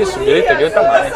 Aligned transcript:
Isso, 0.00 0.18
grita, 0.20 0.54
grita 0.54 0.82
mais. 0.82 1.12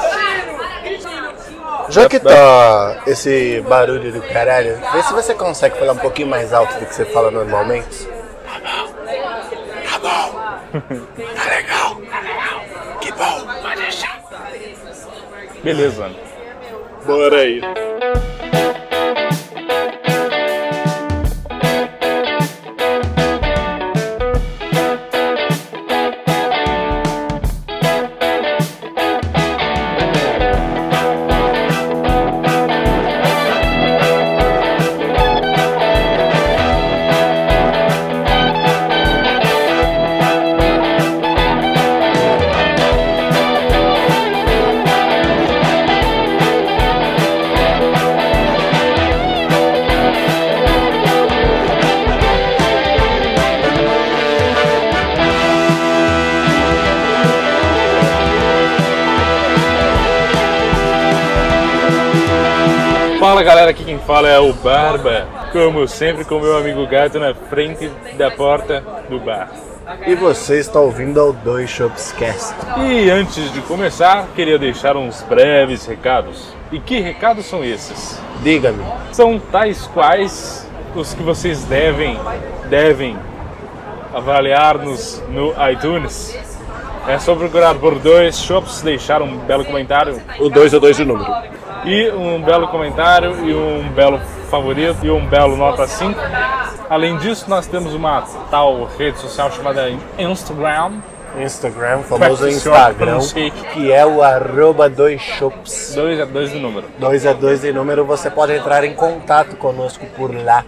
Já 1.88 2.08
que 2.08 2.18
tá 2.18 3.02
esse 3.06 3.60
barulho 3.68 4.12
do 4.12 4.22
caralho, 4.22 4.80
vê 4.92 5.02
se 5.02 5.12
você 5.12 5.34
consegue 5.34 5.78
falar 5.78 5.92
um 5.92 5.98
pouquinho 5.98 6.28
mais 6.28 6.52
alto 6.52 6.78
do 6.78 6.86
que 6.86 6.94
você 6.94 7.04
fala 7.04 7.30
normalmente. 7.30 8.08
Tá 8.46 8.58
bom. 8.60 8.94
Tá 9.90 9.98
bom. 9.98 10.40
Tá 11.34 11.44
legal. 11.50 12.00
Tá 12.10 12.20
legal. 12.20 12.64
Que 13.00 13.12
bom. 13.12 13.46
Pode 13.62 13.80
deixar. 13.80 14.20
Beleza. 15.62 16.10
Bora 17.06 17.36
aí. 17.36 17.60
Fala 64.06 64.28
é 64.28 64.38
o 64.38 64.52
Barba. 64.52 65.26
Como 65.52 65.86
sempre, 65.88 66.24
com 66.24 66.38
meu 66.38 66.56
amigo 66.56 66.86
gato 66.86 67.18
na 67.18 67.34
frente 67.34 67.90
da 68.16 68.30
porta 68.30 68.82
do 69.08 69.18
bar. 69.18 69.50
E 70.06 70.14
você 70.14 70.58
está 70.58 70.80
ouvindo 70.80 71.20
ao 71.20 71.32
Dois 71.32 71.70
Shops 71.70 72.12
Cast. 72.12 72.54
E 72.86 73.10
antes 73.10 73.52
de 73.52 73.60
começar, 73.62 74.26
queria 74.34 74.58
deixar 74.58 74.96
uns 74.96 75.22
breves 75.22 75.86
recados. 75.86 76.48
E 76.72 76.80
que 76.80 77.00
recados 77.00 77.46
são 77.46 77.64
esses? 77.64 78.18
Diga-me. 78.42 78.84
São 79.12 79.38
tais 79.38 79.86
quais 79.86 80.68
os 80.94 81.14
que 81.14 81.22
vocês 81.22 81.64
devem, 81.64 82.18
devem 82.68 83.16
avaliar-nos 84.12 85.22
no 85.28 85.54
iTunes. 85.70 86.36
É 87.06 87.18
só 87.18 87.34
procurar 87.34 87.74
por 87.74 87.98
dois 87.98 88.38
shops, 88.38 88.80
deixar 88.80 89.20
um 89.20 89.36
belo 89.38 89.64
comentário 89.64 90.20
O 90.38 90.48
2 90.48 90.72
é 90.72 90.80
2 90.80 90.96
de 90.96 91.04
número. 91.04 91.53
E 91.84 92.10
um 92.10 92.40
belo 92.42 92.68
comentário 92.68 93.46
e 93.46 93.54
um 93.54 93.88
belo 93.92 94.18
favorito 94.50 95.04
e 95.04 95.10
um 95.10 95.26
belo 95.26 95.56
nota 95.56 95.86
5. 95.86 96.18
Além 96.88 97.16
disso, 97.18 97.46
nós 97.48 97.66
temos 97.66 97.94
uma 97.94 98.22
tal 98.50 98.84
rede 98.98 99.18
social 99.18 99.50
chamada 99.50 99.90
Instagram. 100.18 100.92
Instagram, 101.40 102.02
famoso 102.02 102.42
Practice 102.42 102.56
Instagram, 102.56 103.18
que 103.72 103.90
é 103.90 104.06
o 104.06 104.22
arroba 104.22 104.88
dois 104.88 105.20
shops. 105.20 105.92
2 105.94 106.20
é 106.20 106.26
2 106.26 106.50
de 106.52 106.58
número. 106.60 106.86
2 106.98 107.26
é 107.26 107.34
2 107.34 107.60
de 107.62 107.72
número, 107.72 108.04
você 108.04 108.30
pode 108.30 108.52
entrar 108.52 108.84
em 108.84 108.94
contato 108.94 109.56
conosco 109.56 110.06
por 110.16 110.32
lá, 110.32 110.64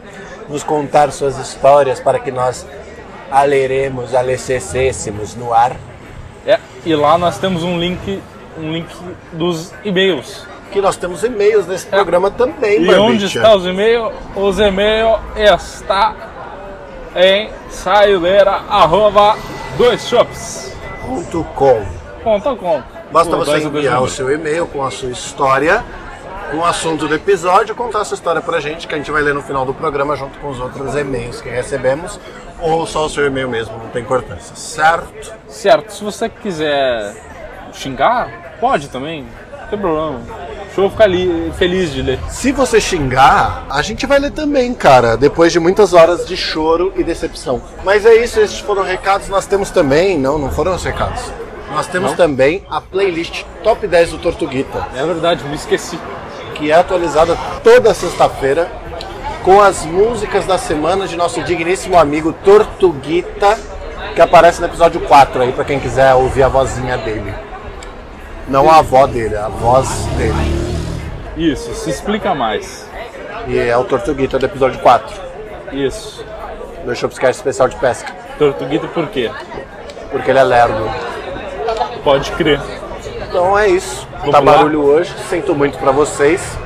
nos 0.49 0.65
contar 0.65 1.13
suas 1.13 1.39
histórias 1.39 2.01
para 2.01 2.19
que 2.19 2.33
nós 2.33 2.67
aleremos, 3.31 4.13
alececêssemos 4.15 5.37
no 5.37 5.53
ar. 5.53 5.77
É, 6.45 6.59
e 6.85 6.95
lá 6.97 7.17
nós 7.17 7.39
temos 7.39 7.63
um 7.63 7.79
link, 7.79 8.21
um 8.59 8.73
link 8.73 8.89
dos 9.33 9.73
e-mails. 9.85 10.47
Que 10.73 10.81
nós 10.81 10.97
temos 10.97 11.25
e-mails 11.25 11.67
nesse 11.67 11.87
programa 11.87 12.31
também, 12.31 12.83
E 12.83 12.87
Barbicha. 12.87 13.01
onde 13.01 13.25
está 13.27 13.55
os 13.55 13.65
e-mails? 13.67 14.13
Os 14.35 14.59
e-mails 14.59 15.21
está 15.37 16.15
em 17.15 17.51
saideira 17.71 18.61
arroba 18.69 19.37
dois 19.79 20.07
shops. 20.07 20.75
Ponto 21.07 21.45
com. 21.55 21.85
Ponto 22.23 22.57
com. 22.57 22.83
Basta 23.11 23.37
você 23.37 23.59
enviar 23.59 24.03
o 24.03 24.09
seu 24.09 24.31
e-mail 24.31 24.67
com 24.67 24.85
a 24.85 24.91
sua 24.91 25.11
história, 25.11 25.83
com 26.51 26.59
o 26.59 26.65
assunto 26.65 27.07
do 27.09 27.15
episódio, 27.15 27.75
contar 27.75 28.01
a 28.01 28.05
sua 28.05 28.17
história 28.17 28.43
pra 28.43 28.61
gente, 28.61 28.87
que 28.87 28.95
a 28.95 28.99
gente 28.99 29.11
vai 29.11 29.23
ler 29.23 29.33
no 29.33 29.43
final 29.43 29.65
do 29.65 29.73
programa 29.73 30.15
junto 30.17 30.39
com 30.41 30.49
os 30.51 30.61
outros 30.61 30.95
e-mails 30.97 31.41
que 31.41 31.49
recebemos, 31.49 32.19
ou 32.61 32.85
só 32.87 33.07
o 33.07 33.09
seu 33.09 33.25
e-mail 33.27 33.49
mesmo, 33.49 33.79
não 33.79 33.89
tem 33.89 34.03
importância, 34.03 34.55
certo? 34.57 35.33
Certo, 35.49 35.93
se 35.93 36.03
você 36.05 36.29
quiser 36.29 37.15
xingar, 37.73 38.57
pode 38.61 38.89
também, 38.89 39.27
não 39.67 39.71
tem 39.71 39.79
problema. 39.79 40.21
Deixa 40.67 40.81
eu 40.81 40.91
ficar 40.91 41.09
feliz 41.57 41.93
de 41.93 42.03
ler. 42.03 42.19
Se 42.29 42.53
você 42.53 42.81
xingar, 42.81 43.65
a 43.71 43.81
gente 43.81 44.05
vai 44.05 44.19
ler 44.19 44.31
também, 44.31 44.75
cara, 44.75 45.17
depois 45.17 45.51
de 45.51 45.59
muitas 45.59 45.95
horas 45.95 46.27
de 46.27 46.37
choro 46.37 46.93
e 46.97 47.03
decepção. 47.03 47.63
Mas 47.83 48.05
é 48.05 48.15
isso, 48.23 48.39
esses 48.41 48.59
foram 48.59 48.83
recados. 48.83 49.29
Nós 49.29 49.47
temos 49.47 49.71
também, 49.71 50.19
não, 50.19 50.39
não 50.39 50.51
foram 50.51 50.75
os 50.75 50.85
recados. 50.85 51.23
Nós 51.73 51.87
temos 51.87 52.13
também 52.13 52.63
a 52.71 52.81
playlist 52.81 53.45
Top 53.65 53.87
10 53.87 54.11
do 54.11 54.19
Tortuguita, 54.19 54.87
É 54.95 55.05
verdade, 55.05 55.45
me 55.45 55.57
esqueci. 55.57 55.99
que 56.55 56.71
é 56.71 56.75
atualizada 56.75 57.37
toda 57.65 57.93
sexta-feira 57.93 58.71
com 59.43 59.61
as 59.61 59.85
músicas 59.85 60.45
da 60.47 60.59
semana 60.59 61.07
de 61.07 61.17
nosso 61.17 61.43
digníssimo 61.43 61.99
amigo 61.99 62.33
Tortuguita, 62.45 63.59
que 64.15 64.21
aparece 64.21 64.61
no 64.61 64.67
episódio 64.67 65.01
4 65.01 65.43
aí, 65.43 65.53
pra 65.53 65.65
quem 65.65 65.79
quiser 65.81 66.15
ouvir 66.15 66.43
a 66.43 66.49
vozinha 66.49 66.97
dele. 66.99 67.33
Não 68.49 68.71
a 68.71 68.79
avó 68.79 69.07
dele, 69.07 69.37
a 69.37 69.49
voz 69.49 69.89
dele. 70.17 70.35
Isso, 71.37 71.75
se 71.75 71.91
explica 71.91 72.35
mais. 72.35 72.89
E 73.47 73.59
é 73.59 73.77
o 73.77 73.85
Tortuguita 73.85 74.39
do 74.39 74.47
episódio 74.47 74.81
4. 74.81 75.21
Isso. 75.73 76.25
do 76.85 76.95
Shopscast 76.95 77.39
especial 77.39 77.69
de 77.69 77.77
pesca. 77.77 78.13
Tortuguita 78.39 78.87
por 78.89 79.09
quê? 79.09 79.31
Porque 80.11 80.31
ele 80.31 80.39
é 80.39 80.45
lerdo. 80.45 80.89
Pode 82.05 82.31
crer. 82.33 82.61
Então 83.29 83.59
é 83.59 83.69
isso. 83.69 84.07
Vamos 84.19 84.31
tá 84.31 84.39
lá? 84.39 84.53
barulho 84.53 84.83
hoje. 84.83 85.13
Sinto 85.29 85.55
muito 85.55 85.77
pra 85.79 85.91
vocês. 85.91 86.57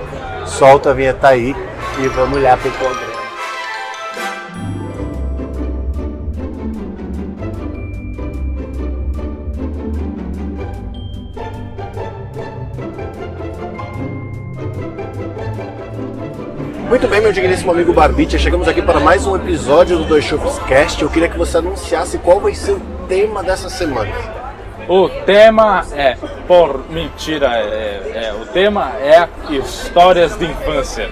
Solta 0.46 0.90
a 0.90 0.94
vinheta 0.94 1.28
aí 1.28 1.56
e 1.98 2.08
vamos 2.08 2.42
lá 2.42 2.56
pro 2.56 2.70
programa. 2.72 3.09
Muito 16.90 17.06
bem, 17.06 17.20
meu 17.20 17.30
digníssimo 17.30 17.70
amigo 17.70 17.92
Barbicha, 17.92 18.36
chegamos 18.36 18.66
aqui 18.66 18.82
para 18.82 18.98
mais 18.98 19.24
um 19.24 19.36
episódio 19.36 19.96
do 19.96 20.04
Dois 20.06 20.24
Shops 20.24 20.58
Cast. 20.66 21.00
Eu 21.00 21.08
queria 21.08 21.28
que 21.28 21.38
você 21.38 21.58
anunciasse 21.58 22.18
qual 22.18 22.40
vai 22.40 22.52
ser 22.52 22.72
o 22.72 22.80
tema 23.06 23.44
dessa 23.44 23.70
semana. 23.70 24.10
O 24.88 25.08
tema 25.08 25.86
é. 25.92 26.16
Por 26.48 26.84
mentira, 26.90 27.46
é, 27.46 28.32
é, 28.32 28.34
o 28.34 28.44
tema 28.46 28.90
é 28.96 29.28
histórias 29.50 30.36
de 30.36 30.46
infância. 30.46 31.08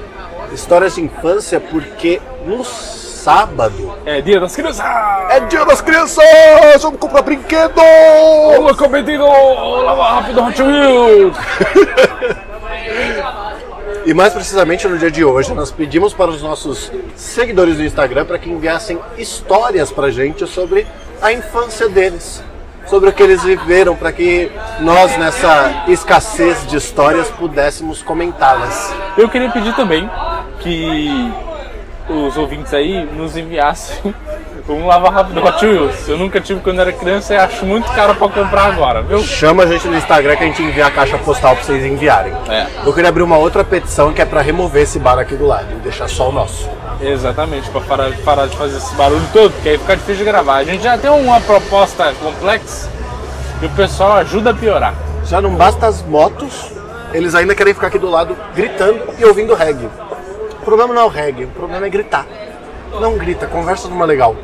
Histórias 0.52 0.96
de 0.96 1.02
infância, 1.02 1.60
porque 1.60 2.20
no 2.44 2.64
sábado 2.64 3.94
É 4.04 4.20
dia 4.20 4.40
das 4.40 4.56
crianças! 4.56 4.84
é 5.30 5.38
dia 5.40 5.64
das 5.64 5.80
crianças! 5.80 6.24
Vamos 6.82 6.98
comprar 6.98 7.22
brinquedo! 7.22 7.80
Olá, 7.80 8.74
cometido! 8.74 9.24
Lava 9.24 10.10
rápido, 10.14 10.42
Hot 10.42 10.60
Wheels! 10.60 11.36
E 14.08 14.14
mais 14.14 14.32
precisamente 14.32 14.88
no 14.88 14.96
dia 14.96 15.10
de 15.10 15.22
hoje, 15.22 15.52
nós 15.52 15.70
pedimos 15.70 16.14
para 16.14 16.30
os 16.30 16.40
nossos 16.40 16.90
seguidores 17.14 17.76
do 17.76 17.84
Instagram 17.84 18.24
para 18.24 18.38
que 18.38 18.48
enviassem 18.48 18.98
histórias 19.18 19.92
pra 19.92 20.08
gente 20.08 20.46
sobre 20.46 20.86
a 21.20 21.30
infância 21.30 21.90
deles, 21.90 22.42
sobre 22.86 23.10
o 23.10 23.12
que 23.12 23.22
eles 23.22 23.42
viveram, 23.44 23.94
para 23.94 24.10
que 24.10 24.50
nós, 24.80 25.14
nessa 25.18 25.84
escassez 25.88 26.66
de 26.66 26.78
histórias, 26.78 27.28
pudéssemos 27.28 28.00
comentá-las. 28.00 28.94
Eu 29.14 29.28
queria 29.28 29.50
pedir 29.50 29.76
também 29.76 30.08
que 30.60 31.30
os 32.08 32.34
ouvintes 32.38 32.72
aí 32.72 33.04
nos 33.04 33.36
enviassem 33.36 34.14
um 34.74 34.86
lava 34.86 35.10
rápido 35.10 35.42
Hot 35.44 35.64
Wheels. 35.64 36.08
Eu 36.08 36.18
nunca 36.18 36.40
tive 36.40 36.60
quando 36.60 36.80
era 36.80 36.92
criança 36.92 37.34
e 37.34 37.36
acho 37.36 37.64
muito 37.64 37.90
caro 37.92 38.14
pra 38.14 38.28
comprar 38.28 38.64
agora, 38.64 39.02
viu? 39.02 39.20
Chama 39.20 39.64
a 39.64 39.66
gente 39.66 39.86
no 39.88 39.96
Instagram 39.96 40.36
que 40.36 40.44
a 40.44 40.46
gente 40.46 40.62
envia 40.62 40.86
a 40.86 40.90
caixa 40.90 41.18
postal 41.18 41.54
para 41.54 41.64
vocês 41.64 41.84
enviarem. 41.84 42.32
É. 42.48 42.66
Eu 42.84 42.92
queria 42.92 43.08
abrir 43.08 43.22
uma 43.22 43.38
outra 43.38 43.64
petição 43.64 44.12
que 44.12 44.20
é 44.20 44.24
para 44.24 44.40
remover 44.40 44.82
esse 44.82 44.98
bar 44.98 45.18
aqui 45.18 45.34
do 45.34 45.46
lado 45.46 45.66
e 45.72 45.76
deixar 45.76 46.08
só 46.08 46.28
o 46.28 46.32
nosso. 46.32 46.68
Exatamente, 47.00 47.70
pra 47.70 47.80
parar, 47.80 48.10
parar 48.24 48.46
de 48.46 48.56
fazer 48.56 48.76
esse 48.76 48.94
barulho 48.94 49.22
todo, 49.32 49.52
porque 49.52 49.68
aí 49.68 49.78
fica 49.78 49.96
difícil 49.96 50.24
de 50.24 50.24
gravar. 50.24 50.56
A 50.56 50.64
gente 50.64 50.82
já 50.82 50.98
tem 50.98 51.10
uma 51.10 51.40
proposta 51.40 52.12
complexa 52.20 52.90
e 53.62 53.66
o 53.66 53.70
pessoal 53.70 54.14
ajuda 54.14 54.50
a 54.50 54.54
piorar. 54.54 54.94
Já 55.24 55.40
não 55.40 55.54
basta 55.54 55.86
as 55.86 56.02
motos, 56.02 56.72
eles 57.12 57.34
ainda 57.34 57.54
querem 57.54 57.72
ficar 57.72 57.86
aqui 57.86 57.98
do 57.98 58.10
lado 58.10 58.36
gritando 58.54 59.00
e 59.18 59.24
ouvindo 59.24 59.54
reggae. 59.54 59.88
O 60.60 60.64
problema 60.64 60.92
não 60.92 61.02
é 61.02 61.04
o 61.04 61.08
reggae, 61.08 61.44
o 61.44 61.48
problema 61.48 61.86
é 61.86 61.90
gritar. 61.90 62.26
Não 63.00 63.16
grita, 63.16 63.46
conversa 63.46 63.88
numa 63.88 64.04
legal. 64.04 64.34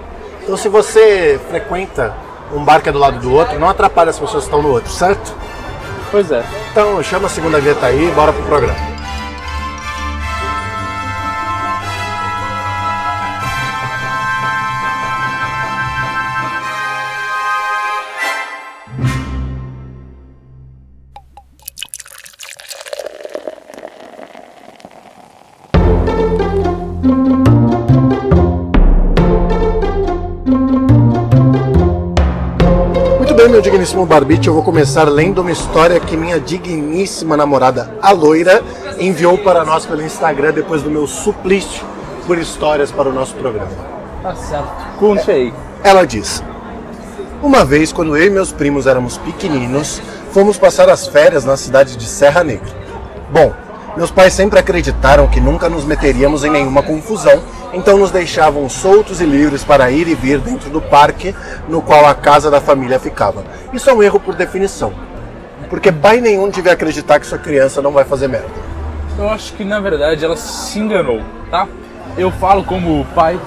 Então 0.44 0.58
se 0.58 0.68
você 0.68 1.40
frequenta 1.48 2.14
um 2.52 2.62
bar 2.62 2.80
que 2.80 2.90
é 2.90 2.92
do 2.92 2.98
lado 2.98 3.18
do 3.18 3.32
outro, 3.32 3.58
não 3.58 3.68
atrapalha 3.68 4.10
as 4.10 4.18
pessoas 4.18 4.44
que 4.44 4.50
estão 4.50 4.62
no 4.62 4.68
outro, 4.70 4.92
certo? 4.92 5.34
Pois 6.10 6.30
é. 6.30 6.44
Então 6.70 7.02
chama 7.02 7.26
a 7.26 7.30
segunda 7.30 7.58
vinheta 7.58 7.86
aí 7.86 8.08
e 8.08 8.12
bora 8.12 8.32
pro 8.32 8.42
programa. 8.44 8.93
Digníssimo 33.64 34.04
Barbite, 34.04 34.46
eu 34.46 34.52
vou 34.52 34.62
começar 34.62 35.04
lendo 35.04 35.40
uma 35.40 35.50
história 35.50 35.98
que 35.98 36.18
minha 36.18 36.38
digníssima 36.38 37.34
namorada, 37.34 37.96
a 38.02 38.10
loira, 38.10 38.62
enviou 39.00 39.38
para 39.38 39.64
nós 39.64 39.86
pelo 39.86 40.02
Instagram 40.02 40.52
depois 40.52 40.82
do 40.82 40.90
meu 40.90 41.06
suplício 41.06 41.82
por 42.26 42.36
histórias 42.36 42.92
para 42.92 43.08
o 43.08 43.12
nosso 43.12 43.34
programa. 43.36 43.70
Tá 44.22 44.34
certo. 44.34 44.98
Conte 44.98 45.30
aí. 45.30 45.54
Ela 45.82 46.04
diz: 46.04 46.44
Uma 47.42 47.64
vez, 47.64 47.90
quando 47.90 48.14
eu 48.14 48.26
e 48.26 48.30
meus 48.30 48.52
primos 48.52 48.86
éramos 48.86 49.16
pequeninos, 49.16 50.02
fomos 50.30 50.58
passar 50.58 50.90
as 50.90 51.06
férias 51.06 51.46
na 51.46 51.56
cidade 51.56 51.96
de 51.96 52.04
Serra 52.04 52.44
Negra. 52.44 52.68
Bom, 53.32 53.50
meus 53.96 54.10
pais 54.10 54.34
sempre 54.34 54.58
acreditaram 54.58 55.26
que 55.26 55.40
nunca 55.40 55.70
nos 55.70 55.86
meteríamos 55.86 56.44
em 56.44 56.50
nenhuma 56.50 56.82
confusão, 56.82 57.42
então 57.74 57.98
nos 57.98 58.10
deixavam 58.10 58.68
soltos 58.68 59.20
e 59.20 59.24
livres 59.24 59.64
para 59.64 59.90
ir 59.90 60.08
e 60.08 60.14
vir 60.14 60.38
dentro 60.38 60.70
do 60.70 60.80
parque 60.80 61.34
no 61.68 61.82
qual 61.82 62.06
a 62.06 62.14
casa 62.14 62.50
da 62.50 62.60
família 62.60 62.98
ficava. 62.98 63.44
Isso 63.72 63.90
é 63.90 63.92
um 63.92 64.02
erro 64.02 64.20
por 64.20 64.34
definição, 64.34 64.92
porque 65.68 65.90
pai 65.90 66.20
nenhum 66.20 66.48
devia 66.48 66.72
acreditar 66.72 67.18
que 67.18 67.26
sua 67.26 67.38
criança 67.38 67.82
não 67.82 67.92
vai 67.92 68.04
fazer 68.04 68.28
merda. 68.28 68.48
Eu 69.18 69.28
acho 69.28 69.52
que 69.54 69.64
na 69.64 69.80
verdade 69.80 70.24
ela 70.24 70.36
se 70.36 70.78
enganou, 70.78 71.20
tá? 71.50 71.68
Eu 72.16 72.30
falo 72.30 72.64
como 72.64 73.04
pai, 73.14 73.38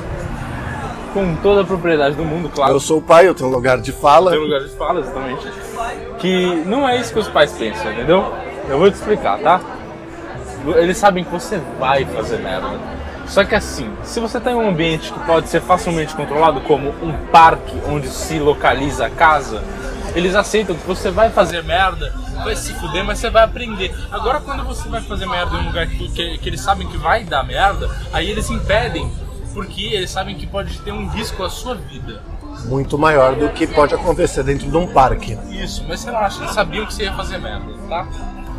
com 1.13 1.35
toda 1.37 1.61
a 1.61 1.63
propriedade 1.63 2.15
do 2.15 2.25
mundo, 2.25 2.49
claro. 2.49 2.73
Eu 2.73 2.79
sou 2.79 2.99
o 2.99 3.01
pai, 3.01 3.27
eu 3.27 3.33
tenho 3.33 3.49
lugar 3.49 3.79
de 3.79 3.91
fala. 3.91 4.31
Tem 4.31 4.39
lugar 4.39 4.61
de 4.61 4.69
fala, 4.75 4.99
exatamente. 4.99 5.47
Que 6.19 6.63
não 6.65 6.87
é 6.87 6.99
isso 6.99 7.13
que 7.13 7.19
os 7.19 7.27
pais 7.29 7.51
pensam, 7.53 7.91
entendeu? 7.91 8.33
Eu 8.69 8.77
vou 8.77 8.91
te 8.91 8.95
explicar, 8.95 9.39
tá? 9.39 9.61
Eles 10.75 10.97
sabem 10.97 11.23
que 11.23 11.31
você 11.31 11.61
vai 11.79 12.03
fazer 12.05 12.39
merda. 12.39 12.96
Só 13.27 13.43
que 13.43 13.55
assim, 13.55 13.91
se 14.03 14.19
você 14.19 14.37
está 14.37 14.51
em 14.51 14.55
um 14.55 14.67
ambiente 14.67 15.11
que 15.11 15.19
pode 15.19 15.49
ser 15.49 15.61
facilmente 15.61 16.15
controlado, 16.15 16.61
como 16.61 16.89
um 16.89 17.13
parque 17.31 17.75
onde 17.87 18.07
se 18.07 18.39
localiza 18.39 19.05
a 19.05 19.09
casa, 19.09 19.61
eles 20.15 20.33
aceitam 20.33 20.75
que 20.75 20.87
você 20.87 21.11
vai 21.11 21.29
fazer 21.29 21.63
merda, 21.63 22.13
vai 22.43 22.55
se 22.55 22.73
fuder, 22.73 23.03
mas 23.03 23.19
você 23.19 23.29
vai 23.29 23.43
aprender. 23.43 23.93
Agora, 24.11 24.39
quando 24.39 24.63
você 24.63 24.87
vai 24.87 25.01
fazer 25.01 25.27
merda 25.27 25.57
em 25.57 25.59
um 25.59 25.65
lugar 25.67 25.87
que, 25.87 26.09
que, 26.09 26.37
que 26.37 26.49
eles 26.49 26.61
sabem 26.61 26.87
que 26.87 26.97
vai 26.97 27.23
dar 27.23 27.43
merda, 27.43 27.89
aí 28.13 28.29
eles 28.29 28.49
impedem, 28.49 29.11
porque 29.53 29.81
eles 29.81 30.09
sabem 30.09 30.35
que 30.35 30.47
pode 30.47 30.79
ter 30.79 30.91
um 30.91 31.07
risco 31.09 31.43
à 31.43 31.49
sua 31.49 31.75
vida. 31.75 32.21
Muito 32.65 32.97
maior 32.97 33.35
do 33.35 33.49
que 33.49 33.67
pode 33.67 33.93
acontecer 33.93 34.43
dentro 34.43 34.69
de 34.71 34.77
um 34.77 34.87
parque. 34.87 35.37
Isso, 35.49 35.85
mas 35.87 35.99
você 35.99 36.11
não 36.11 36.19
acha, 36.19 36.41
eles 36.41 36.53
sabiam 36.53 36.85
que 36.85 36.93
você 36.93 37.03
ia 37.03 37.13
fazer 37.13 37.37
merda, 37.37 37.73
tá? 37.87 38.07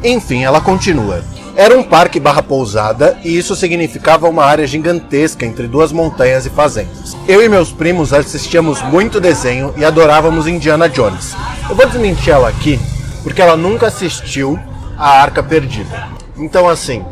Enfim, 0.03 0.45
ela 0.45 0.61
continua. 0.61 1.25
Era 1.57 1.77
um 1.77 1.83
parque 1.83 2.21
barra 2.21 2.41
pousada 2.41 3.19
e 3.25 3.37
isso 3.37 3.57
significava 3.57 4.29
uma 4.29 4.45
área 4.45 4.65
gigantesca 4.65 5.45
entre 5.45 5.67
duas 5.67 5.91
montanhas 5.91 6.47
e 6.47 6.51
fazendas. 6.51 7.17
Eu 7.27 7.43
e 7.43 7.49
meus 7.49 7.73
primos 7.73 8.13
assistíamos 8.13 8.81
muito 8.83 9.21
desenho 9.21 9.75
e 9.77 9.85
adorávamos 9.85 10.47
Indiana 10.47 10.89
Jones. 10.89 11.35
Eu 11.69 11.75
vou 11.75 11.87
desmentir 11.87 12.33
ela 12.33 12.49
aqui 12.49 12.79
porque 13.25 13.43
ela 13.43 13.57
nunca 13.57 13.89
assistiu 13.89 14.57
a 14.97 15.21
Arca 15.21 15.43
Perdida. 15.43 16.09
Então 16.37 16.69
assim, 16.69 17.05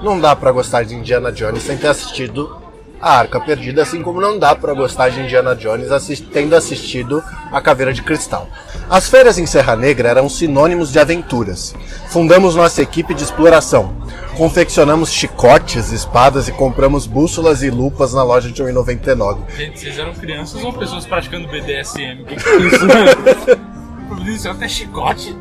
não 0.00 0.20
dá 0.20 0.36
pra 0.36 0.52
gostar 0.52 0.84
de 0.84 0.94
Indiana 0.94 1.32
Jones 1.32 1.64
sem 1.64 1.76
ter 1.76 1.88
assistido 1.88 2.59
a 3.00 3.18
Arca 3.18 3.40
Perdida, 3.40 3.82
assim 3.82 4.02
como 4.02 4.20
não 4.20 4.38
dá 4.38 4.54
pra 4.54 4.74
gostar 4.74 5.08
de 5.08 5.20
Indiana 5.20 5.56
Jones 5.56 5.90
assist 5.90 6.26
tendo 6.26 6.54
assistido 6.54 7.22
a 7.50 7.60
Caveira 7.60 7.92
de 7.92 8.02
Cristal. 8.02 8.46
As 8.88 9.08
férias 9.08 9.38
em 9.38 9.46
Serra 9.46 9.74
Negra 9.74 10.08
eram 10.10 10.28
sinônimos 10.28 10.92
de 10.92 10.98
aventuras. 10.98 11.74
Fundamos 12.08 12.54
nossa 12.54 12.82
equipe 12.82 13.14
de 13.14 13.24
exploração. 13.24 13.94
Confeccionamos 14.36 15.12
chicotes, 15.12 15.92
espadas 15.92 16.48
e 16.48 16.52
compramos 16.52 17.06
bússolas 17.06 17.62
e 17.62 17.70
lupas 17.70 18.12
na 18.12 18.22
loja 18.22 18.50
de 18.50 18.62
1,99. 18.62 19.38
Gente, 19.56 19.80
vocês 19.80 19.98
eram 19.98 20.12
crianças 20.12 20.62
ou 20.62 20.72
pessoas 20.72 21.06
praticando 21.06 21.48
BDSM? 21.48 22.24
Que, 22.24 22.36
que 22.36 24.30
isso, 24.30 24.48
até 24.48 24.68
chicote. 24.68 25.36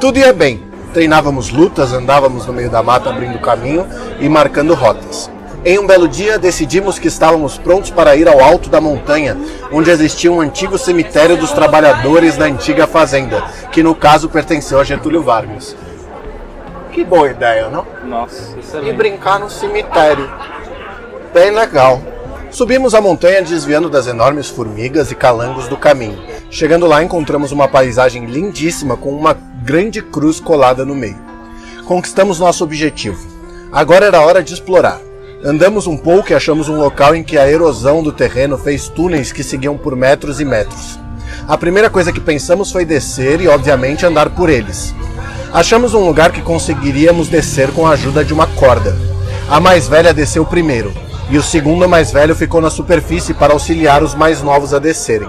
Tudo 0.00 0.18
ia 0.18 0.32
bem. 0.32 0.62
Treinávamos 0.92 1.50
lutas, 1.50 1.92
andávamos 1.92 2.46
no 2.46 2.52
meio 2.52 2.70
da 2.70 2.82
mata 2.82 3.10
abrindo 3.10 3.38
caminho 3.40 3.86
e 4.20 4.28
marcando 4.28 4.74
rotas. 4.74 5.33
Em 5.66 5.78
um 5.78 5.86
belo 5.86 6.06
dia, 6.06 6.38
decidimos 6.38 6.98
que 6.98 7.08
estávamos 7.08 7.56
prontos 7.56 7.88
para 7.90 8.14
ir 8.14 8.28
ao 8.28 8.38
alto 8.38 8.68
da 8.68 8.82
montanha, 8.82 9.34
onde 9.72 9.90
existia 9.90 10.30
um 10.30 10.40
antigo 10.40 10.76
cemitério 10.76 11.38
dos 11.38 11.52
trabalhadores 11.52 12.36
da 12.36 12.44
antiga 12.44 12.86
fazenda, 12.86 13.42
que 13.72 13.82
no 13.82 13.94
caso 13.94 14.28
pertenceu 14.28 14.78
a 14.78 14.84
Getúlio 14.84 15.22
Vargas. 15.22 15.74
Que 16.92 17.02
boa 17.02 17.30
ideia, 17.30 17.68
não? 17.70 17.86
Nossa, 18.04 18.54
E 18.56 18.60
excelente. 18.60 18.96
brincar 18.96 19.40
no 19.40 19.48
cemitério. 19.48 20.30
Bem 21.32 21.50
legal. 21.50 22.00
Subimos 22.50 22.94
a 22.94 23.00
montanha 23.00 23.40
desviando 23.42 23.88
das 23.88 24.06
enormes 24.06 24.50
formigas 24.50 25.10
e 25.10 25.14
calangos 25.14 25.66
do 25.66 25.78
caminho. 25.78 26.22
Chegando 26.50 26.86
lá, 26.86 27.02
encontramos 27.02 27.52
uma 27.52 27.66
paisagem 27.66 28.26
lindíssima 28.26 28.98
com 28.98 29.10
uma 29.10 29.34
grande 29.62 30.02
cruz 30.02 30.38
colada 30.38 30.84
no 30.84 30.94
meio. 30.94 31.18
Conquistamos 31.86 32.38
nosso 32.38 32.62
objetivo. 32.62 33.26
Agora 33.72 34.04
era 34.06 34.20
hora 34.20 34.42
de 34.42 34.52
explorar. 34.52 35.00
Andamos 35.46 35.86
um 35.86 35.94
pouco 35.94 36.32
e 36.32 36.34
achamos 36.34 36.70
um 36.70 36.78
local 36.78 37.14
em 37.14 37.22
que 37.22 37.36
a 37.36 37.46
erosão 37.46 38.02
do 38.02 38.10
terreno 38.10 38.56
fez 38.56 38.88
túneis 38.88 39.30
que 39.30 39.42
seguiam 39.42 39.76
por 39.76 39.94
metros 39.94 40.40
e 40.40 40.44
metros. 40.44 40.98
A 41.46 41.58
primeira 41.58 41.90
coisa 41.90 42.10
que 42.10 42.20
pensamos 42.20 42.72
foi 42.72 42.86
descer 42.86 43.42
e, 43.42 43.48
obviamente, 43.48 44.06
andar 44.06 44.30
por 44.30 44.48
eles. 44.48 44.94
Achamos 45.52 45.92
um 45.92 46.06
lugar 46.06 46.32
que 46.32 46.40
conseguiríamos 46.40 47.28
descer 47.28 47.70
com 47.72 47.86
a 47.86 47.90
ajuda 47.90 48.24
de 48.24 48.32
uma 48.32 48.46
corda. 48.46 48.96
A 49.46 49.60
mais 49.60 49.86
velha 49.86 50.14
desceu 50.14 50.46
primeiro, 50.46 50.94
e 51.28 51.36
o 51.36 51.42
segundo 51.42 51.86
mais 51.86 52.10
velho 52.10 52.34
ficou 52.34 52.62
na 52.62 52.70
superfície 52.70 53.34
para 53.34 53.52
auxiliar 53.52 54.02
os 54.02 54.14
mais 54.14 54.40
novos 54.40 54.72
a 54.72 54.78
descerem. 54.78 55.28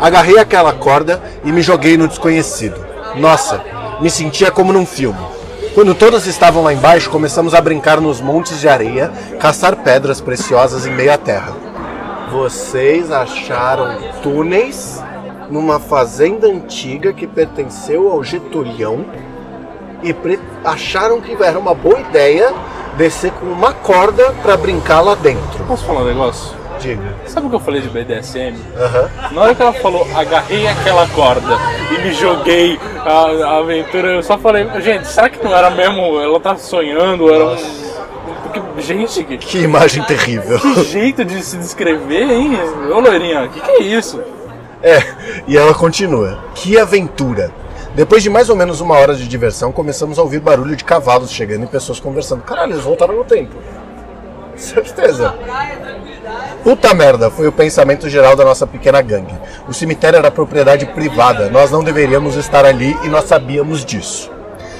Agarrei 0.00 0.38
aquela 0.38 0.72
corda 0.72 1.22
e 1.44 1.52
me 1.52 1.62
joguei 1.62 1.96
no 1.96 2.08
desconhecido. 2.08 2.84
Nossa, 3.14 3.62
me 4.00 4.10
sentia 4.10 4.50
como 4.50 4.72
num 4.72 4.84
filme. 4.84 5.31
Quando 5.74 5.94
todos 5.94 6.26
estavam 6.26 6.62
lá 6.62 6.74
embaixo, 6.74 7.08
começamos 7.08 7.54
a 7.54 7.60
brincar 7.60 7.98
nos 7.98 8.20
montes 8.20 8.60
de 8.60 8.68
areia, 8.68 9.10
caçar 9.40 9.74
pedras 9.76 10.20
preciosas 10.20 10.84
em 10.84 10.90
meio 10.90 11.10
à 11.10 11.16
terra. 11.16 11.56
Vocês 12.30 13.10
acharam 13.10 13.98
túneis 14.22 15.02
numa 15.50 15.80
fazenda 15.80 16.46
antiga 16.46 17.14
que 17.14 17.26
pertenceu 17.26 18.12
ao 18.12 18.22
Getulhão 18.22 19.06
e 20.02 20.14
acharam 20.62 21.22
que 21.22 21.32
era 21.42 21.58
uma 21.58 21.74
boa 21.74 22.00
ideia 22.00 22.52
descer 22.98 23.32
com 23.32 23.46
uma 23.46 23.72
corda 23.72 24.30
para 24.42 24.58
brincar 24.58 25.00
lá 25.00 25.14
dentro. 25.14 25.64
Posso 25.66 25.86
falar 25.86 26.02
um 26.02 26.06
negócio? 26.06 26.54
Diga. 26.80 27.14
Sabe 27.26 27.46
o 27.46 27.50
que 27.50 27.56
eu 27.56 27.60
falei 27.60 27.80
de 27.80 27.88
BDSM? 27.88 28.56
Aham. 28.76 29.10
Na 29.30 29.40
hora 29.40 29.54
que 29.54 29.62
ela 29.62 29.72
falou, 29.72 30.06
agarrei 30.14 30.66
aquela 30.66 31.06
corda 31.08 31.56
e 31.90 32.02
me 32.02 32.12
joguei 32.12 32.78
a, 33.04 33.46
a 33.46 33.58
aventura, 33.58 34.08
eu 34.14 34.22
só 34.22 34.38
falei, 34.38 34.66
gente, 34.80 35.06
será 35.08 35.28
que 35.28 35.42
não 35.42 35.54
era 35.54 35.70
mesmo? 35.70 36.20
Ela 36.20 36.40
tá 36.40 36.56
sonhando? 36.56 37.32
Era 37.32 37.44
um. 37.46 37.56
Porque, 38.42 38.82
gente, 38.82 39.24
que, 39.24 39.38
Que 39.38 39.58
imagem 39.58 40.02
terrível. 40.04 40.58
que 40.58 40.84
jeito 40.84 41.24
de 41.24 41.42
se 41.42 41.56
descrever, 41.56 42.30
hein? 42.30 42.52
Ô 42.94 43.00
loirinha, 43.00 43.48
que 43.48 43.60
que 43.60 43.70
é 43.70 43.82
isso? 43.82 44.22
É, 44.82 45.02
e 45.46 45.56
ela 45.56 45.72
continua. 45.74 46.38
Que 46.54 46.78
aventura! 46.78 47.52
Depois 47.94 48.22
de 48.22 48.30
mais 48.30 48.48
ou 48.48 48.56
menos 48.56 48.80
uma 48.80 48.96
hora 48.96 49.14
de 49.14 49.28
diversão, 49.28 49.70
começamos 49.70 50.18
a 50.18 50.22
ouvir 50.22 50.40
barulho 50.40 50.74
de 50.74 50.82
cavalos 50.82 51.30
chegando 51.30 51.64
e 51.64 51.66
pessoas 51.66 52.00
conversando. 52.00 52.42
Caralho, 52.42 52.72
eles 52.72 52.82
voltaram 52.84 53.14
no 53.16 53.24
tempo. 53.24 53.54
Certeza. 54.56 55.34
Puta 56.62 56.94
merda, 56.94 57.30
foi 57.30 57.48
o 57.48 57.52
pensamento 57.52 58.08
geral 58.08 58.36
da 58.36 58.44
nossa 58.44 58.66
pequena 58.66 59.02
gangue. 59.02 59.34
O 59.68 59.74
cemitério 59.74 60.18
era 60.18 60.30
propriedade 60.30 60.86
privada, 60.86 61.50
nós 61.50 61.70
não 61.70 61.82
deveríamos 61.82 62.36
estar 62.36 62.64
ali 62.64 62.96
e 63.02 63.08
nós 63.08 63.24
sabíamos 63.24 63.84
disso. 63.84 64.30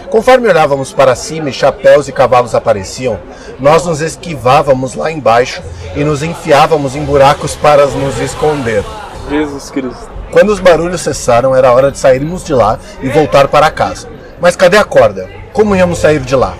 Conforme 0.08 0.48
olhávamos 0.48 0.92
para 0.92 1.14
cima 1.14 1.48
e 1.48 1.52
chapéus 1.52 2.06
e 2.06 2.12
cavalos 2.12 2.54
apareciam, 2.54 3.18
nós 3.58 3.86
nos 3.86 4.00
esquivávamos 4.00 4.94
lá 4.94 5.10
embaixo 5.10 5.62
e 5.96 6.04
nos 6.04 6.22
enfiávamos 6.22 6.94
em 6.94 7.02
buracos 7.02 7.56
para 7.56 7.86
nos 7.86 8.18
esconder. 8.20 8.84
Jesus 9.30 9.70
Cristo. 9.70 10.10
Quando 10.30 10.50
os 10.50 10.60
barulhos 10.60 11.00
cessaram, 11.00 11.56
era 11.56 11.72
hora 11.72 11.90
de 11.90 11.98
sairmos 11.98 12.44
de 12.44 12.54
lá 12.54 12.78
e 13.00 13.08
voltar 13.08 13.48
para 13.48 13.70
casa. 13.70 14.08
Mas 14.40 14.54
cadê 14.54 14.76
a 14.76 14.84
corda? 14.84 15.28
Como 15.52 15.74
íamos 15.74 15.98
sair 15.98 16.20
de 16.20 16.36
lá? 16.36 16.54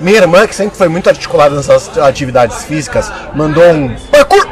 Minha 0.00 0.18
irmã, 0.18 0.46
que 0.46 0.54
sempre 0.54 0.78
foi 0.78 0.88
muito 0.88 1.08
articulada 1.08 1.54
nessas 1.54 1.98
atividades 1.98 2.64
físicas, 2.64 3.12
mandou 3.34 3.64
um 3.64 3.94
parkour 4.10 4.46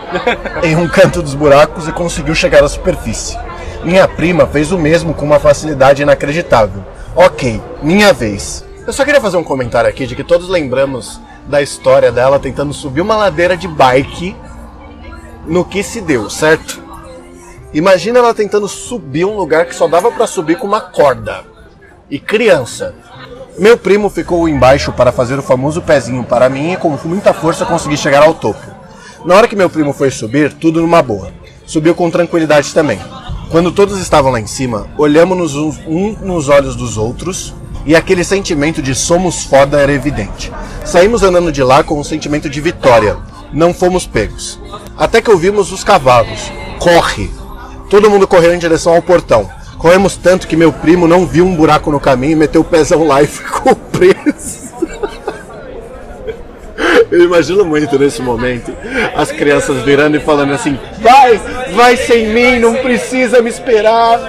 em 0.64 0.76
um 0.76 0.88
canto 0.88 1.20
dos 1.20 1.34
buracos 1.34 1.86
e 1.86 1.92
conseguiu 1.92 2.34
chegar 2.34 2.64
à 2.64 2.68
superfície. 2.68 3.36
Minha 3.84 4.08
prima 4.08 4.46
fez 4.46 4.72
o 4.72 4.78
mesmo 4.78 5.12
com 5.12 5.26
uma 5.26 5.38
facilidade 5.38 6.02
inacreditável. 6.02 6.82
Ok, 7.14 7.60
minha 7.82 8.14
vez. 8.14 8.64
Eu 8.86 8.92
só 8.94 9.04
queria 9.04 9.20
fazer 9.20 9.36
um 9.36 9.44
comentário 9.44 9.90
aqui 9.90 10.06
de 10.06 10.16
que 10.16 10.24
todos 10.24 10.48
lembramos 10.48 11.20
da 11.46 11.60
história 11.60 12.10
dela 12.10 12.38
tentando 12.38 12.72
subir 12.72 13.02
uma 13.02 13.16
ladeira 13.16 13.58
de 13.58 13.68
bike 13.68 14.34
no 15.46 15.66
que 15.66 15.82
se 15.82 16.00
deu, 16.00 16.30
certo? 16.30 16.82
Imagina 17.74 18.20
ela 18.20 18.32
tentando 18.32 18.68
subir 18.68 19.26
um 19.26 19.36
lugar 19.36 19.66
que 19.66 19.74
só 19.74 19.86
dava 19.86 20.10
para 20.10 20.26
subir 20.26 20.56
com 20.56 20.66
uma 20.66 20.80
corda. 20.80 21.44
E 22.08 22.18
criança. 22.18 22.94
Meu 23.56 23.78
primo 23.78 24.10
ficou 24.10 24.48
embaixo 24.48 24.92
para 24.92 25.12
fazer 25.12 25.38
o 25.38 25.42
famoso 25.42 25.80
pezinho 25.80 26.24
para 26.24 26.48
mim 26.48 26.72
e 26.72 26.76
com 26.76 26.98
muita 27.04 27.32
força 27.32 27.64
consegui 27.64 27.96
chegar 27.96 28.22
ao 28.22 28.34
topo. 28.34 28.60
Na 29.24 29.36
hora 29.36 29.46
que 29.46 29.54
meu 29.54 29.70
primo 29.70 29.92
foi 29.92 30.10
subir, 30.10 30.52
tudo 30.52 30.80
numa 30.80 31.00
boa. 31.00 31.30
Subiu 31.64 31.94
com 31.94 32.10
tranquilidade 32.10 32.74
também. 32.74 32.98
Quando 33.50 33.70
todos 33.70 34.00
estavam 34.00 34.32
lá 34.32 34.40
em 34.40 34.46
cima, 34.48 34.88
olhamos 34.98 35.54
um 35.54 36.16
nos 36.20 36.48
olhos 36.48 36.74
dos 36.74 36.96
outros 36.96 37.54
e 37.86 37.94
aquele 37.94 38.24
sentimento 38.24 38.82
de 38.82 38.92
somos 38.92 39.44
foda 39.44 39.78
era 39.78 39.92
evidente. 39.92 40.52
Saímos 40.84 41.22
andando 41.22 41.52
de 41.52 41.62
lá 41.62 41.84
com 41.84 42.00
um 42.00 42.04
sentimento 42.04 42.50
de 42.50 42.60
vitória. 42.60 43.16
Não 43.52 43.72
fomos 43.72 44.04
pegos. 44.04 44.58
Até 44.98 45.22
que 45.22 45.30
ouvimos 45.30 45.70
os 45.70 45.84
cavalos. 45.84 46.50
Corre! 46.80 47.30
Todo 47.88 48.10
mundo 48.10 48.26
correu 48.26 48.52
em 48.52 48.58
direção 48.58 48.94
ao 48.94 49.02
portão. 49.02 49.48
Corremos 49.84 50.16
tanto 50.16 50.48
que 50.48 50.56
meu 50.56 50.72
primo 50.72 51.06
não 51.06 51.26
viu 51.26 51.44
um 51.44 51.54
buraco 51.54 51.90
no 51.90 52.00
caminho, 52.00 52.38
meteu 52.38 52.62
o 52.62 52.64
pezão 52.64 53.06
lá 53.06 53.22
e 53.22 53.26
ficou 53.28 53.76
preso. 53.76 54.72
Eu 57.10 57.24
imagino 57.24 57.66
muito 57.66 57.98
nesse 57.98 58.22
momento 58.22 58.72
as 59.14 59.30
crianças 59.30 59.82
virando 59.82 60.16
e 60.16 60.20
falando 60.20 60.54
assim: 60.54 60.78
vai, 61.02 61.38
vai 61.74 61.98
sem 61.98 62.28
mim, 62.28 62.58
não 62.58 62.76
precisa 62.76 63.42
me 63.42 63.50
esperar. 63.50 64.20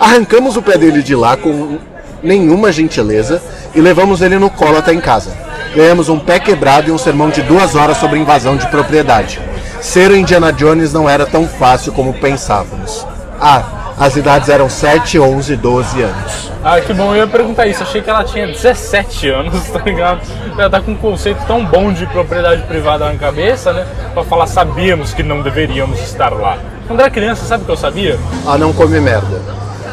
Arrancamos 0.00 0.56
o 0.56 0.62
pé 0.62 0.78
dele 0.78 1.02
de 1.02 1.14
lá 1.14 1.36
com 1.36 1.76
nenhuma 2.22 2.72
gentileza 2.72 3.42
e 3.74 3.80
levamos 3.82 4.22
ele 4.22 4.38
no 4.38 4.48
colo 4.48 4.78
até 4.78 4.94
em 4.94 5.00
casa. 5.00 5.36
Ganhamos 5.74 6.08
um 6.08 6.18
pé 6.18 6.40
quebrado 6.40 6.88
e 6.88 6.92
um 6.92 6.98
sermão 6.98 7.28
de 7.28 7.42
duas 7.42 7.74
horas 7.74 7.98
sobre 7.98 8.18
invasão 8.18 8.56
de 8.56 8.66
propriedade. 8.68 9.38
Ser 9.82 10.10
o 10.10 10.16
Indiana 10.16 10.50
Jones 10.50 10.94
não 10.94 11.06
era 11.06 11.26
tão 11.26 11.46
fácil 11.46 11.92
como 11.92 12.14
pensávamos. 12.14 13.06
Ah, 13.40 13.94
as 13.98 14.16
idades 14.16 14.48
eram 14.48 14.68
7, 14.68 15.18
11, 15.18 15.56
12 15.56 16.02
anos. 16.02 16.52
Ah, 16.62 16.80
que 16.80 16.92
bom, 16.92 17.14
eu 17.14 17.18
ia 17.18 17.26
perguntar 17.26 17.66
isso. 17.66 17.82
Achei 17.82 18.02
que 18.02 18.10
ela 18.10 18.24
tinha 18.24 18.46
17 18.46 19.28
anos, 19.28 19.64
tá 19.70 19.80
ligado? 19.80 20.20
Ela 20.58 20.68
tá 20.68 20.80
com 20.80 20.92
um 20.92 20.96
conceito 20.96 21.44
tão 21.46 21.64
bom 21.64 21.92
de 21.92 22.06
propriedade 22.06 22.62
privada 22.62 23.06
na 23.06 23.16
cabeça, 23.16 23.72
né? 23.72 23.86
Pra 24.12 24.24
falar, 24.24 24.46
sabíamos 24.46 25.14
que 25.14 25.22
não 25.22 25.42
deveríamos 25.42 26.00
estar 26.00 26.32
lá. 26.32 26.58
Quando 26.86 27.00
era 27.00 27.10
criança, 27.10 27.44
sabe 27.44 27.62
o 27.62 27.66
que 27.66 27.72
eu 27.72 27.76
sabia? 27.76 28.18
Ah, 28.46 28.58
não 28.58 28.72
come 28.72 29.00
merda. 29.00 29.40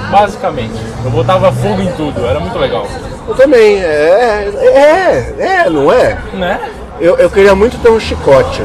Basicamente. 0.10 0.76
Eu 1.04 1.12
botava 1.12 1.52
fogo 1.52 1.82
em 1.82 1.92
tudo, 1.94 2.26
era 2.26 2.40
muito 2.40 2.58
legal. 2.58 2.88
Eu 3.28 3.36
também, 3.36 3.78
é, 3.78 4.52
é, 4.60 5.36
é, 5.40 5.70
não 5.70 5.92
é? 5.92 6.18
Né? 6.34 6.60
Eu, 7.00 7.18
eu 7.18 7.30
queria 7.30 7.56
muito 7.56 7.78
ter 7.82 7.90
um 7.90 8.00
chicote, 8.00 8.62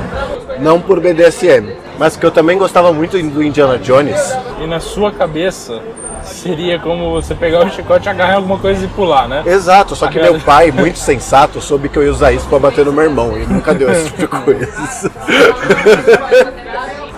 não 0.59 0.81
por 0.81 1.01
BDSM, 1.01 1.73
mas 1.99 2.17
que 2.17 2.25
eu 2.25 2.31
também 2.31 2.57
gostava 2.57 2.93
muito 2.93 3.21
do 3.21 3.43
Indiana 3.43 3.79
Jones. 3.79 4.37
E 4.61 4.67
na 4.67 4.81
sua 4.81 5.13
cabeça 5.13 5.81
seria 6.25 6.79
como 6.79 7.11
você 7.11 7.35
pegar 7.35 7.67
o 7.67 7.71
chicote, 7.71 8.09
agarrar 8.09 8.35
em 8.35 8.37
alguma 8.37 8.59
coisa 8.59 8.85
e 8.85 8.89
pular, 8.89 9.29
né? 9.29 9.43
Exato, 9.47 9.97
só 9.97 10.09
que 10.09 10.21
meu 10.21 10.39
pai, 10.41 10.71
muito 10.71 10.99
sensato, 10.99 11.61
soube 11.61 11.89
que 11.89 11.99
eu 11.99 12.05
ia 12.05 12.11
usar 12.11 12.33
isso 12.33 12.47
pra 12.49 12.59
bater 12.59 12.85
no 12.85 12.93
meu 12.93 13.05
irmão 13.05 13.37
e 13.37 13.47
nunca 13.47 13.75
deu 13.75 13.91
esse 13.91 14.11
tipo 14.11 14.21
de 14.21 14.45
coisa. 14.45 14.69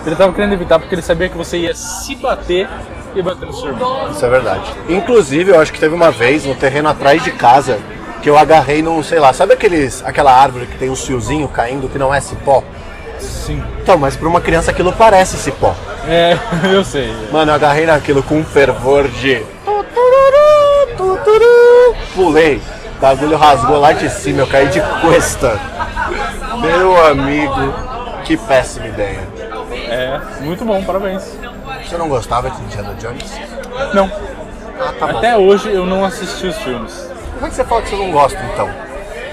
Ele 0.06 0.16
tava 0.16 0.32
querendo 0.32 0.54
evitar 0.54 0.78
porque 0.78 0.94
ele 0.94 1.02
sabia 1.02 1.28
que 1.28 1.36
você 1.36 1.58
ia 1.58 1.74
se 1.74 2.16
bater 2.16 2.66
e 3.14 3.20
bater 3.20 3.46
no 3.46 3.52
seu 3.52 3.68
irmão. 3.68 4.10
Isso 4.10 4.24
é 4.24 4.30
verdade. 4.30 4.72
Inclusive, 4.88 5.50
eu 5.50 5.60
acho 5.60 5.72
que 5.72 5.78
teve 5.78 5.94
uma 5.94 6.10
vez 6.10 6.46
no 6.46 6.54
terreno 6.54 6.88
atrás 6.88 7.22
de 7.22 7.30
casa 7.32 7.78
que 8.22 8.28
eu 8.28 8.38
agarrei 8.38 8.82
num, 8.82 9.02
sei 9.02 9.18
lá, 9.18 9.32
sabe 9.32 9.54
aqueles, 9.54 10.02
aquela 10.04 10.32
árvore 10.32 10.66
que 10.66 10.78
tem 10.78 10.88
um 10.88 10.96
fiozinho 10.96 11.48
caindo 11.48 11.88
que 11.88 11.98
não 11.98 12.14
é 12.14 12.20
cipó? 12.20 12.62
Sim. 13.20 13.62
Então, 13.82 13.98
mas 13.98 14.16
pra 14.16 14.28
uma 14.28 14.40
criança 14.40 14.70
aquilo 14.70 14.92
parece 14.92 15.36
cipó. 15.36 15.74
É, 16.06 16.36
eu 16.72 16.84
sei. 16.84 17.14
Mano, 17.30 17.50
eu 17.50 17.54
agarrei 17.54 17.86
naquilo 17.86 18.22
com 18.22 18.36
um 18.36 18.44
fervor 18.44 19.08
de. 19.08 19.42
Pulei. 22.14 22.60
O 22.96 23.00
bagulho 23.00 23.36
rasgou 23.36 23.78
lá 23.78 23.92
de 23.92 24.10
cima, 24.10 24.40
eu 24.40 24.46
caí 24.46 24.68
de 24.68 24.80
cuesta. 25.00 25.58
Meu 26.60 27.06
amigo, 27.06 27.72
que 28.24 28.36
péssima 28.36 28.88
ideia. 28.88 29.20
É, 29.88 30.20
muito 30.40 30.64
bom, 30.64 30.82
parabéns. 30.84 31.22
Você 31.86 31.96
não 31.96 32.08
gostava 32.08 32.50
de 32.50 32.60
Indiana 32.62 32.94
Jones? 33.00 33.32
Não. 33.94 34.10
Ah, 34.78 34.92
tá. 34.98 35.10
Até 35.10 35.36
hoje 35.36 35.70
eu 35.72 35.86
não 35.86 36.04
assisti 36.04 36.46
os 36.46 36.56
filmes. 36.58 37.10
Como 37.34 37.46
é 37.46 37.48
que 37.48 37.54
você 37.54 37.64
fala 37.64 37.82
que 37.82 37.88
você 37.88 37.96
não 37.96 38.12
gosta 38.12 38.38
então? 38.52 38.89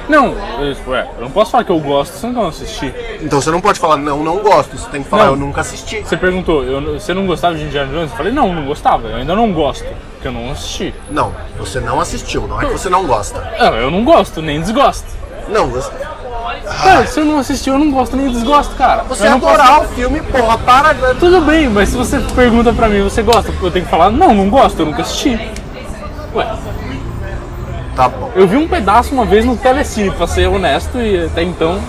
Não, 0.09 0.27
eu, 0.61 0.75
ué, 0.87 1.07
eu 1.17 1.23
não 1.23 1.29
posso 1.31 1.51
falar 1.51 1.63
que 1.65 1.69
eu 1.71 1.79
gosto 1.79 2.13
se 2.13 2.25
eu 2.25 2.31
não 2.31 2.47
assisti. 2.47 2.93
Então 3.21 3.41
você 3.41 3.51
não 3.51 3.59
pode 3.59 3.77
falar, 3.79 3.97
não, 3.97 4.23
não 4.23 4.37
gosto. 4.37 4.77
Você 4.77 4.89
tem 4.89 5.03
que 5.03 5.09
falar, 5.09 5.25
Não. 5.25 5.31
eu 5.31 5.37
nunca 5.37 5.61
assisti. 5.61 6.01
Você 6.01 6.15
perguntou, 6.15 6.63
eu, 6.63 6.93
você 6.99 7.13
não 7.13 7.25
gostava 7.27 7.55
de 7.55 7.63
Indiana 7.63 7.91
Jones? 7.91 8.11
Eu 8.11 8.17
falei, 8.17 8.31
não, 8.31 8.53
não 8.53 8.65
gostava, 8.65 9.07
eu 9.07 9.17
ainda 9.17 9.35
não 9.35 9.51
gosto, 9.51 9.85
porque 10.13 10.27
eu 10.29 10.31
não 10.31 10.51
assisti. 10.51 10.93
Não, 11.11 11.33
você 11.57 11.79
não 11.81 11.99
assistiu, 11.99 12.47
não 12.47 12.61
é 12.61 12.65
que 12.65 12.71
você 12.71 12.89
não 12.89 13.05
gosta. 13.05 13.41
Não, 13.59 13.75
eu 13.75 13.91
não 13.91 14.05
gosto, 14.05 14.41
nem 14.41 14.61
desgosto. 14.61 15.05
Não, 15.49 15.67
você, 15.67 15.91
Cara, 16.83 17.05
se 17.07 17.19
eu 17.19 17.25
não 17.25 17.39
assisti, 17.39 17.69
eu 17.69 17.77
não 17.77 17.91
gosto 17.91 18.15
nem 18.17 18.29
desgosto, 18.29 18.75
cara. 18.75 19.03
você 19.03 19.25
eu 19.27 19.31
não 19.31 19.39
posso- 19.39 19.53
adorar 19.61 19.81
o 19.83 19.87
filme, 19.89 20.21
porra, 20.21 20.57
para. 20.57 20.93
Tudo 21.15 21.39
bem, 21.41 21.69
mas 21.69 21.89
se 21.89 21.95
você 21.97 22.19
pergunta 22.35 22.73
pra 22.73 22.87
mim, 22.89 23.01
você 23.03 23.21
gosta? 23.21 23.53
Eu 23.61 23.71
tenho 23.71 23.85
que 23.85 23.91
falar, 23.91 24.09
não, 24.09 24.33
não 24.33 24.49
gosto, 24.49 24.79
eu 24.79 24.85
nunca 24.85 25.01
assisti. 25.01 25.39
Ué, 26.35 26.45
Tá 27.97 28.07
bom. 28.07 28.31
eu 28.35 28.47
vi 28.47 28.55
um 28.57 28.67
pedaço 28.67 29.11
uma 29.11 29.25
vez 29.25 29.43
no 29.43 29.57
Telecine, 29.57 30.11
pra 30.11 30.27
ser 30.27 30.47
honesto, 30.47 30.99
e 30.99 31.25
até 31.25 31.41
então 31.41 31.79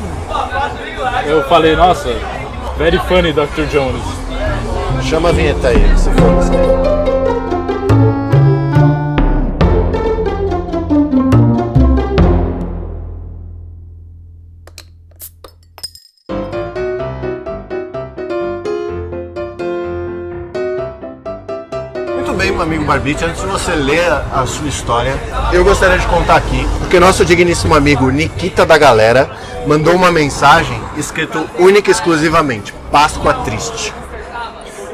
eu 1.26 1.44
falei, 1.44 1.76
nossa, 1.76 2.08
very 2.78 2.98
funny, 3.00 3.30
Dr. 3.30 3.66
Jones. 3.70 4.02
Chama 5.02 5.28
a 5.28 5.32
vinheta 5.32 5.68
aí, 5.68 5.98
se 5.98 6.10
for. 6.10 6.97
Antes 22.90 23.42
de 23.42 23.46
você 23.46 23.72
ler 23.72 24.10
a 24.10 24.46
sua 24.46 24.66
história, 24.66 25.14
eu 25.52 25.62
gostaria 25.62 25.98
de 25.98 26.06
contar 26.06 26.36
aqui, 26.36 26.66
porque 26.78 26.98
nosso 26.98 27.22
digníssimo 27.22 27.74
amigo 27.74 28.10
Nikita 28.10 28.64
da 28.64 28.78
Galera 28.78 29.28
mandou 29.66 29.94
uma 29.94 30.10
mensagem 30.10 30.80
escrito 30.96 31.46
única 31.58 31.90
e 31.90 31.92
exclusivamente 31.92 32.72
Páscoa 32.90 33.34
Triste. 33.44 33.92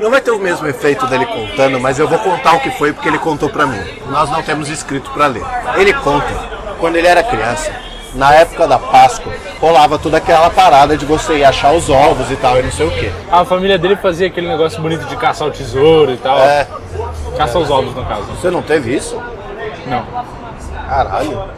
Não 0.00 0.10
vai 0.10 0.20
ter 0.20 0.32
o 0.32 0.40
mesmo 0.40 0.66
efeito 0.66 1.06
dele 1.06 1.24
contando, 1.24 1.78
mas 1.78 2.00
eu 2.00 2.08
vou 2.08 2.18
contar 2.18 2.54
o 2.54 2.60
que 2.60 2.70
foi 2.72 2.92
porque 2.92 3.08
ele 3.08 3.18
contou 3.18 3.48
pra 3.48 3.64
mim. 3.64 3.80
Nós 4.08 4.28
não 4.28 4.42
temos 4.42 4.68
escrito 4.68 5.10
pra 5.12 5.28
ler. 5.28 5.44
Ele 5.76 5.94
conta, 5.94 6.34
quando 6.80 6.96
ele 6.96 7.06
era 7.06 7.22
criança, 7.22 7.70
na 8.14 8.32
época 8.34 8.66
da 8.66 8.78
Páscoa, 8.78 9.32
rolava 9.60 9.98
toda 9.98 10.18
aquela 10.18 10.50
parada 10.50 10.96
de 10.96 11.04
você 11.04 11.38
ir 11.38 11.44
achar 11.44 11.72
os 11.72 11.88
ovos 11.88 12.30
e 12.30 12.36
tal, 12.36 12.58
e 12.58 12.62
não 12.62 12.70
sei 12.70 12.86
o 12.86 12.90
quê. 12.90 13.10
A 13.30 13.44
família 13.44 13.78
dele 13.78 13.96
fazia 13.96 14.26
aquele 14.26 14.48
negócio 14.48 14.80
bonito 14.80 15.04
de 15.06 15.16
caçar 15.16 15.48
o 15.48 15.50
tesouro 15.50 16.12
e 16.12 16.16
tal. 16.16 16.38
É, 16.38 16.66
Caça 17.36 17.58
os 17.58 17.70
ovos, 17.70 17.94
no 17.94 18.04
caso. 18.04 18.22
você 18.24 18.50
não 18.50 18.62
teve 18.62 18.94
isso? 18.94 19.20
Não. 19.86 20.04
Caralho. 20.88 21.48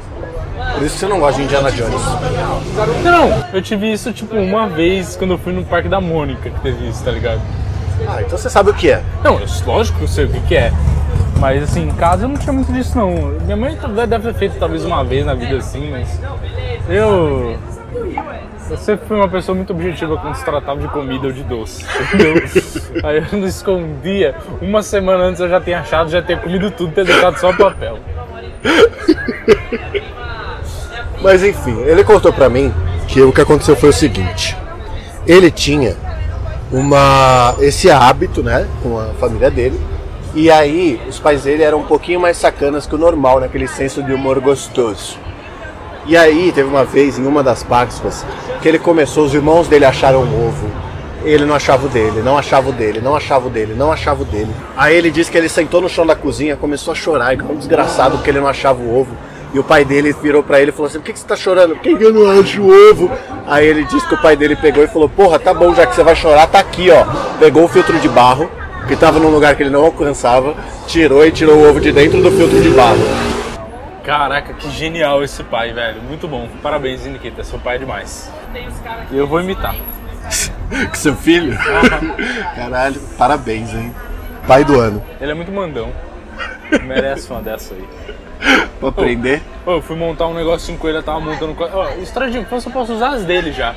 Por 0.74 0.82
isso 0.82 0.94
que 0.94 1.00
você 1.00 1.06
não 1.06 1.20
gosta 1.20 1.38
de 1.38 1.44
Indiana 1.44 1.70
Jones. 1.70 2.02
Não, 3.02 3.44
eu 3.52 3.62
tive 3.62 3.92
isso 3.92 4.12
tipo 4.12 4.34
uma 4.36 4.68
vez 4.68 5.16
quando 5.16 5.32
eu 5.32 5.38
fui 5.38 5.52
no 5.52 5.64
Parque 5.64 5.88
da 5.88 6.00
Mônica 6.00 6.50
que 6.50 6.60
teve 6.60 6.88
isso, 6.88 7.04
tá 7.04 7.10
ligado? 7.10 7.40
Ah, 8.06 8.20
então 8.20 8.36
você 8.36 8.50
sabe 8.50 8.70
o 8.70 8.74
que 8.74 8.90
é. 8.90 9.02
Não, 9.22 9.38
eu, 9.38 9.46
lógico 9.64 9.98
que 9.98 10.04
eu 10.04 10.08
sei 10.08 10.24
o 10.24 10.28
que, 10.28 10.40
que 10.40 10.56
é. 10.56 10.72
Mas 11.38 11.62
assim, 11.62 11.88
em 11.88 11.92
casa 11.92 12.24
eu 12.24 12.28
não 12.28 12.36
tinha 12.36 12.52
muito 12.52 12.72
disso 12.72 12.96
não. 12.96 13.10
Minha 13.44 13.56
mãe 13.56 13.78
deve 14.06 14.32
ter 14.32 14.38
feito 14.38 14.58
talvez 14.58 14.84
uma 14.84 15.04
vez 15.04 15.24
na 15.24 15.34
vida 15.34 15.56
assim, 15.56 15.90
mas. 15.90 16.20
Eu. 16.88 17.58
Eu 18.68 18.76
sempre 18.76 19.06
fui 19.06 19.16
uma 19.16 19.28
pessoa 19.28 19.54
muito 19.54 19.72
objetiva 19.72 20.16
quando 20.16 20.34
se 20.34 20.44
tratava 20.44 20.80
de 20.80 20.88
comida 20.88 21.26
ou 21.26 21.32
de 21.32 21.42
doce. 21.44 21.84
Entendeu? 22.14 22.42
Aí 23.04 23.18
eu 23.18 23.38
não 23.38 23.46
escondia. 23.46 24.34
Uma 24.60 24.82
semana 24.82 25.24
antes 25.24 25.40
eu 25.40 25.48
já 25.48 25.60
tinha 25.60 25.80
achado, 25.80 26.10
já 26.10 26.20
tinha 26.20 26.38
comido 26.38 26.70
tudo, 26.70 26.92
ter 26.92 27.04
deixado 27.04 27.38
só 27.38 27.50
o 27.50 27.56
papel. 27.56 27.98
Mas 31.22 31.44
enfim, 31.44 31.80
ele 31.82 32.02
contou 32.02 32.32
pra 32.32 32.48
mim 32.48 32.72
que 33.06 33.20
o 33.20 33.32
que 33.32 33.40
aconteceu 33.40 33.76
foi 33.76 33.90
o 33.90 33.92
seguinte. 33.92 34.56
Ele 35.26 35.50
tinha 35.50 35.96
uma 36.72 37.54
esse 37.60 37.90
hábito, 37.90 38.42
né, 38.42 38.66
com 38.82 38.98
a 38.98 39.14
família 39.14 39.50
dele. 39.50 39.80
E 40.34 40.50
aí, 40.50 41.00
os 41.08 41.18
pais 41.18 41.44
dele 41.44 41.62
eram 41.62 41.78
um 41.78 41.86
pouquinho 41.86 42.20
mais 42.20 42.36
sacanas 42.36 42.86
que 42.86 42.94
o 42.94 42.98
normal, 42.98 43.40
naquele 43.40 43.66
senso 43.66 44.02
de 44.02 44.12
humor 44.12 44.38
gostoso. 44.38 45.16
E 46.06 46.16
aí, 46.16 46.52
teve 46.52 46.68
uma 46.68 46.84
vez 46.84 47.18
em 47.18 47.26
uma 47.26 47.42
das 47.42 47.62
Páscoas 47.62 48.24
que 48.62 48.68
ele 48.68 48.78
começou, 48.78 49.24
os 49.24 49.34
irmãos 49.34 49.68
dele 49.68 49.84
acharam 49.84 50.22
um 50.22 50.48
ovo 50.48 50.86
ele 51.26 51.44
não 51.44 51.56
achava 51.56 51.86
o 51.86 51.88
dele, 51.88 52.22
não 52.22 52.38
achava 52.38 52.70
o 52.70 52.72
dele, 52.72 53.00
não 53.00 53.16
achava 53.16 53.48
o 53.48 53.50
dele, 53.50 53.74
não 53.74 53.92
achava 53.92 54.22
o 54.22 54.24
dele. 54.24 54.50
Aí 54.76 54.94
ele 54.94 55.10
disse 55.10 55.30
que 55.30 55.36
ele 55.36 55.48
sentou 55.48 55.80
no 55.80 55.88
chão 55.88 56.06
da 56.06 56.14
cozinha, 56.14 56.56
começou 56.56 56.92
a 56.92 56.94
chorar, 56.94 57.34
igual 57.34 57.52
um 57.52 57.56
desgraçado 57.56 58.16
porque 58.16 58.30
ele 58.30 58.38
não 58.38 58.46
achava 58.46 58.80
o 58.80 58.96
ovo. 58.96 59.16
E 59.52 59.58
o 59.58 59.64
pai 59.64 59.84
dele 59.84 60.14
virou 60.22 60.42
pra 60.42 60.60
ele 60.60 60.70
e 60.70 60.72
falou 60.72 60.86
assim: 60.86 60.98
Por 60.98 61.06
que, 61.06 61.12
que 61.12 61.18
você 61.18 61.26
tá 61.26 61.36
chorando? 61.36 61.74
Por 61.74 61.80
que, 61.82 61.96
que 61.96 62.04
eu 62.04 62.12
não 62.12 62.30
acho 62.40 62.60
o 62.60 62.90
ovo? 62.90 63.10
Aí 63.46 63.66
ele 63.66 63.84
disse 63.84 64.06
que 64.06 64.14
o 64.14 64.22
pai 64.22 64.36
dele 64.36 64.54
pegou 64.54 64.84
e 64.84 64.86
falou: 64.86 65.08
Porra, 65.08 65.38
tá 65.38 65.52
bom, 65.52 65.74
já 65.74 65.86
que 65.86 65.94
você 65.94 66.02
vai 66.02 66.14
chorar, 66.14 66.46
tá 66.46 66.60
aqui, 66.60 66.90
ó. 66.90 67.04
Pegou 67.38 67.64
o 67.64 67.68
filtro 67.68 67.98
de 67.98 68.08
barro, 68.08 68.48
que 68.86 68.94
tava 68.94 69.18
num 69.18 69.30
lugar 69.30 69.56
que 69.56 69.62
ele 69.62 69.70
não 69.70 69.84
alcançava, 69.84 70.54
tirou 70.86 71.26
e 71.26 71.32
tirou 71.32 71.56
o 71.56 71.68
ovo 71.68 71.80
de 71.80 71.90
dentro 71.90 72.22
do 72.22 72.30
filtro 72.30 72.60
de 72.60 72.68
barro. 72.70 73.02
Caraca, 74.06 74.54
que 74.54 74.70
genial 74.70 75.22
esse 75.24 75.42
pai, 75.42 75.72
velho. 75.72 76.00
Muito 76.00 76.28
bom. 76.28 76.48
Parabéns, 76.62 77.04
Nikita. 77.04 77.42
Seu 77.42 77.58
pai 77.58 77.74
é 77.74 77.78
demais. 77.80 78.32
E 79.10 79.16
eu 79.18 79.26
vou 79.26 79.40
imitar. 79.40 79.74
Com 80.88 80.94
seu 80.94 81.14
filho? 81.16 81.56
Caralho, 82.54 83.00
parabéns, 83.18 83.74
hein? 83.74 83.92
Pai 84.46 84.64
do 84.64 84.78
ano. 84.78 85.02
Ele 85.20 85.32
é 85.32 85.34
muito 85.34 85.50
mandão. 85.50 85.90
Merece 86.84 87.28
uma 87.30 87.42
dessa 87.42 87.74
aí. 87.74 87.84
Pra 88.78 88.90
aprender? 88.90 89.42
Ô, 89.64 89.72
eu 89.72 89.82
fui 89.82 89.96
montar 89.96 90.26
um 90.28 90.34
negocinho 90.34 90.78
com 90.78 90.86
ele, 90.88 90.98
eu 90.98 91.02
tava 91.02 91.18
montando. 91.18 91.54
co- 91.54 91.68
Ó, 91.72 91.88
estradinho, 92.00 92.42
eu 92.50 92.70
posso 92.70 92.92
usar 92.92 93.08
as 93.10 93.24
dele 93.24 93.50
já. 93.52 93.74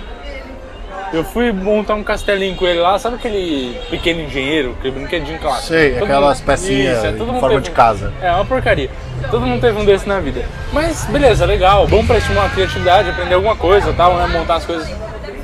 Eu 1.12 1.24
fui 1.24 1.52
montar 1.52 1.96
um 1.96 2.04
castelinho 2.04 2.56
com 2.56 2.68
ele 2.68 2.80
lá, 2.80 3.00
sabe 3.00 3.16
aquele 3.16 3.80
pequeno 3.90 4.22
engenheiro, 4.22 4.76
aquele 4.78 4.94
brinquedinho 4.94 5.40
clássico? 5.40 5.68
Sei, 5.70 5.94
Todo 5.94 6.04
aquelas 6.04 6.38
mundo- 6.40 6.46
pecinhas 6.46 6.98
Isso, 6.98 7.06
é, 7.08 7.10
em 7.10 7.14
mundo 7.16 7.40
forma 7.40 7.62
de 7.62 7.72
casa. 7.72 8.14
É 8.22 8.32
uma 8.32 8.46
porcaria. 8.46 8.92
Todo 9.30 9.46
mundo 9.46 9.62
teve 9.62 9.80
um 9.80 9.86
desse 9.86 10.08
na 10.08 10.20
vida. 10.20 10.44
Mas 10.74 11.06
beleza, 11.06 11.46
legal, 11.46 11.86
bom 11.88 12.06
pra 12.06 12.18
estimular 12.18 12.48
a 12.48 12.50
criatividade, 12.50 13.10
aprender 13.10 13.36
alguma 13.36 13.56
coisa 13.56 13.94
tal, 13.94 14.16
né? 14.16 14.28
Montar 14.28 14.56
as 14.56 14.66
coisas. 14.66 14.90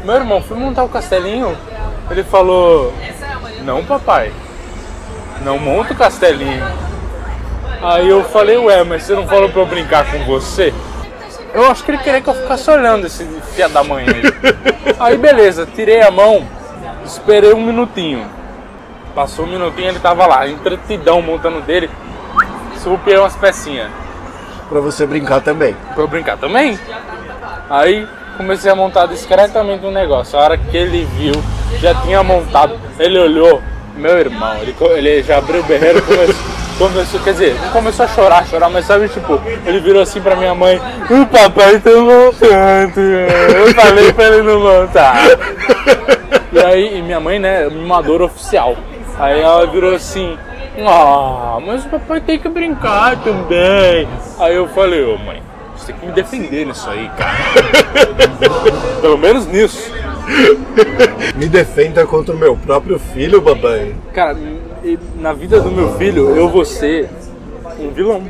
Meu 0.03 0.15
irmão, 0.15 0.41
fui 0.41 0.57
montar 0.57 0.83
o 0.83 0.89
castelinho, 0.89 1.55
ele 2.09 2.23
falou, 2.23 2.93
não 3.63 3.83
papai, 3.83 4.31
não 5.41 5.57
monta 5.59 5.93
o 5.93 5.95
castelinho. 5.95 6.63
Aí 7.81 8.09
eu 8.09 8.23
falei, 8.23 8.57
ué, 8.57 8.83
mas 8.83 9.03
você 9.03 9.13
não 9.13 9.27
falou 9.27 9.49
pra 9.49 9.61
eu 9.61 9.65
brincar 9.65 10.11
com 10.11 10.23
você? 10.25 10.73
Eu 11.53 11.69
acho 11.69 11.83
que 11.83 11.91
ele 11.91 11.99
queria 11.99 12.21
que 12.21 12.27
eu 12.27 12.33
ficasse 12.33 12.69
olhando 12.69 13.07
esse 13.07 13.23
filha 13.53 13.69
da 13.69 13.83
mãe 13.83 14.05
aí. 14.07 14.95
Aí 14.99 15.17
beleza, 15.17 15.67
tirei 15.75 16.01
a 16.01 16.11
mão, 16.11 16.45
esperei 17.05 17.53
um 17.53 17.61
minutinho. 17.61 18.25
Passou 19.13 19.45
um 19.45 19.49
minutinho, 19.49 19.89
ele 19.89 19.99
tava 19.99 20.25
lá, 20.25 20.47
entretidão 20.47 21.21
montando 21.21 21.61
dele. 21.61 21.89
Surrupiei 22.85 23.17
umas 23.17 23.35
pecinhas. 23.35 23.89
Pra 24.69 24.79
você 24.79 25.07
brincar 25.07 25.41
também. 25.41 25.75
Pra 25.95 26.03
eu 26.03 26.07
brincar 26.07 26.37
também. 26.37 26.79
Aí 27.67 28.07
comecei 28.37 28.69
a 28.69 28.75
montar 28.75 29.07
discretamente 29.07 29.83
um 29.83 29.89
negócio. 29.89 30.37
A 30.37 30.43
hora 30.43 30.55
que 30.55 30.77
ele 30.77 31.03
viu, 31.17 31.33
já 31.79 31.95
tinha 31.95 32.21
montado, 32.21 32.79
ele 32.99 33.17
olhou, 33.17 33.59
meu 33.95 34.19
irmão, 34.19 34.55
ele, 34.61 34.75
ele 34.97 35.23
já 35.23 35.39
abriu 35.39 35.61
o 35.61 35.63
berreiro 35.63 35.97
e 35.97 36.01
começou, 36.03 36.35
começou, 36.77 37.19
quer 37.21 37.31
dizer, 37.31 37.55
começou 37.73 38.05
a 38.05 38.09
chorar, 38.09 38.45
chorar, 38.45 38.69
mas 38.69 38.85
sabe, 38.85 39.09
tipo, 39.09 39.41
ele 39.65 39.79
virou 39.79 40.03
assim 40.03 40.21
pra 40.21 40.35
minha 40.35 40.53
mãe, 40.53 40.79
o 41.09 41.25
papai 41.25 41.79
tá 41.79 41.89
montando, 41.89 43.01
eu 43.01 43.73
falei 43.73 44.13
pra 44.13 44.25
ele 44.25 44.43
não 44.43 44.59
montar. 44.59 45.15
E 46.53 46.59
aí, 46.59 46.99
e 46.99 47.01
minha 47.01 47.19
mãe, 47.19 47.39
né, 47.39 47.67
mimadora 47.67 48.25
oficial. 48.25 48.77
Aí 49.17 49.41
ela 49.41 49.65
virou 49.65 49.95
assim, 49.95 50.37
ah, 50.79 51.59
mas 51.65 51.85
o 51.85 51.89
papai 51.89 52.21
tem 52.21 52.39
que 52.39 52.49
brincar 52.49 53.21
também. 53.23 54.07
Aí 54.39 54.55
eu 54.55 54.67
falei, 54.67 55.03
ô 55.03 55.17
mãe, 55.17 55.41
você 55.75 55.87
tem 55.87 55.95
que 55.95 56.05
me 56.07 56.11
defender 56.11 56.65
nisso 56.65 56.89
aí, 56.89 57.09
cara. 57.17 57.37
Pelo 59.01 59.17
menos 59.17 59.45
nisso. 59.47 59.91
Me 61.37 61.47
defenda 61.47 62.05
contra 62.05 62.33
o 62.33 62.37
meu 62.37 62.55
próprio 62.57 62.97
filho, 62.97 63.41
babai. 63.41 63.95
Cara, 64.11 64.35
na 65.17 65.33
vida 65.33 65.59
do 65.61 65.69
meu 65.69 65.95
filho, 65.97 66.35
eu 66.35 66.49
vou 66.49 66.65
ser 66.65 67.09
um 67.79 67.91
vilão. 67.91 68.23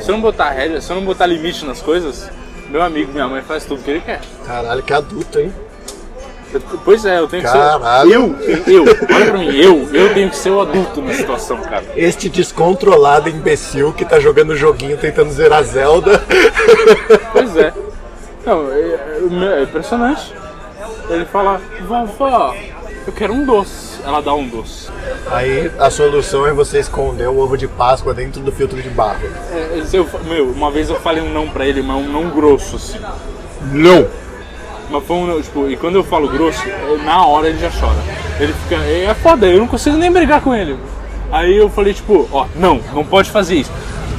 Se 0.00 0.10
eu 0.10 0.14
não 0.14 0.20
botar 0.20 0.50
rédea, 0.50 0.80
se 0.80 0.90
eu 0.90 0.96
não 0.96 1.04
botar 1.04 1.26
limite 1.26 1.64
nas 1.64 1.80
coisas, 1.80 2.30
meu 2.68 2.82
amigo, 2.82 3.12
minha 3.12 3.26
mãe 3.26 3.42
faz 3.42 3.64
tudo 3.64 3.82
que 3.82 3.90
ele 3.90 4.00
quer. 4.00 4.20
Caralho, 4.46 4.82
que 4.82 4.92
adulto, 4.92 5.40
hein? 5.40 5.52
Pois 6.84 7.04
é, 7.04 7.18
eu 7.18 7.28
tenho 7.28 7.42
que 7.42 7.48
ser. 7.48 7.56
Caralho. 7.58 8.36
Eu, 8.40 8.62
eu, 8.66 8.84
olha 8.84 9.26
pra 9.26 9.38
mim, 9.38 9.54
eu, 9.56 9.88
eu 9.92 10.12
tenho 10.14 10.28
que 10.30 10.36
ser 10.36 10.50
o 10.50 10.60
adulto 10.60 11.00
na 11.00 11.12
situação, 11.14 11.58
cara. 11.58 11.84
Este 11.96 12.28
descontrolado 12.28 13.28
imbecil 13.28 13.92
que 13.92 14.04
tá 14.04 14.18
jogando 14.18 14.56
joguinho 14.56 14.96
tentando 14.96 15.30
zerar 15.32 15.62
Zelda. 15.64 16.22
Pois 17.32 17.56
é. 17.56 17.72
Não, 18.44 18.70
é, 18.72 18.80
é- 18.80 19.58
é 19.60 19.62
impressionante. 19.62 20.34
Ele 21.08 21.24
fala, 21.24 21.60
vovó, 21.86 22.54
eu 23.06 23.12
quero 23.12 23.32
um 23.32 23.44
doce. 23.44 23.90
Ela 24.04 24.20
dá 24.22 24.32
um 24.34 24.48
doce. 24.48 24.88
Aí 25.30 25.70
a 25.78 25.90
solução 25.90 26.46
é 26.46 26.52
você 26.52 26.78
esconder 26.78 27.28
o 27.28 27.38
ovo 27.38 27.56
de 27.56 27.68
Páscoa 27.68 28.14
dentro 28.14 28.40
do 28.40 28.50
filtro 28.50 28.80
de 28.80 28.88
barro. 28.88 29.20
É, 29.52 29.82
eu 29.92 30.08
meu, 30.24 30.46
uma 30.50 30.70
vez 30.70 30.88
eu 30.88 30.96
falei 30.96 31.22
um 31.22 31.30
não 31.32 31.48
pra 31.48 31.66
ele, 31.66 31.82
mas 31.82 31.96
um 31.96 32.08
não 32.08 32.30
grosso, 32.30 32.76
assim. 32.76 32.98
Não! 33.72 34.06
Mas 34.90 35.04
foi 35.04 35.16
um, 35.16 35.40
tipo, 35.40 35.70
e 35.70 35.76
quando 35.76 35.94
eu 35.94 36.04
falo 36.04 36.28
grosso, 36.28 36.62
é, 36.68 36.96
na 37.04 37.24
hora 37.24 37.48
ele 37.48 37.58
já 37.58 37.70
chora. 37.70 37.98
Ele 38.40 38.52
fica, 38.52 38.76
é, 38.82 39.04
é 39.04 39.14
foda, 39.14 39.46
eu 39.46 39.60
não 39.60 39.68
consigo 39.68 39.96
nem 39.96 40.10
brigar 40.10 40.40
com 40.40 40.54
ele. 40.54 40.76
Aí 41.30 41.56
eu 41.56 41.70
falei, 41.70 41.94
tipo, 41.94 42.28
ó, 42.32 42.46
não, 42.56 42.80
não 42.92 43.04
pode 43.04 43.30
fazer 43.30 43.54
isso. 43.54 43.72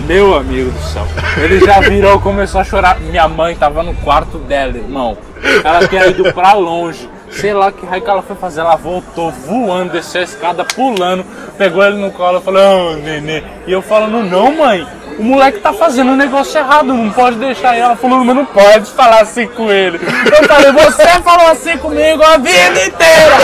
Meu 0.08 0.34
amigo 0.36 0.72
do 0.72 0.80
céu. 0.80 1.06
Ele 1.38 1.60
já 1.60 1.80
virou, 1.82 2.20
começou 2.20 2.62
a 2.62 2.64
chorar. 2.64 3.00
Minha 3.00 3.28
mãe 3.28 3.56
tava 3.56 3.84
no 3.84 3.94
quarto 3.96 4.38
dela, 4.38 4.78
irmão. 4.78 5.18
Ela 5.64 5.88
tinha 5.88 6.08
ido 6.08 6.34
pra 6.34 6.54
longe. 6.54 7.10
Sei 7.30 7.54
lá 7.54 7.72
que 7.72 7.86
raio 7.86 8.02
que 8.02 8.10
ela 8.10 8.22
foi 8.22 8.36
fazer. 8.36 8.62
Ela 8.62 8.76
voltou 8.76 9.30
voando, 9.32 9.92
desceu 9.92 10.22
a 10.22 10.24
escada, 10.24 10.66
pulando, 10.66 11.26
pegou 11.58 11.84
ele 11.84 11.98
no 11.98 12.12
colo 12.12 12.40
e 12.40 12.42
falou, 12.42 12.94
ô 12.94 12.96
nenê. 12.96 13.44
E 13.68 13.72
eu 13.72 13.82
falando, 13.82 14.24
não, 14.24 14.56
mãe. 14.56 14.88
O 15.22 15.24
moleque 15.24 15.60
tá 15.60 15.72
fazendo 15.72 16.14
um 16.14 16.16
negócio 16.16 16.58
errado, 16.58 16.88
não 16.88 17.12
pode 17.12 17.38
deixar 17.38 17.74
ele. 17.76 17.84
Ela 17.84 17.96
falou, 17.96 18.26
mas 18.26 18.36
não 18.36 18.44
pode 18.44 18.90
falar 18.90 19.22
assim 19.22 19.46
com 19.46 19.72
ele. 19.72 20.00
Eu 20.00 20.48
falei, 20.48 20.72
você 20.72 21.06
falou 21.22 21.46
assim 21.46 21.78
comigo 21.78 22.24
a 22.24 22.38
vida 22.38 22.86
inteira. 22.88 23.38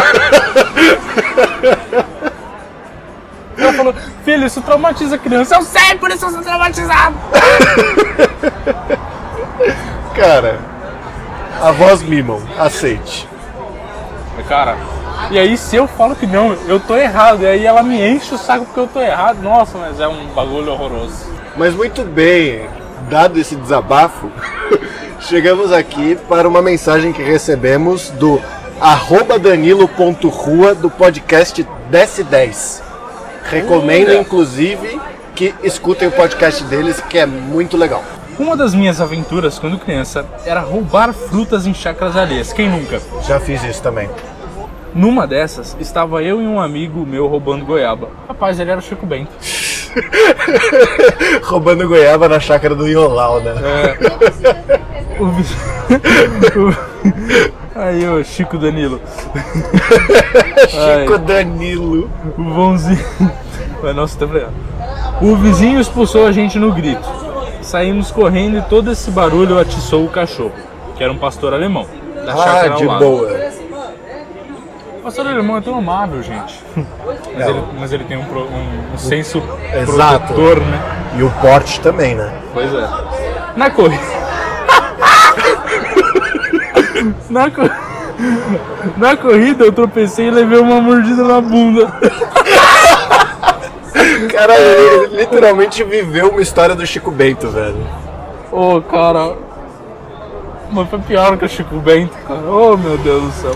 Ela 3.56 3.74
falou, 3.74 3.94
filho, 4.26 4.48
isso 4.48 4.60
traumatiza 4.62 5.18
a 5.18 5.20
criança. 5.20 5.54
Eu 5.54 5.62
sei, 5.62 5.96
por 6.00 6.10
isso 6.10 6.26
eu 6.26 6.32
sou 6.32 6.42
traumatizado. 6.42 7.16
Cara, 10.16 10.58
avós 11.62 12.02
mimam, 12.02 12.42
aceite. 12.58 13.30
Cara, 14.44 14.78
e 15.32 15.38
aí 15.38 15.58
se 15.58 15.76
eu 15.76 15.88
falo 15.88 16.16
que 16.16 16.26
não, 16.26 16.54
eu 16.68 16.80
tô 16.80 16.96
errado. 16.96 17.44
E 17.44 17.46
aí 17.46 17.66
ela 17.66 17.84
me 17.84 18.02
enche 18.02 18.34
o 18.34 18.38
saco 18.38 18.66
porque 18.66 18.80
eu 18.80 18.88
tô 18.88 19.02
errado. 19.02 19.42
Nossa, 19.42 19.78
mas 19.78 20.00
é 20.00 20.08
um 20.08 20.28
bagulho 20.28 20.72
horroroso. 20.72 21.26
Mas 21.56 21.74
muito 21.74 22.04
bem, 22.04 22.68
dado 23.10 23.40
esse 23.40 23.56
desabafo, 23.56 24.30
chegamos 25.22 25.72
aqui 25.72 26.16
para 26.30 26.48
uma 26.48 26.62
mensagem 26.62 27.12
que 27.12 27.24
recebemos 27.24 28.10
do 28.12 28.42
arroba 28.80 29.40
danilo.rua 29.40 30.76
do 30.76 30.90
podcast 30.90 31.68
Desce 31.90 32.24
10. 32.24 32.84
Recomendo, 33.50 34.14
inclusive, 34.14 35.00
que 35.34 35.54
escutem 35.64 36.08
o 36.08 36.12
podcast 36.12 36.64
deles, 36.66 37.02
que 37.02 37.18
é 37.18 37.26
muito 37.26 37.78
legal. 37.78 38.04
Uma 38.40 38.56
das 38.56 38.74
minhas 38.76 39.02
aventuras 39.02 39.58
quando 39.58 39.78
criança 39.80 40.26
era 40.46 40.60
roubar 40.62 41.12
frutas 41.14 41.66
em 41.66 41.74
chácaras 41.74 42.16
alheias. 42.16 42.54
Quem 42.54 42.70
nunca? 42.70 43.02
Já 43.28 43.40
fiz 43.40 43.64
isso 43.64 43.82
também. 43.82 44.10
Numa 44.94 45.26
dessas, 45.28 45.76
estava 45.80 46.22
eu 46.24 46.42
e 46.42 46.48
um 46.48 46.60
amigo 46.60 47.06
meu 47.06 47.28
roubando 47.28 47.66
goiaba. 47.66 48.10
Rapaz, 48.28 48.60
ele 48.60 48.72
era 48.72 48.80
o 48.80 48.84
Chico 48.84 49.06
Bento. 49.06 49.30
Roubando 51.44 51.88
goiaba 51.88 52.28
na 52.30 52.40
chácara 52.40 52.76
do 52.76 52.88
Iolau, 52.88 53.40
né? 53.42 53.54
O 55.20 55.26
vi- 55.28 55.46
o- 56.60 57.80
Aí, 57.80 58.08
ô 58.08 58.24
Chico 58.24 58.58
Danilo. 58.58 59.00
Chico 60.70 61.18
Danilo. 61.20 62.10
O. 62.38 62.74
Mas 63.84 63.96
nossa, 63.96 64.18
tá 64.20 64.26
vendo? 64.26 64.50
O 65.22 65.36
vizinho 65.36 65.80
expulsou 65.80 66.26
a 66.28 66.32
gente 66.32 66.58
no 66.60 66.72
grito. 66.72 67.08
Saímos 67.72 68.12
correndo 68.12 68.58
e 68.58 68.62
todo 68.62 68.94
esse 68.94 69.12
barulho 69.12 69.60
atiçou 69.60 70.06
o 70.06 70.10
cachorro, 70.10 70.54
que 70.96 71.04
era 71.04 71.12
um 71.12 71.18
pastor 71.18 71.54
alemão. 71.54 71.86
Da 72.26 72.32
Ah, 72.32 72.68
de 72.70 72.86
boa. 72.86 73.30
O 74.98 75.02
pastor 75.04 75.28
alemão 75.28 75.58
é 75.58 75.62
tão 75.62 75.78
amável, 75.78 76.24
gente. 76.24 76.64
Mas, 77.36 77.46
ele, 77.48 77.64
mas 77.78 77.92
ele 77.92 78.06
tem 78.06 78.16
um, 78.16 78.24
pro- 78.24 78.46
um- 78.48 78.94
um 78.94 78.98
senso 78.98 79.44
Exato. 79.82 80.34
protetor, 80.34 80.62
né? 80.62 80.82
E 81.18 81.24
o 81.24 81.30
porte 81.42 81.82
também, 81.82 82.16
né? 82.16 82.32
Pois 82.54 82.74
é. 82.74 82.88
Na 83.58 83.70
corrida. 83.70 84.04
Na. 87.30 87.52
Na 88.96 89.18
corrida 89.18 89.66
eu 89.66 89.74
tropecei 89.74 90.28
e 90.28 90.32
levei 90.32 90.58
uma 90.58 90.80
mordida 90.80 91.22
na 91.24 91.42
bunda. 91.42 91.92
Cara, 94.32 94.54
ele 94.60 95.18
literalmente 95.18 95.84
viveu 95.84 96.30
uma 96.30 96.42
história 96.42 96.76
do 96.76 96.86
Chico 96.86 97.12
Bento, 97.12 97.48
velho. 97.50 97.78
Ô, 98.52 98.82
cara. 98.82 99.34
Mas 100.72 100.90
foi 100.90 101.00
pior 101.00 101.38
que 101.38 101.46
o 101.46 101.50
Chico 101.50 101.76
Bento, 101.78 102.14
cara. 102.28 102.42
Oh, 102.50 102.76
meu 102.78 102.98
Deus 102.98 103.24
do 103.24 103.32
céu. 103.32 103.56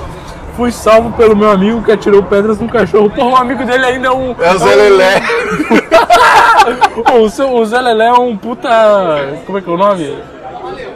Fui 0.56 0.72
salvo 0.72 1.12
pelo 1.14 1.36
meu 1.36 1.50
amigo 1.50 1.82
que 1.82 1.92
atirou 1.92 2.22
pedras 2.24 2.60
no 2.60 2.68
cachorro. 2.70 3.10
Porra, 3.10 3.30
o 3.30 3.36
amigo 3.38 3.66
dele 3.66 3.86
ainda 3.86 4.08
é 4.08 4.12
um. 4.12 4.36
É 4.40 4.54
o 4.54 4.58
Zé 4.58 4.76
Lelé. 4.76 5.22
o, 7.20 7.30
seu- 7.30 7.54
o 7.54 7.66
Zé 7.66 7.80
Lelé 7.82 8.08
é 8.08 8.14
um 8.14 8.36
puta. 8.38 8.70
Como 9.46 9.58
é 9.58 9.62
que 9.62 9.70
é 9.70 9.74
o 9.74 9.78
nome? 9.78 10.18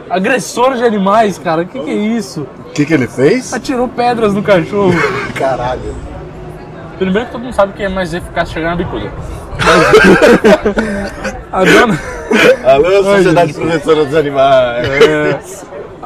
Agressor 0.08 0.74
de 0.74 0.84
animais, 0.84 1.38
cara. 1.38 1.62
O 1.62 1.66
que, 1.66 1.78
que 1.80 1.90
é 1.90 1.94
isso? 1.94 2.46
O 2.68 2.70
que, 2.72 2.84
que 2.86 2.94
ele 2.94 3.06
fez? 3.08 3.52
Atirou 3.52 3.88
pedras 3.88 4.34
no 4.34 4.42
cachorro. 4.42 4.92
Caralho. 5.34 5.94
Primeiro 6.98 7.26
que 7.26 7.32
todo 7.32 7.42
mundo 7.42 7.54
sabe 7.54 7.72
que 7.74 7.82
é 7.82 7.88
mais 7.88 8.12
eficaz 8.14 8.50
chegar 8.50 8.70
na 8.70 8.76
bicuda. 8.76 9.10
Mas- 9.64 10.74
a 11.52 11.64
dona. 11.64 11.98
Alô, 12.64 13.02
Sociedade. 13.04 13.52
Protetora 13.54 14.04
dos 14.04 14.14
Animais. 14.14 14.86
É, 14.88 15.38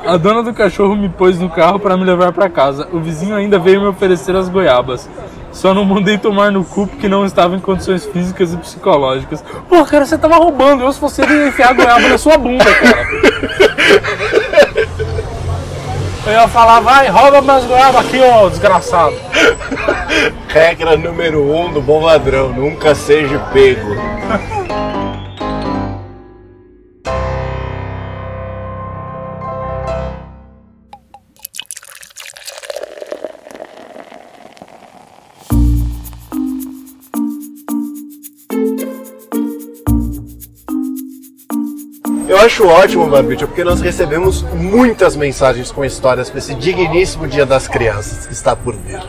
a 0.06 0.16
dona 0.16 0.42
do 0.42 0.52
cachorro 0.52 0.96
me 0.96 1.08
pôs 1.08 1.38
no 1.38 1.48
carro 1.48 1.78
para 1.78 1.96
me 1.96 2.04
levar 2.04 2.32
para 2.32 2.48
casa. 2.48 2.88
O 2.92 3.00
vizinho 3.00 3.34
ainda 3.36 3.58
veio 3.58 3.80
me 3.80 3.86
oferecer 3.86 4.34
as 4.34 4.48
goiabas. 4.48 5.08
Só 5.52 5.74
não 5.74 5.84
mandei 5.84 6.16
tomar 6.16 6.52
no 6.52 6.64
cu 6.64 6.86
porque 6.86 7.08
não 7.08 7.24
estava 7.24 7.56
em 7.56 7.60
condições 7.60 8.04
físicas 8.06 8.52
e 8.54 8.56
psicológicas. 8.56 9.44
Pô, 9.68 9.84
cara, 9.84 10.06
você 10.06 10.16
tava 10.16 10.36
roubando. 10.36 10.82
Eu, 10.84 10.92
se 10.92 11.00
fosse 11.00 11.22
ele, 11.22 11.34
ia 11.34 11.48
enfiar 11.48 11.70
a 11.70 11.72
goiaba 11.72 12.08
na 12.08 12.18
sua 12.18 12.38
bunda, 12.38 12.64
cara. 12.64 13.08
Eu 16.26 16.32
ia 16.32 16.48
falar, 16.48 16.80
vai, 16.80 17.08
rouba 17.08 17.40
minhas 17.42 17.64
goiabas 17.64 18.06
aqui, 18.06 18.20
ó, 18.20 18.48
desgraçado. 18.48 19.14
Regra 20.48 20.96
número 20.96 21.42
um 21.52 21.72
do 21.72 21.80
bom 21.80 22.00
ladrão: 22.04 22.52
nunca 22.52 22.94
seja 22.94 23.38
pego. 23.52 23.94
Eu 42.28 42.38
acho 42.38 42.66
ótimo, 42.66 43.06
Barbicha, 43.08 43.46
porque 43.46 43.64
nós 43.64 43.80
recebemos 43.80 44.42
muitas 44.54 45.16
mensagens 45.16 45.70
com 45.70 45.84
histórias 45.84 46.30
para 46.30 46.38
esse 46.38 46.54
digníssimo 46.54 47.26
Dia 47.26 47.44
das 47.44 47.68
Crianças 47.68 48.26
que 48.26 48.32
está 48.32 48.54
por 48.54 48.74
vir. 48.76 49.00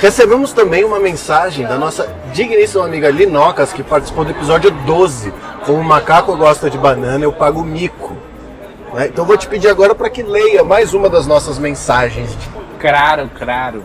Recebemos 0.00 0.54
também 0.54 0.82
uma 0.82 0.98
mensagem 0.98 1.66
da 1.66 1.76
nossa 1.76 2.10
digníssima 2.32 2.86
amiga 2.86 3.10
Linocas, 3.10 3.70
que 3.70 3.82
participou 3.82 4.24
do 4.24 4.30
episódio 4.30 4.70
12. 4.70 5.30
Como 5.66 5.78
o 5.78 5.84
macaco 5.84 6.34
gosta 6.38 6.70
de 6.70 6.78
banana, 6.78 7.22
eu 7.22 7.30
pago 7.30 7.62
mico. 7.62 8.16
Né? 8.94 9.08
Então 9.08 9.26
vou 9.26 9.36
te 9.36 9.46
pedir 9.46 9.68
agora 9.68 9.94
para 9.94 10.08
que 10.08 10.22
leia 10.22 10.64
mais 10.64 10.94
uma 10.94 11.10
das 11.10 11.26
nossas 11.26 11.58
mensagens. 11.58 12.34
Claro, 12.78 13.30
claro. 13.38 13.84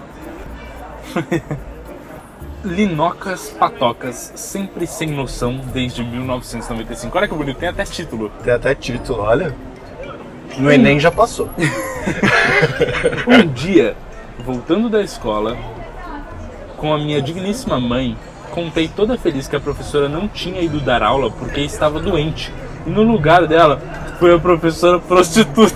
Linocas 2.64 3.50
patocas, 3.50 4.32
sempre 4.38 4.88
sem 4.88 5.10
noção 5.10 5.60
desde 5.74 6.02
1995. 6.02 7.18
Olha 7.18 7.28
que 7.28 7.36
bonito, 7.36 7.58
tem 7.58 7.68
até 7.68 7.84
título. 7.84 8.32
Tem 8.42 8.54
até 8.54 8.74
título, 8.74 9.22
olha. 9.22 9.54
No 10.58 10.72
Enem 10.72 10.98
já 10.98 11.12
passou. 11.12 11.50
Um 13.28 13.48
dia, 13.48 13.96
voltando 14.46 14.90
da 14.90 15.02
escola, 15.02 15.58
com 16.86 16.94
a 16.94 17.00
minha 17.00 17.20
digníssima 17.20 17.80
mãe, 17.80 18.16
contei 18.52 18.88
toda 18.88 19.18
feliz 19.18 19.48
que 19.48 19.56
a 19.56 19.60
professora 19.60 20.08
não 20.08 20.28
tinha 20.28 20.62
ido 20.62 20.80
dar 20.80 21.02
aula 21.02 21.32
porque 21.32 21.62
estava 21.62 22.00
doente. 22.00 22.54
E 22.86 22.92
no 22.92 23.02
lugar 23.02 23.48
dela 23.48 23.82
foi 24.20 24.36
a 24.36 24.38
professora 24.38 25.00
prostituta. 25.00 25.76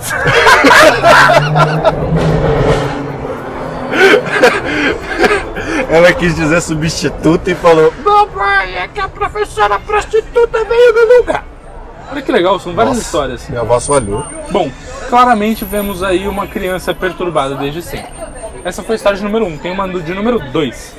Ela 5.89 6.13
quis 6.13 6.35
dizer 6.35 6.61
substituta 6.61 7.49
e 7.49 7.55
falou: 7.55 7.91
Mamãe, 8.05 8.75
é 8.75 8.87
que 8.87 8.99
a 8.99 9.09
professora 9.09 9.79
prostituta 9.79 10.63
veio 10.63 10.93
no 10.93 11.17
lugar. 11.17 11.43
Olha 12.11 12.21
que 12.21 12.31
legal, 12.31 12.59
são 12.59 12.75
várias 12.75 12.97
Nossa, 12.97 13.07
histórias. 13.07 13.49
Minha 13.49 13.63
voz 13.63 13.87
falhou. 13.87 14.23
Bom, 14.51 14.69
claramente 15.09 15.65
vemos 15.65 16.03
aí 16.03 16.27
uma 16.27 16.45
criança 16.45 16.93
perturbada 16.93 17.55
desde 17.55 17.81
sempre. 17.81 18.18
Essa 18.63 18.83
foi 18.83 18.93
a 18.93 18.97
história 18.97 19.17
de 19.17 19.23
número 19.23 19.45
1, 19.45 19.47
um. 19.47 19.57
tem 19.57 19.71
uma 19.71 19.87
de 19.87 20.13
número 20.13 20.39
2. 20.51 20.95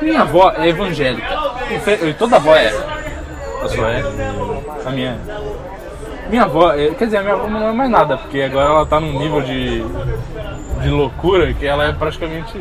Minha 0.00 0.22
avó 0.22 0.52
é 0.56 0.68
evangélica. 0.68 1.26
E 2.02 2.12
Toda 2.14 2.36
avó 2.36 2.54
é. 2.54 2.68
A 3.62 3.68
sua 3.68 3.90
é? 3.92 4.02
A 4.84 4.90
minha 4.90 5.10
é. 5.10 6.28
Minha 6.28 6.44
avó, 6.44 6.72
é- 6.72 6.90
quer 6.90 7.04
dizer, 7.04 7.18
a 7.18 7.22
minha 7.22 7.34
avó 7.34 7.46
não 7.48 7.68
é 7.68 7.72
mais 7.72 7.90
nada, 7.90 8.16
porque 8.16 8.40
agora 8.42 8.66
ela 8.66 8.86
tá 8.86 8.98
num 8.98 9.18
nível 9.18 9.42
de, 9.42 9.82
de 10.80 10.88
loucura 10.88 11.52
que 11.52 11.66
ela 11.66 11.84
é 11.84 11.92
praticamente 11.92 12.58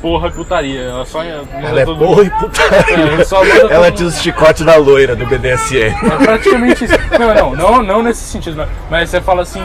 porra 0.00 0.30
putaria. 0.30 0.80
Ela 0.82 1.04
só 1.04 1.22
Ela 1.22 1.80
é 1.80 1.84
porra 1.84 2.22
e 2.22 2.30
putaria. 2.30 3.04
É, 3.20 3.24
todo 3.24 3.72
Ela 3.72 3.90
tinha 3.90 4.08
os 4.08 4.20
chicote 4.20 4.64
da 4.64 4.76
loira 4.76 5.16
do 5.16 5.26
BDSM. 5.26 5.94
É 5.94 6.24
praticamente 6.24 6.84
isso. 6.84 6.94
Não, 7.18 7.34
não, 7.34 7.56
não, 7.56 7.82
não 7.82 8.02
nesse 8.02 8.22
sentido. 8.24 8.56
não. 8.56 8.66
Mas 8.90 9.10
você 9.10 9.20
fala 9.20 9.42
assim, 9.42 9.62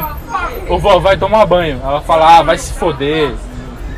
ô 0.67 0.77
vó, 0.77 0.99
vai 0.99 1.17
tomar 1.17 1.45
banho. 1.45 1.79
Ela 1.83 2.01
fala, 2.01 2.39
ah, 2.39 2.43
vai 2.43 2.57
se 2.57 2.73
foder. 2.73 3.31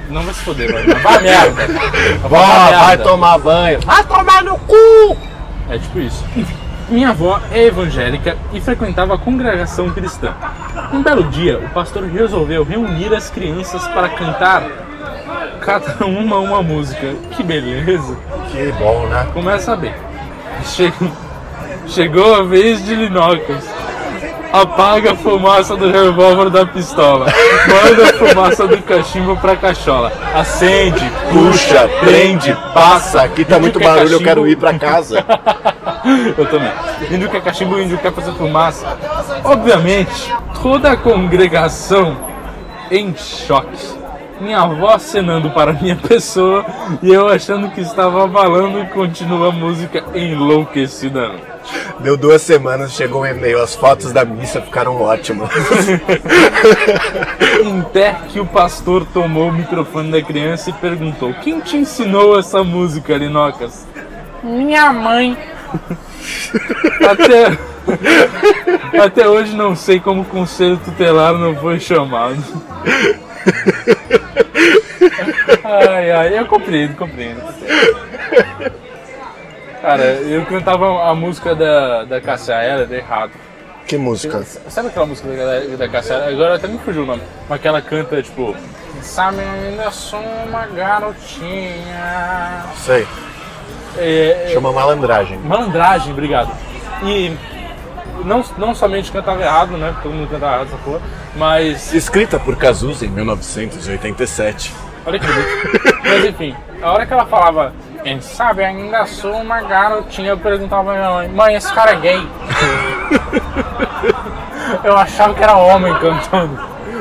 Não 0.10 0.22
vai 0.22 0.34
se 0.34 0.42
foder, 0.42 0.72
vai, 0.72 0.84
vai 0.84 1.22
merda. 1.22 1.68
Vó, 2.24 2.38
Vai 2.38 2.98
tomar 2.98 3.38
banho. 3.40 3.80
Vai 3.82 4.04
tomar 4.04 4.44
no 4.44 4.58
cu! 4.60 5.18
É 5.70 5.78
tipo 5.78 6.00
isso. 6.00 6.24
Minha 6.88 7.10
avó 7.10 7.42
é 7.52 7.66
evangélica 7.66 8.38
e 8.54 8.62
frequentava 8.62 9.16
a 9.16 9.18
congregação 9.18 9.90
cristã. 9.90 10.34
Um 10.94 11.02
belo 11.02 11.24
dia, 11.24 11.58
o 11.58 11.70
pastor 11.70 12.04
resolveu 12.04 12.64
reunir 12.64 13.14
as 13.14 13.30
crianças 13.30 13.88
para 13.88 14.10
cantar 14.10 14.64
cada 15.62 16.06
uma 16.06 16.38
uma 16.38 16.62
música. 16.62 17.16
Que 17.32 17.42
beleza! 17.42 18.16
Que 18.52 18.72
bom, 18.74 19.08
né? 19.08 19.28
Começa 19.34 19.76
bem. 19.76 19.94
Chegou, 20.64 21.12
chegou 21.88 22.36
a 22.36 22.44
vez 22.44 22.86
de 22.86 22.94
Linocas. 22.96 23.75
Apaga 24.62 25.12
a 25.12 25.16
fumaça 25.18 25.76
do 25.76 25.92
revólver 25.92 26.50
da 26.50 26.66
pistola. 26.66 27.26
Manda 27.68 28.04
a 28.06 28.14
fumaça 28.14 28.66
do 28.66 28.82
cachimbo 28.84 29.36
pra 29.36 29.58
cachola. 29.58 30.14
Acende, 30.34 31.12
Puxa, 31.30 31.90
prende, 32.00 32.56
passa. 32.74 33.24
Aqui 33.24 33.44
tá 33.44 33.60
muito 33.60 33.82
barulho, 33.82 34.14
eu 34.14 34.24
quero 34.24 34.48
ir 34.48 34.56
pra 34.56 34.80
casa. 34.80 35.26
Eu 36.38 36.46
também. 36.46 36.72
Índio 37.12 37.30
quer 37.30 37.42
cachimbo, 37.42 37.80
índio 37.80 37.98
quer 37.98 38.14
fazer 38.14 38.32
fumaça. 38.34 38.98
Obviamente, 39.44 40.32
toda 40.62 40.92
a 40.92 40.96
congregação 40.96 42.16
em 42.90 43.14
choque. 43.18 44.05
Minha 44.40 44.60
avó 44.60 44.90
acenando 44.90 45.50
para 45.52 45.74
minha 45.74 45.96
pessoa 45.96 46.66
e 47.02 47.12
eu 47.12 47.28
achando 47.28 47.70
que 47.72 47.82
estava 47.82 48.24
abalando 48.24 48.80
e 48.80 48.86
continua 48.88 49.50
a 49.50 49.52
música 49.52 50.04
enlouquecidamente. 50.14 51.56
Deu 52.00 52.18
duas 52.18 52.42
semanas, 52.42 52.94
chegou 52.94 53.22
um 53.22 53.26
e-mail. 53.26 53.62
As 53.62 53.76
fotos 53.76 54.12
da 54.12 54.24
missa 54.26 54.62
ficaram 54.62 55.02
ótimas. 55.02 55.50
Até 57.82 58.14
que 58.30 58.40
o 58.40 58.46
pastor 58.46 59.06
tomou 59.14 59.50
o 59.50 59.54
microfone 59.54 60.12
da 60.12 60.22
criança 60.22 60.70
e 60.70 60.74
perguntou: 60.74 61.34
Quem 61.42 61.60
te 61.62 61.78
ensinou 61.78 62.38
essa 62.38 62.64
música, 62.64 63.18
Linocas? 63.18 63.88
Minha 64.44 64.94
mãe. 64.94 65.38
Até, 67.10 67.58
até 69.00 69.28
hoje 69.28 69.56
não 69.56 69.76
sei 69.76 70.00
como 70.00 70.22
o 70.22 70.26
conselho 70.26 70.78
tutelar 70.78 71.34
não 71.34 71.56
foi 71.56 71.80
chamado. 71.80 72.38
Ai, 75.64 76.12
ai, 76.12 76.40
eu 76.40 76.46
compreendo, 76.46 76.96
compreendo. 76.96 77.42
Cara, 79.82 80.04
eu 80.04 80.46
cantava 80.46 81.10
a 81.10 81.14
música 81.16 81.54
da, 81.56 82.04
da 82.06 82.22
Cassia 82.22 82.56
Eller 82.56 82.92
errado. 82.92 83.32
Que 83.88 83.98
música? 83.98 84.44
Sabe 84.68 84.88
aquela 84.88 85.06
música 85.06 85.28
da, 85.30 85.60
da 85.78 85.88
Cassia? 85.88 86.28
Agora 86.28 86.56
até 86.56 86.68
me 86.68 86.80
fugiu 86.80 87.04
o 87.04 87.06
nome. 87.06 87.22
Mas 87.48 87.62
que 87.62 87.68
ela 87.68 87.82
canta, 87.82 88.22
tipo... 88.22 88.56
Sabe, 89.02 89.38
eu 89.38 89.70
ainda 89.70 89.92
sou 89.92 90.20
uma 90.48 90.66
garotinha... 90.68 92.64
Sei. 92.78 93.08
É, 93.98 94.48
é, 94.48 94.54
Chama 94.54 94.72
malandragem. 94.72 95.38
malandragem, 95.40 96.12
obrigado. 96.12 96.52
E 97.04 97.38
não, 98.24 98.44
não 98.58 98.76
somente 98.76 99.12
cantava 99.12 99.42
errado, 99.42 99.78
né? 99.78 99.96
Todo 100.02 100.14
mundo 100.14 100.30
cantava 100.30 100.56
errado 100.56 100.68
essa 100.68 100.78
porra. 100.78 101.02
Mas... 101.36 101.94
Escrita 101.94 102.40
por 102.40 102.56
Cazuza 102.56 103.06
em 103.06 103.10
1987. 103.10 104.74
Olha 105.06 105.20
que 105.20 105.28
bonito. 105.28 106.00
Mas 106.04 106.26
enfim, 106.26 106.56
a 106.82 106.92
hora 106.92 107.06
que 107.06 107.14
ela 107.14 107.26
falava... 107.26 107.74
Quem 108.04 108.22
sabe, 108.22 108.64
ainda 108.64 109.06
sou 109.08 109.34
uma 109.34 109.62
garotinha. 109.62 110.30
Eu 110.30 110.38
perguntava 110.38 110.84
pra 110.84 110.94
minha 110.94 111.10
mãe... 111.10 111.28
Mãe, 111.28 111.56
esse 111.56 111.74
cara 111.74 111.94
é 111.94 111.96
gay. 111.96 112.28
Eu 114.84 114.98
achava 114.98 115.34
que 115.34 115.44
era 115.44 115.56
homem 115.56 115.94
cantando. 115.96 116.60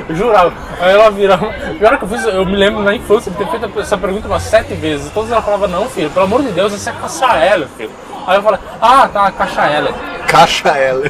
Eu 0.09 0.15
jurava. 0.17 0.53
Aí 0.81 0.93
ela 0.93 1.11
virava. 1.11 1.53
Pior 1.79 1.99
que 1.99 2.05
eu 2.05 2.09
fiz, 2.09 2.25
eu 2.25 2.45
me 2.45 2.57
lembro 2.57 2.83
na 2.83 2.95
infância 2.95 3.31
de 3.31 3.39
ter 3.39 3.47
feito 3.49 3.81
essa 3.81 3.97
pergunta 3.97 4.27
umas 4.27 4.43
sete 4.43 4.75
vezes. 4.75 5.11
Todas 5.13 5.31
ela 5.31 5.43
falava, 5.43 5.67
não, 5.67 5.89
filho, 5.89 6.11
pelo 6.11 6.27
amor 6.27 6.43
de 6.43 6.53
Deus, 6.53 6.75
essa 6.75 6.91
é 6.91 6.93
Cachaela, 6.93 7.69
filho. 7.77 7.91
Aí 8.27 8.37
eu 8.37 8.43
falei, 8.43 8.61
ah, 8.81 9.09
tá, 9.09 9.31
Cachaela. 9.31 9.91
Caixa 10.29 10.71
L. 10.71 11.03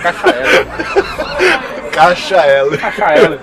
Caixa 1.93 2.37
L. 2.37 2.79
Cachaela. 2.79 3.41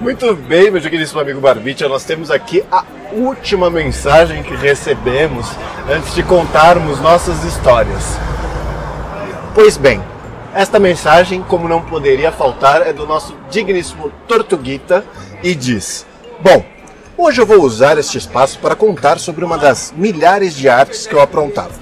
Muito 0.00 0.34
bem, 0.34 0.70
meu 0.70 0.80
queridíssimo 0.80 1.20
amigo 1.20 1.40
Barbicha, 1.40 1.88
nós 1.88 2.04
temos 2.04 2.30
aqui 2.30 2.62
a 2.70 2.84
última 3.12 3.70
mensagem 3.70 4.42
que 4.42 4.54
recebemos 4.54 5.46
antes 5.88 6.14
de 6.14 6.22
contarmos 6.22 7.00
nossas 7.00 7.42
histórias. 7.44 8.18
Pois 9.54 9.76
bem, 9.76 10.02
esta 10.54 10.78
mensagem, 10.78 11.42
como 11.42 11.68
não 11.68 11.82
poderia 11.82 12.30
faltar, 12.30 12.86
é 12.86 12.92
do 12.92 13.06
nosso 13.06 13.34
digníssimo 13.50 14.12
Tortuguita 14.26 15.04
e 15.42 15.54
diz: 15.54 16.06
Bom, 16.40 16.64
hoje 17.18 17.40
eu 17.40 17.46
vou 17.46 17.60
usar 17.62 17.98
este 17.98 18.16
espaço 18.16 18.58
para 18.60 18.76
contar 18.76 19.18
sobre 19.18 19.44
uma 19.44 19.58
das 19.58 19.92
milhares 19.96 20.54
de 20.54 20.68
artes 20.68 21.06
que 21.06 21.14
eu 21.14 21.20
aprontava. 21.20 21.72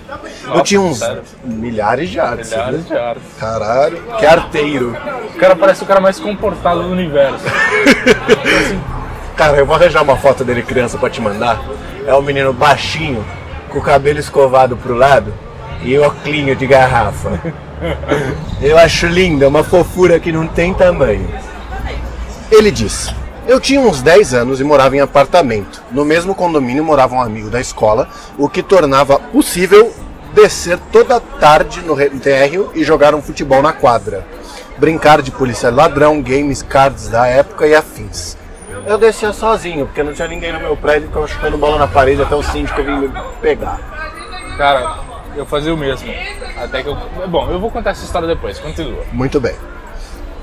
eu 0.47 0.63
tinha 0.63 0.81
uns 0.81 0.99
sério? 0.99 1.23
milhares 1.45 2.09
de 2.09 2.19
artes. 2.19 2.51
Milhares 2.51 2.81
né? 2.81 2.87
de 2.89 2.97
artes. 2.97 3.23
Caralho, 3.39 4.03
que 4.19 4.27
arteiro. 4.27 4.97
O 5.35 5.39
cara 5.39 5.55
parece 5.55 5.83
o 5.83 5.87
cara 5.87 6.01
mais 6.01 6.19
comportado 6.19 6.83
do 6.83 6.89
universo. 6.89 7.45
Cara, 9.37 9.59
eu 9.59 9.67
vou 9.67 9.77
arranjar 9.77 10.03
uma 10.03 10.17
foto 10.17 10.43
dele 10.43 10.63
criança 10.63 10.97
pra 10.97 11.11
te 11.11 11.21
mandar. 11.21 11.63
É 12.07 12.15
um 12.15 12.23
menino 12.23 12.55
baixinho, 12.55 13.23
com 13.69 13.79
o 13.79 13.83
cabelo 13.83 14.19
escovado 14.19 14.79
pro 14.79 14.95
lado 14.95 15.35
e 15.83 15.99
óculos 15.99 16.57
de 16.57 16.67
garrafa. 16.67 17.39
Eu 18.63 18.79
acho 18.79 19.07
lindo, 19.07 19.45
é 19.45 19.49
uma 19.49 19.63
fofura 19.63 20.19
que 20.19 20.33
não 20.33 20.47
tem 20.47 20.73
tamanho. 20.73 21.29
Ele 22.51 22.71
diz: 22.71 23.15
Eu 23.47 23.61
tinha 23.61 23.81
uns 23.81 24.03
10 24.03 24.35
anos 24.35 24.61
e 24.61 24.65
morava 24.65 24.97
em 24.97 25.01
apartamento. 25.01 25.81
No 25.93 26.05
mesmo 26.05 26.35
condomínio 26.35 26.83
morava 26.85 27.15
um 27.15 27.21
amigo 27.21 27.49
da 27.49 27.61
escola, 27.61 28.09
o 28.37 28.49
que 28.49 28.63
tornava 28.63 29.19
possível 29.19 29.93
descer 30.35 30.79
toda 30.91 31.21
tarde 31.21 31.81
no 31.81 31.95
re- 31.95 32.11
térreo 32.11 32.71
e 32.75 32.83
jogar 32.83 33.15
um 33.15 33.23
futebol 33.23 33.63
na 33.63 33.73
quadra. 33.73 34.27
Brincar 34.79 35.23
de 35.23 35.31
polícia 35.31 35.71
ladrão, 35.71 36.21
games, 36.21 36.61
cards 36.63 37.09
da 37.09 37.27
época 37.27 37.67
e 37.67 37.75
afins. 37.75 38.37
Eu 38.85 38.99
descia 38.99 39.33
sozinho, 39.33 39.87
porque 39.87 40.03
não 40.03 40.13
tinha 40.13 40.29
ninguém 40.29 40.53
no 40.53 40.61
meu 40.61 40.77
prédio, 40.77 41.09
ficava 41.09 41.27
chutando 41.27 41.57
bola 41.57 41.79
na 41.79 41.87
parede 41.87 42.23
até 42.23 42.35
o 42.35 42.43
síndico 42.43 42.83
vir 42.83 42.99
me 42.99 43.11
pegar. 43.41 43.81
Cara, 44.59 44.99
eu 45.37 45.47
fazia 45.47 45.73
o 45.73 45.77
mesmo. 45.77 46.13
Até 46.63 46.83
que 46.83 46.89
eu. 46.89 46.97
Bom, 47.29 47.51
eu 47.51 47.59
vou 47.59 47.71
contar 47.71 47.91
essa 47.91 48.05
história 48.05 48.29
depois, 48.29 48.59
continua. 48.59 49.03
Muito 49.13 49.41
bem. 49.41 49.55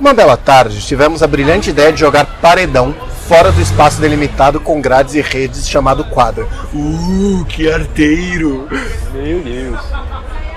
Uma 0.03 0.13
bela 0.13 0.35
tarde, 0.35 0.85
tivemos 0.85 1.23
a 1.23 1.27
brilhante 1.27 1.69
ideia 1.69 1.93
de 1.93 2.01
jogar 2.01 2.25
paredão 2.41 2.93
fora 3.25 3.53
do 3.53 3.61
espaço 3.61 4.01
delimitado 4.01 4.59
com 4.59 4.81
grades 4.81 5.15
e 5.15 5.21
redes 5.21 5.65
chamado 5.65 6.03
quadra. 6.03 6.45
Uh, 6.73 7.45
que 7.45 7.71
arteiro! 7.71 8.67
Meu 9.13 9.39
Deus. 9.39 9.79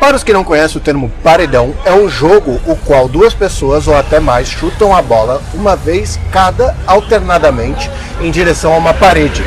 Para 0.00 0.16
os 0.16 0.24
que 0.24 0.32
não 0.32 0.42
conhecem 0.42 0.78
o 0.78 0.80
termo 0.80 1.12
paredão, 1.22 1.72
é 1.84 1.92
um 1.92 2.08
jogo 2.08 2.60
o 2.66 2.74
qual 2.74 3.06
duas 3.06 3.34
pessoas 3.34 3.86
ou 3.86 3.96
até 3.96 4.18
mais 4.18 4.48
chutam 4.48 4.92
a 4.92 5.00
bola 5.00 5.40
uma 5.54 5.76
vez 5.76 6.18
cada 6.32 6.76
alternadamente 6.84 7.88
em 8.20 8.32
direção 8.32 8.74
a 8.74 8.78
uma 8.78 8.94
parede, 8.94 9.44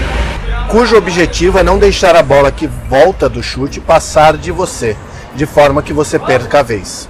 cujo 0.70 0.96
objetivo 0.96 1.60
é 1.60 1.64
não 1.64 1.78
deixar 1.78 2.16
a 2.16 2.24
bola 2.24 2.54
que 2.54 2.68
volta 2.68 3.28
do 3.28 3.44
chute 3.44 3.82
passar 3.82 4.38
de 4.38 4.50
você, 4.50 4.96
de 5.36 5.46
forma 5.46 5.84
que 5.84 5.92
você 5.92 6.18
perca 6.18 6.62
a 6.62 6.64
vez. 6.64 7.09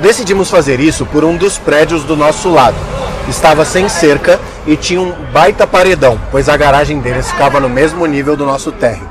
Decidimos 0.00 0.50
fazer 0.50 0.80
isso 0.80 1.04
por 1.04 1.24
um 1.24 1.36
dos 1.36 1.58
prédios 1.58 2.04
do 2.04 2.16
nosso 2.16 2.48
lado. 2.48 2.76
Estava 3.28 3.64
sem 3.64 3.88
cerca 3.88 4.40
e 4.66 4.76
tinha 4.76 5.00
um 5.00 5.12
baita 5.32 5.66
paredão, 5.66 6.18
pois 6.30 6.48
a 6.48 6.56
garagem 6.56 7.00
deles 7.00 7.30
ficava 7.30 7.60
no 7.60 7.68
mesmo 7.68 8.06
nível 8.06 8.36
do 8.36 8.46
nosso 8.46 8.72
térreo. 8.72 9.08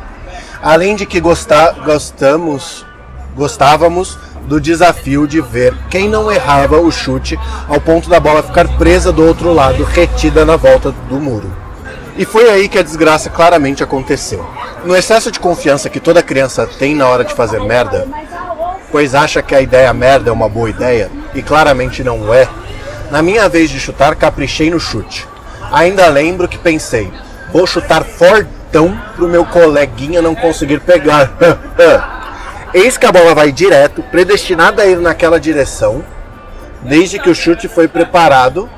Além 0.61 0.95
de 0.95 1.05
que 1.05 1.19
gosta- 1.19 1.75
gostamos, 1.85 2.85
gostávamos 3.35 4.17
do 4.47 4.59
desafio 4.59 5.27
de 5.27 5.39
ver 5.39 5.75
quem 5.89 6.09
não 6.09 6.31
errava 6.31 6.79
o 6.79 6.91
chute 6.91 7.39
ao 7.67 7.79
ponto 7.79 8.09
da 8.09 8.19
bola 8.19 8.41
ficar 8.41 8.67
presa 8.77 9.11
do 9.11 9.23
outro 9.25 9.53
lado, 9.53 9.83
retida 9.83 10.43
na 10.43 10.55
volta 10.55 10.91
do 11.07 11.15
muro. 11.19 11.51
E 12.17 12.25
foi 12.25 12.49
aí 12.49 12.67
que 12.67 12.79
a 12.79 12.83
desgraça 12.83 13.29
claramente 13.29 13.83
aconteceu. 13.83 14.45
No 14.83 14.95
excesso 14.95 15.31
de 15.31 15.39
confiança 15.39 15.89
que 15.89 15.99
toda 15.99 16.23
criança 16.23 16.67
tem 16.67 16.95
na 16.95 17.07
hora 17.07 17.23
de 17.23 17.33
fazer 17.33 17.61
merda, 17.61 18.07
pois 18.91 19.15
acha 19.15 19.41
que 19.41 19.55
a 19.55 19.61
ideia 19.61 19.93
merda 19.93 20.29
é 20.29 20.33
uma 20.33 20.49
boa 20.49 20.69
ideia, 20.69 21.09
e 21.33 21.41
claramente 21.41 22.03
não 22.03 22.33
é, 22.33 22.47
na 23.11 23.21
minha 23.21 23.49
vez 23.49 23.69
de 23.69 23.79
chutar, 23.79 24.15
caprichei 24.15 24.69
no 24.69 24.79
chute. 24.79 25.27
Ainda 25.71 26.07
lembro 26.07 26.47
que 26.47 26.57
pensei, 26.57 27.11
vou 27.51 27.65
chutar 27.65 28.03
fortão 28.03 28.99
pro 29.15 29.27
meu 29.27 29.45
coleguinha 29.45 30.21
não 30.21 30.35
conseguir 30.35 30.79
pegar. 30.79 31.31
Eis 32.73 32.97
que 32.97 33.05
a 33.05 33.11
bola 33.11 33.33
vai 33.33 33.51
direto, 33.51 34.03
predestinada 34.03 34.83
a 34.83 34.85
ir 34.85 34.99
naquela 34.99 35.39
direção, 35.39 36.03
desde 36.83 37.17
que 37.17 37.29
o 37.29 37.35
chute 37.35 37.67
foi 37.67 37.87
preparado 37.87 38.69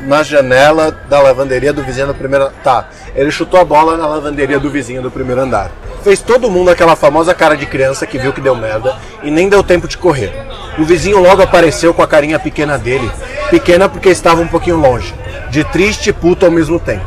na 0.00 0.22
janela 0.22 0.96
da 1.08 1.20
lavanderia 1.20 1.72
do 1.72 1.82
vizinho 1.82 2.06
do 2.06 2.14
primeiro 2.14 2.50
Tá, 2.62 2.88
ele 3.14 3.30
chutou 3.30 3.58
a 3.58 3.64
bola 3.64 3.96
na 3.96 4.06
lavanderia 4.06 4.60
do 4.60 4.70
vizinho 4.70 5.02
do 5.02 5.10
primeiro 5.10 5.40
andar. 5.40 5.70
Fez 6.04 6.20
todo 6.20 6.50
mundo 6.50 6.70
aquela 6.70 6.94
famosa 6.94 7.32
cara 7.32 7.56
de 7.56 7.64
criança 7.64 8.06
que 8.06 8.18
viu 8.18 8.30
que 8.30 8.40
deu 8.42 8.54
merda 8.54 8.94
e 9.22 9.30
nem 9.30 9.48
deu 9.48 9.62
tempo 9.62 9.88
de 9.88 9.96
correr. 9.96 10.34
O 10.78 10.84
vizinho 10.84 11.18
logo 11.18 11.40
apareceu 11.40 11.94
com 11.94 12.02
a 12.02 12.06
carinha 12.06 12.38
pequena 12.38 12.76
dele, 12.76 13.10
pequena 13.48 13.88
porque 13.88 14.10
estava 14.10 14.42
um 14.42 14.46
pouquinho 14.46 14.76
longe, 14.76 15.14
de 15.48 15.64
triste 15.64 16.10
e 16.10 16.12
puto 16.12 16.44
ao 16.44 16.52
mesmo 16.52 16.78
tempo. 16.78 17.06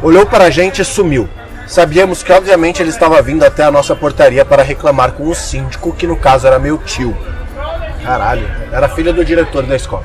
Olhou 0.00 0.24
para 0.24 0.44
a 0.44 0.50
gente 0.50 0.80
e 0.80 0.84
sumiu. 0.84 1.28
Sabíamos 1.66 2.22
que 2.22 2.32
obviamente 2.32 2.80
ele 2.80 2.90
estava 2.90 3.20
vindo 3.20 3.44
até 3.44 3.64
a 3.64 3.70
nossa 3.72 3.96
portaria 3.96 4.44
para 4.44 4.62
reclamar 4.62 5.10
com 5.10 5.28
o 5.28 5.34
síndico, 5.34 5.92
que 5.92 6.06
no 6.06 6.16
caso 6.16 6.46
era 6.46 6.60
meu 6.60 6.78
tio. 6.78 7.16
Caralho, 8.04 8.48
era 8.70 8.88
filho 8.88 9.12
do 9.12 9.24
diretor 9.24 9.64
da 9.64 9.74
escola. 9.74 10.04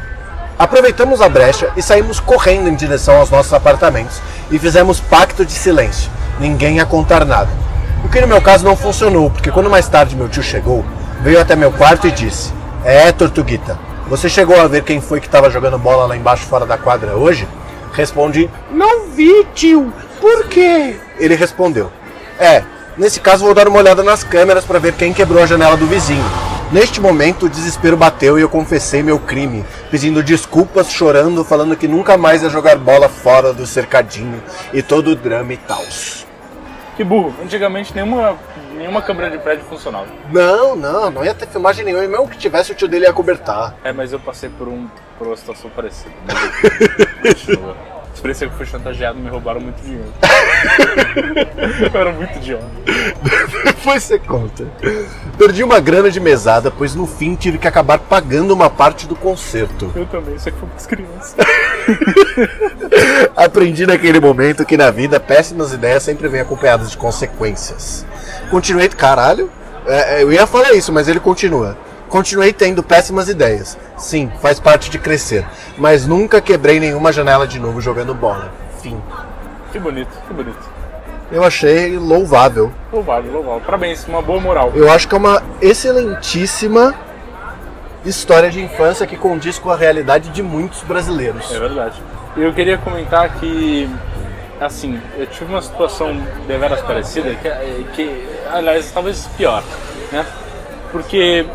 Aproveitamos 0.57 1.21
a 1.21 1.29
brecha 1.29 1.69
e 1.77 1.81
saímos 1.83 2.19
correndo 2.19 2.69
em 2.69 2.75
direção 2.75 3.17
aos 3.17 3.29
nossos 3.29 3.53
apartamentos 3.53 4.19
e 4.49 4.57
fizemos 4.57 4.99
pacto 4.99 5.45
de 5.45 5.51
silêncio. 5.51 6.09
Ninguém 6.39 6.77
ia 6.77 6.87
contar 6.87 7.23
nada. 7.23 7.70
O 8.03 8.09
que 8.09 8.19
no 8.19 8.27
meu 8.27 8.41
caso 8.41 8.65
não 8.65 8.75
funcionou, 8.75 9.29
porque 9.29 9.51
quando 9.51 9.69
mais 9.69 9.87
tarde 9.87 10.15
meu 10.15 10.27
tio 10.27 10.43
chegou, 10.43 10.83
veio 11.21 11.39
até 11.39 11.55
meu 11.55 11.71
quarto 11.71 12.07
e 12.07 12.11
disse: 12.11 12.51
É, 12.83 13.11
Tortuguita, 13.11 13.77
você 14.07 14.27
chegou 14.27 14.59
a 14.59 14.67
ver 14.67 14.83
quem 14.83 14.99
foi 14.99 15.19
que 15.19 15.27
estava 15.27 15.49
jogando 15.49 15.77
bola 15.77 16.05
lá 16.05 16.17
embaixo 16.17 16.45
fora 16.45 16.65
da 16.65 16.77
quadra 16.77 17.15
hoje? 17.15 17.47
Respondi: 17.93 18.49
Não 18.71 19.07
vi, 19.07 19.45
tio. 19.53 19.93
Por 20.19 20.47
quê? 20.47 20.95
Ele 21.19 21.35
respondeu: 21.35 21.91
É, 22.39 22.63
nesse 22.97 23.19
caso 23.19 23.45
vou 23.45 23.53
dar 23.53 23.67
uma 23.67 23.79
olhada 23.79 24.03
nas 24.03 24.23
câmeras 24.23 24.65
para 24.65 24.79
ver 24.79 24.93
quem 24.93 25.13
quebrou 25.13 25.43
a 25.43 25.45
janela 25.47 25.77
do 25.77 25.85
vizinho. 25.85 26.25
Neste 26.71 27.01
momento, 27.01 27.45
o 27.45 27.49
desespero 27.49 27.97
bateu 27.97 28.39
e 28.39 28.41
eu 28.41 28.49
confessei 28.49 29.03
meu 29.03 29.19
crime, 29.19 29.65
pedindo 29.89 30.23
desculpas, 30.23 30.89
chorando, 30.89 31.43
falando 31.43 31.75
que 31.75 31.87
nunca 31.87 32.17
mais 32.17 32.43
ia 32.43 32.49
jogar 32.49 32.77
bola 32.77 33.09
fora 33.09 33.53
do 33.53 33.67
cercadinho 33.67 34.41
e 34.73 34.81
todo 34.81 35.09
o 35.09 35.15
drama 35.15 35.51
e 35.51 35.57
tal. 35.57 35.83
Que 37.01 37.05
burro. 37.05 37.33
Antigamente 37.41 37.95
nenhuma, 37.95 38.37
nenhuma 38.75 39.01
câmera 39.01 39.31
de 39.31 39.39
prédio 39.39 39.65
funcionava. 39.65 40.05
Não, 40.31 40.75
não, 40.75 41.09
não 41.09 41.25
ia 41.25 41.33
ter 41.33 41.47
filmagem 41.47 41.83
nenhuma, 41.83 42.05
e 42.05 42.07
mesmo 42.07 42.27
que 42.27 42.37
tivesse, 42.37 42.73
o 42.73 42.75
tio 42.75 42.87
dele 42.87 43.05
ia 43.05 43.11
cobertar. 43.11 43.73
É, 43.83 43.91
mas 43.91 44.13
eu 44.13 44.19
passei 44.19 44.49
por, 44.49 44.67
um, 44.67 44.87
por 45.17 45.25
uma 45.25 45.35
situação 45.35 45.71
parecida. 45.71 46.13
Continua. 47.25 47.75
Experiência 48.21 48.47
que 48.47 48.53
eu 48.53 48.57
fui 48.57 48.67
chantageado 48.67 49.17
me 49.17 49.27
roubaram 49.31 49.59
muito 49.59 49.81
dinheiro. 49.81 50.13
eu 51.91 51.99
era 51.99 52.11
muito 52.11 52.37
idiota. 52.37 52.67
Depois 53.65 54.03
você 54.03 54.19
conta. 54.19 54.63
Perdi 55.39 55.63
uma 55.63 55.79
grana 55.79 56.11
de 56.11 56.19
mesada, 56.19 56.69
pois 56.69 56.93
no 56.93 57.07
fim 57.07 57.33
tive 57.33 57.57
que 57.57 57.67
acabar 57.67 57.97
pagando 57.97 58.53
uma 58.53 58.69
parte 58.69 59.07
do 59.07 59.15
concerto. 59.15 59.91
Eu 59.95 60.05
também, 60.05 60.37
só 60.37 60.51
que 60.51 60.57
foi 60.59 60.69
pras 60.69 60.85
crianças. 60.85 61.35
Aprendi 63.35 63.87
naquele 63.87 64.19
momento 64.19 64.67
que 64.67 64.77
na 64.77 64.91
vida 64.91 65.19
péssimas 65.19 65.73
ideias 65.73 66.03
sempre 66.03 66.27
vêm 66.27 66.41
acompanhadas 66.41 66.91
de 66.91 66.97
consequências. 66.97 68.05
Continuei, 68.51 68.87
caralho, 68.89 69.49
é, 69.87 70.19
é, 70.19 70.23
eu 70.23 70.31
ia 70.31 70.45
falar 70.45 70.73
isso, 70.73 70.93
mas 70.93 71.07
ele 71.07 71.19
continua. 71.19 71.75
Continuei 72.11 72.51
tendo 72.51 72.83
péssimas 72.83 73.29
ideias. 73.29 73.77
Sim, 73.97 74.29
faz 74.41 74.59
parte 74.59 74.89
de 74.89 74.99
crescer. 74.99 75.47
Mas 75.77 76.05
nunca 76.05 76.41
quebrei 76.41 76.77
nenhuma 76.77 77.13
janela 77.13 77.47
de 77.47 77.57
novo 77.57 77.79
jogando 77.79 78.13
bola. 78.13 78.51
Fim. 78.81 79.01
Que 79.71 79.79
bonito, 79.79 80.11
que 80.27 80.33
bonito. 80.33 80.59
Eu 81.31 81.41
achei 81.41 81.97
louvável. 81.97 82.69
Louvável, 82.91 83.31
louvável. 83.31 83.61
Parabéns, 83.61 84.05
uma 84.09 84.21
boa 84.21 84.41
moral. 84.41 84.73
Eu 84.75 84.91
acho 84.91 85.07
que 85.07 85.15
é 85.15 85.17
uma 85.17 85.41
excelentíssima 85.61 86.93
história 88.03 88.49
de 88.49 88.61
infância 88.61 89.07
que 89.07 89.15
condiz 89.15 89.57
com 89.57 89.71
a 89.71 89.77
realidade 89.77 90.31
de 90.31 90.43
muitos 90.43 90.83
brasileiros. 90.83 91.49
É 91.49 91.59
verdade. 91.59 92.03
Eu 92.35 92.51
queria 92.51 92.77
comentar 92.77 93.29
que, 93.35 93.89
assim, 94.59 94.99
eu 95.17 95.27
tive 95.27 95.45
uma 95.45 95.61
situação 95.61 96.21
deveras 96.45 96.81
parecida, 96.81 97.33
que, 97.35 97.83
que 97.95 98.27
aliás, 98.51 98.91
talvez 98.91 99.29
pior, 99.37 99.63
né? 100.11 100.25
Porque 100.91 101.45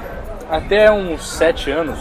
até 0.50 0.90
uns 0.90 1.26
sete 1.26 1.70
anos 1.70 1.98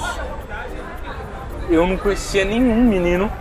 eu 1.69 1.86
não 1.88 1.97
conhecia 1.97 2.45
nenhum 2.45 2.84
menino, 2.84 3.31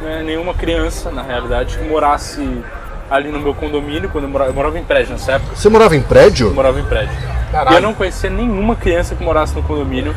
né, 0.00 0.22
nenhuma 0.24 0.54
criança, 0.54 1.10
na 1.10 1.22
realidade, 1.22 1.78
que 1.78 1.84
morasse 1.84 2.62
ali 3.10 3.30
no 3.30 3.38
meu 3.38 3.54
condomínio, 3.54 4.08
quando 4.08 4.24
eu 4.24 4.30
morava, 4.30 4.50
eu 4.50 4.54
morava 4.54 4.78
em 4.78 4.84
prédio 4.84 5.12
nessa 5.12 5.32
época, 5.32 5.54
Você 5.54 5.68
morava 5.68 5.94
em 5.94 6.00
eu 6.00 6.04
prédio? 6.04 6.52
morava 6.52 6.80
em 6.80 6.84
prédio. 6.84 7.14
Caralho. 7.52 7.74
E 7.74 7.78
eu 7.78 7.82
não 7.82 7.94
conhecia 7.94 8.28
nenhuma 8.28 8.74
criança 8.74 9.14
que 9.14 9.22
morasse 9.22 9.54
no 9.54 9.62
condomínio 9.62 10.14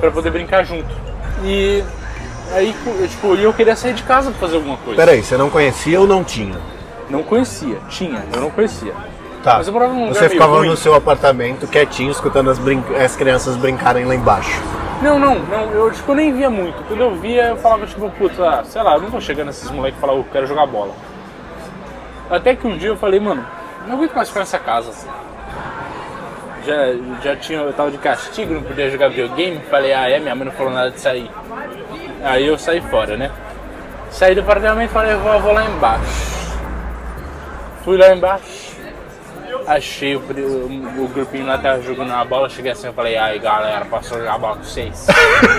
para 0.00 0.10
poder 0.10 0.30
brincar 0.30 0.64
junto. 0.64 0.92
E 1.44 1.84
Aí, 2.52 2.74
eu, 2.84 3.06
tipo, 3.08 3.34
eu 3.36 3.52
queria 3.54 3.76
sair 3.76 3.94
de 3.94 4.02
casa 4.02 4.30
pra 4.30 4.40
fazer 4.40 4.56
alguma 4.56 4.76
coisa. 4.78 5.00
Peraí, 5.00 5.22
você 5.22 5.36
não 5.36 5.48
conhecia 5.48 6.00
ou 6.00 6.06
não 6.06 6.24
tinha? 6.24 6.58
Não 7.08 7.22
conhecia, 7.22 7.76
tinha, 7.88 8.24
eu 8.32 8.40
não 8.40 8.50
conhecia. 8.50 8.92
Tá. 9.42 9.56
Mas 9.58 9.66
eu 9.68 9.72
morava 9.72 9.92
num 9.94 10.00
lugar 10.08 10.14
Você 10.14 10.28
ficava 10.28 10.56
ruim. 10.58 10.68
no 10.68 10.76
seu 10.76 10.94
apartamento 10.94 11.66
quietinho, 11.66 12.10
escutando 12.10 12.50
as, 12.50 12.58
brin- 12.58 12.84
as 13.02 13.16
crianças 13.16 13.56
brincarem 13.56 14.04
lá 14.04 14.14
embaixo. 14.14 14.60
Não, 15.02 15.18
não, 15.18 15.38
não, 15.38 15.70
eu 15.70 15.90
tipo, 15.90 16.12
nem 16.14 16.30
via 16.34 16.50
muito. 16.50 16.82
Quando 16.86 17.00
eu 17.00 17.14
via, 17.14 17.44
eu 17.48 17.56
falava, 17.56 17.86
tipo, 17.86 18.10
puta, 18.10 18.46
ah, 18.46 18.64
sei 18.64 18.82
lá, 18.82 18.96
eu 18.96 19.00
não 19.00 19.08
vou 19.08 19.20
chegar 19.20 19.44
nesses 19.44 19.70
moleques 19.70 19.96
e 19.96 20.00
falar, 20.00 20.12
eu 20.12 20.26
quero 20.30 20.46
jogar 20.46 20.66
bola. 20.66 20.92
Até 22.28 22.54
que 22.54 22.66
um 22.66 22.76
dia 22.76 22.90
eu 22.90 22.96
falei, 22.98 23.18
mano, 23.18 23.42
não 23.86 23.96
aguento 23.96 24.14
mais 24.14 24.28
ficar 24.28 24.40
nessa 24.40 24.58
casa. 24.58 24.92
Já, 26.66 26.74
já 27.22 27.36
tinha, 27.36 27.60
eu 27.60 27.72
tava 27.72 27.90
de 27.90 27.96
castigo, 27.96 28.52
não 28.52 28.62
podia 28.62 28.90
jogar 28.90 29.08
videogame. 29.08 29.58
Falei, 29.70 29.94
ah, 29.94 30.06
é, 30.10 30.18
minha 30.20 30.34
mãe 30.34 30.44
não 30.44 30.52
falou 30.52 30.70
nada 30.72 30.90
de 30.90 31.00
sair. 31.00 31.30
Aí 32.22 32.46
eu 32.46 32.58
saí 32.58 32.82
fora, 32.82 33.16
né? 33.16 33.30
Saí 34.10 34.34
do 34.34 34.42
apartamento 34.42 34.90
e 34.90 34.92
falei, 34.92 35.14
vou, 35.16 35.32
eu 35.32 35.40
vou 35.40 35.52
lá 35.54 35.64
embaixo. 35.64 36.30
Fui 37.84 37.96
lá 37.96 38.14
embaixo, 38.14 38.69
achei 39.76 40.16
o, 40.16 40.20
o, 40.20 41.04
o 41.04 41.08
grupinho 41.08 41.46
lá, 41.46 41.56
tava 41.58 41.80
jogando 41.82 42.12
a 42.12 42.24
bola, 42.24 42.48
cheguei 42.48 42.72
assim 42.72 42.88
e 42.88 42.92
falei, 42.92 43.16
ai 43.16 43.38
galera, 43.38 43.84
posso 43.84 44.08
jogar 44.08 44.38
bola 44.38 44.56
com 44.56 44.64
vocês? 44.64 45.06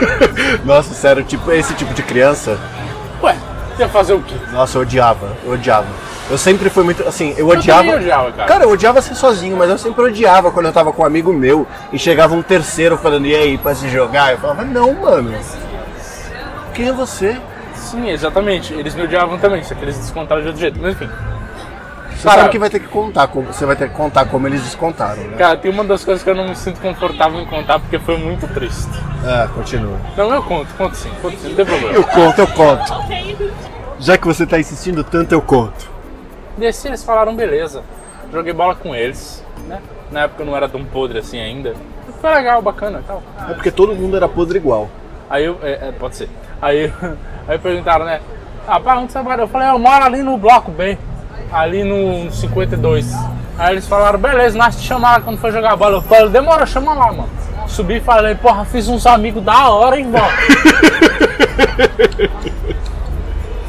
Nossa, 0.66 0.94
sério, 0.94 1.24
tipo, 1.24 1.52
esse 1.52 1.74
tipo 1.76 1.94
de 1.94 2.04
criança, 2.04 2.60
Ué, 3.24 3.36
você 3.76 3.84
ia 3.84 3.90
fazer 3.90 4.14
o 4.14 4.22
quê? 4.22 4.36
nossa, 4.52 4.78
eu 4.78 4.82
odiava, 4.82 5.38
eu 5.46 5.54
odiava. 5.54 5.88
Eu 6.30 6.38
sempre 6.38 6.70
fui 6.70 6.84
muito, 6.84 7.06
assim, 7.08 7.34
eu 7.38 7.48
odiava... 7.48 7.84
também 7.84 7.96
odiava, 7.96 8.32
cara. 8.32 8.64
eu 8.64 8.70
odiava 8.70 9.02
ser 9.02 9.16
sozinho, 9.16 9.58
mas 9.58 9.70
eu 9.70 9.78
sempre 9.78 10.02
odiava 10.02 10.52
quando 10.52 10.68
eu 10.68 10.74
tava 10.74 10.94
com 10.94 11.04
um 11.04 11.06
amigo 11.06 11.34
meu 11.34 11.68
e 11.92 12.00
chegava 12.00 12.34
um 12.34 12.42
terceiro 12.42 12.98
falando, 12.98 13.26
e 13.26 13.36
aí, 13.36 13.58
pra 13.58 13.76
se 13.76 13.90
jogar? 13.90 14.32
Eu 14.32 14.38
falava, 14.38 14.64
não, 14.64 14.94
mano. 14.94 15.34
Quem 16.74 16.88
é 16.88 16.94
você? 16.94 17.38
Sim, 17.76 18.10
exatamente. 18.10 18.74
Eles 18.74 18.96
me 18.96 19.04
odiavam 19.04 19.38
também, 19.38 19.62
só 19.64 19.76
que 19.76 19.84
eles 19.84 19.98
descontaram 19.98 20.42
de 20.42 20.48
outro 20.48 20.62
jeito. 20.62 20.80
Mas 20.82 20.94
enfim. 20.94 21.10
Você 22.22 22.28
Cara- 22.28 22.42
sabe 22.42 22.52
que 22.52 22.60
vai 22.60 22.70
ter 22.70 22.80
que 22.80 22.88
contar, 22.88 23.28
como, 23.30 23.48
você 23.52 23.66
vai 23.66 23.76
ter 23.76 23.90
que 23.90 23.96
contar 23.96 24.26
como 24.26 24.46
eles 24.48 24.62
descontaram, 24.62 25.24
né? 25.24 25.38
Cara, 25.38 25.58
tem 25.58 25.72
uma 25.72 25.84
das 25.84 26.06
coisas 26.06 26.24
que 26.24 26.30
eu 26.30 26.36
não 26.36 26.50
me 26.50 26.56
sinto 26.56 26.80
confortável 26.80 27.42
em 27.42 27.46
contar 27.48 27.80
porque 27.80 27.98
foi 27.98 28.16
muito 28.20 28.48
triste. 28.54 28.92
Ah, 29.26 29.50
continua. 29.52 29.98
Não, 30.16 30.32
eu 30.32 30.44
conto, 30.44 30.72
conto 30.76 30.96
sim, 30.96 31.10
conto 31.20 31.36
sim, 31.38 31.50
não 31.50 31.56
tem 31.56 31.66
problema. 31.66 31.94
Eu 31.94 32.04
conto, 32.04 32.38
eu 32.40 32.48
conto. 32.48 32.94
Já 33.98 34.20
que 34.20 34.28
você 34.28 34.46
tá 34.46 34.60
insistindo 34.60 35.04
tanto, 35.04 35.32
eu 35.32 35.42
conto. 35.42 35.90
Desci, 36.56 36.90
eles 36.90 37.04
falaram, 37.04 37.36
beleza. 37.36 37.82
Joguei 38.32 38.54
bola 38.54 38.76
com 38.76 38.94
eles, 38.94 39.44
né? 39.68 39.80
Na 40.12 40.22
época 40.26 40.44
eu 40.44 40.46
não 40.46 40.56
era 40.56 40.70
tão 40.70 40.86
podre 40.86 41.18
assim 41.18 41.40
ainda. 41.42 41.74
Foi 42.22 42.32
legal, 42.36 42.62
bacana 42.62 43.00
e 43.00 43.08
tal. 43.08 43.24
É 43.50 43.54
porque 43.56 43.72
todo 43.72 43.96
mundo 43.96 44.16
era 44.16 44.30
podre 44.30 44.60
igual. 44.60 44.88
Aí 45.28 45.46
eu. 45.46 45.58
É, 45.64 45.88
é, 45.90 45.92
pode 45.92 46.18
ser. 46.18 46.30
Aí, 46.62 46.94
aí 47.50 47.58
perguntaram, 47.58 48.06
né? 48.06 48.22
Ah, 48.68 48.80
pá, 48.80 48.96
onde 48.98 49.12
você 49.12 49.20
mora? 49.24 49.42
Eu 49.42 49.48
falei, 49.48 49.70
eu 49.70 49.80
moro 49.80 50.06
ali 50.06 50.22
no 50.22 50.38
bloco 50.38 50.70
B, 50.70 51.00
ali 51.52 51.84
no 51.84 52.32
52. 52.32 53.14
Aí 53.58 53.74
eles 53.74 53.88
falaram, 53.88 54.18
beleza, 54.18 54.58
nós 54.58 54.76
te 54.76 54.88
chamaram 54.88 55.24
quando 55.24 55.38
for 55.38 55.52
jogar 55.52 55.76
bola. 55.76 55.98
Eu 55.98 56.02
falei, 56.02 56.30
demora, 56.30 56.66
chama 56.66 56.94
lá, 56.94 57.12
mano. 57.12 57.30
Subi 57.68 57.98
e 57.98 58.02
falei, 58.02 58.36
porra, 58.36 58.66
fiz 58.66 58.88
uns 58.88 59.06
amigos 59.06 59.44
da 59.44 59.70
hora, 59.70 60.00
hein, 60.00 60.08
mano. 60.08 60.26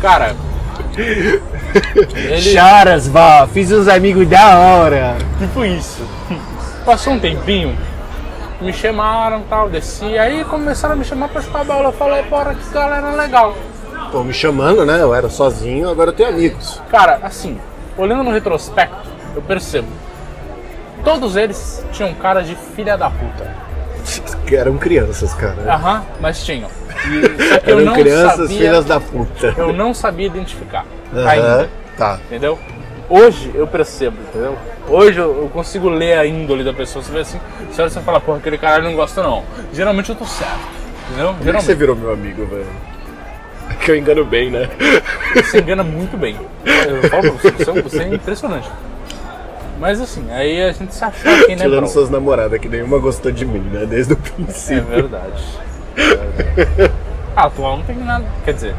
Cara. 0.00 0.34
Ele, 2.14 2.40
Charas, 2.40 3.08
vó, 3.08 3.46
fiz 3.46 3.72
uns 3.72 3.88
amigos 3.88 4.28
da 4.28 4.58
hora. 4.58 5.16
Tipo 5.38 5.64
isso. 5.64 6.02
Passou 6.84 7.14
um 7.14 7.18
tempinho, 7.18 7.76
me 8.60 8.72
chamaram 8.72 9.40
e 9.40 9.44
tal, 9.44 9.70
desci, 9.70 10.18
aí 10.18 10.44
começaram 10.44 10.94
a 10.94 10.96
me 10.96 11.04
chamar 11.04 11.28
pra 11.28 11.40
jogar 11.40 11.64
bola. 11.64 11.88
Eu 11.88 11.92
falei, 11.92 12.22
porra, 12.24 12.54
que 12.54 12.72
galera 12.72 13.10
legal. 13.12 13.56
Tô 14.10 14.22
me 14.22 14.34
chamando, 14.34 14.84
né? 14.84 15.00
Eu 15.00 15.14
era 15.14 15.30
sozinho, 15.30 15.88
agora 15.88 16.10
eu 16.10 16.14
tenho 16.14 16.28
amigos. 16.28 16.82
Cara, 16.90 17.18
assim, 17.22 17.58
olhando 17.96 18.22
no 18.24 18.30
retrospecto, 18.32 19.08
eu 19.34 19.42
percebo. 19.42 19.88
Todos 21.04 21.36
eles 21.36 21.84
tinham 21.92 22.12
cara 22.14 22.42
de 22.42 22.54
filha 22.54 22.96
da 22.96 23.10
puta. 23.10 23.50
Eram 24.52 24.76
crianças, 24.76 25.32
cara. 25.34 25.56
Aham, 25.72 26.04
mas 26.20 26.44
tinham. 26.44 26.68
E, 27.08 27.62
Eram 27.70 27.80
não 27.80 27.94
crianças, 27.94 28.36
sabia, 28.48 28.58
filhas 28.58 28.84
da 28.84 29.00
puta. 29.00 29.54
eu 29.56 29.72
não 29.72 29.94
sabia 29.94 30.26
identificar 30.26 30.84
Aham, 31.14 31.28
ainda, 31.28 31.70
Tá. 31.96 32.18
entendeu? 32.26 32.58
Hoje 33.08 33.50
eu 33.54 33.66
percebo, 33.66 34.16
entendeu? 34.28 34.56
Hoje 34.88 35.18
eu, 35.18 35.42
eu 35.42 35.48
consigo 35.48 35.88
ler 35.88 36.18
a 36.18 36.26
índole 36.26 36.62
da 36.64 36.72
pessoa. 36.72 37.02
Você 37.02 37.12
vê 37.12 37.20
assim, 37.20 37.40
você 37.70 37.82
olha 37.82 37.88
e 37.88 37.92
você 37.92 38.00
fala, 38.00 38.20
porra, 38.20 38.38
aquele 38.38 38.58
cara 38.58 38.82
não 38.82 38.94
gosta 38.94 39.22
não. 39.22 39.42
Geralmente 39.72 40.10
eu 40.10 40.16
tô 40.16 40.24
certo, 40.24 40.52
entendeu? 41.08 41.28
Que 41.34 41.38
você 41.38 41.44
Geralmente. 41.44 41.74
virou 41.74 41.96
meu 41.96 42.12
amigo, 42.12 42.46
velho? 42.46 42.66
É 43.70 43.74
que 43.84 43.90
eu 43.90 43.96
engano 43.96 44.24
bem, 44.24 44.50
né? 44.50 44.68
Você 45.34 45.58
engana 45.60 45.82
muito 45.82 46.16
bem. 46.16 46.36
Eu 46.64 47.08
falo 47.08 47.22
pra 47.22 47.50
você, 47.50 47.82
você 47.82 47.98
é- 48.00 48.02
é 48.04 48.14
impressionante. 48.14 48.68
Mas 49.80 50.00
assim, 50.00 50.24
aí 50.30 50.62
a 50.62 50.72
gente 50.72 50.94
se 50.94 51.04
achou 51.04 51.32
aqui, 51.32 51.50
né, 51.56 51.56
Tirando 51.64 51.78
bro? 51.80 51.88
suas 51.88 52.08
namoradas, 52.08 52.60
que 52.60 52.68
nenhuma 52.68 52.98
gostou 52.98 53.32
de 53.32 53.44
mim, 53.44 53.58
né? 53.72 53.84
Desde 53.84 54.12
o 54.12 54.16
É 54.16 54.30
princípio. 54.30 54.84
verdade. 54.84 55.42
É 55.96 56.42
verdade. 56.54 56.92
A 57.34 57.44
atual 57.46 57.78
não 57.78 57.84
tem 57.84 57.96
nada. 57.96 58.24
Quer 58.44 58.54
dizer, 58.54 58.74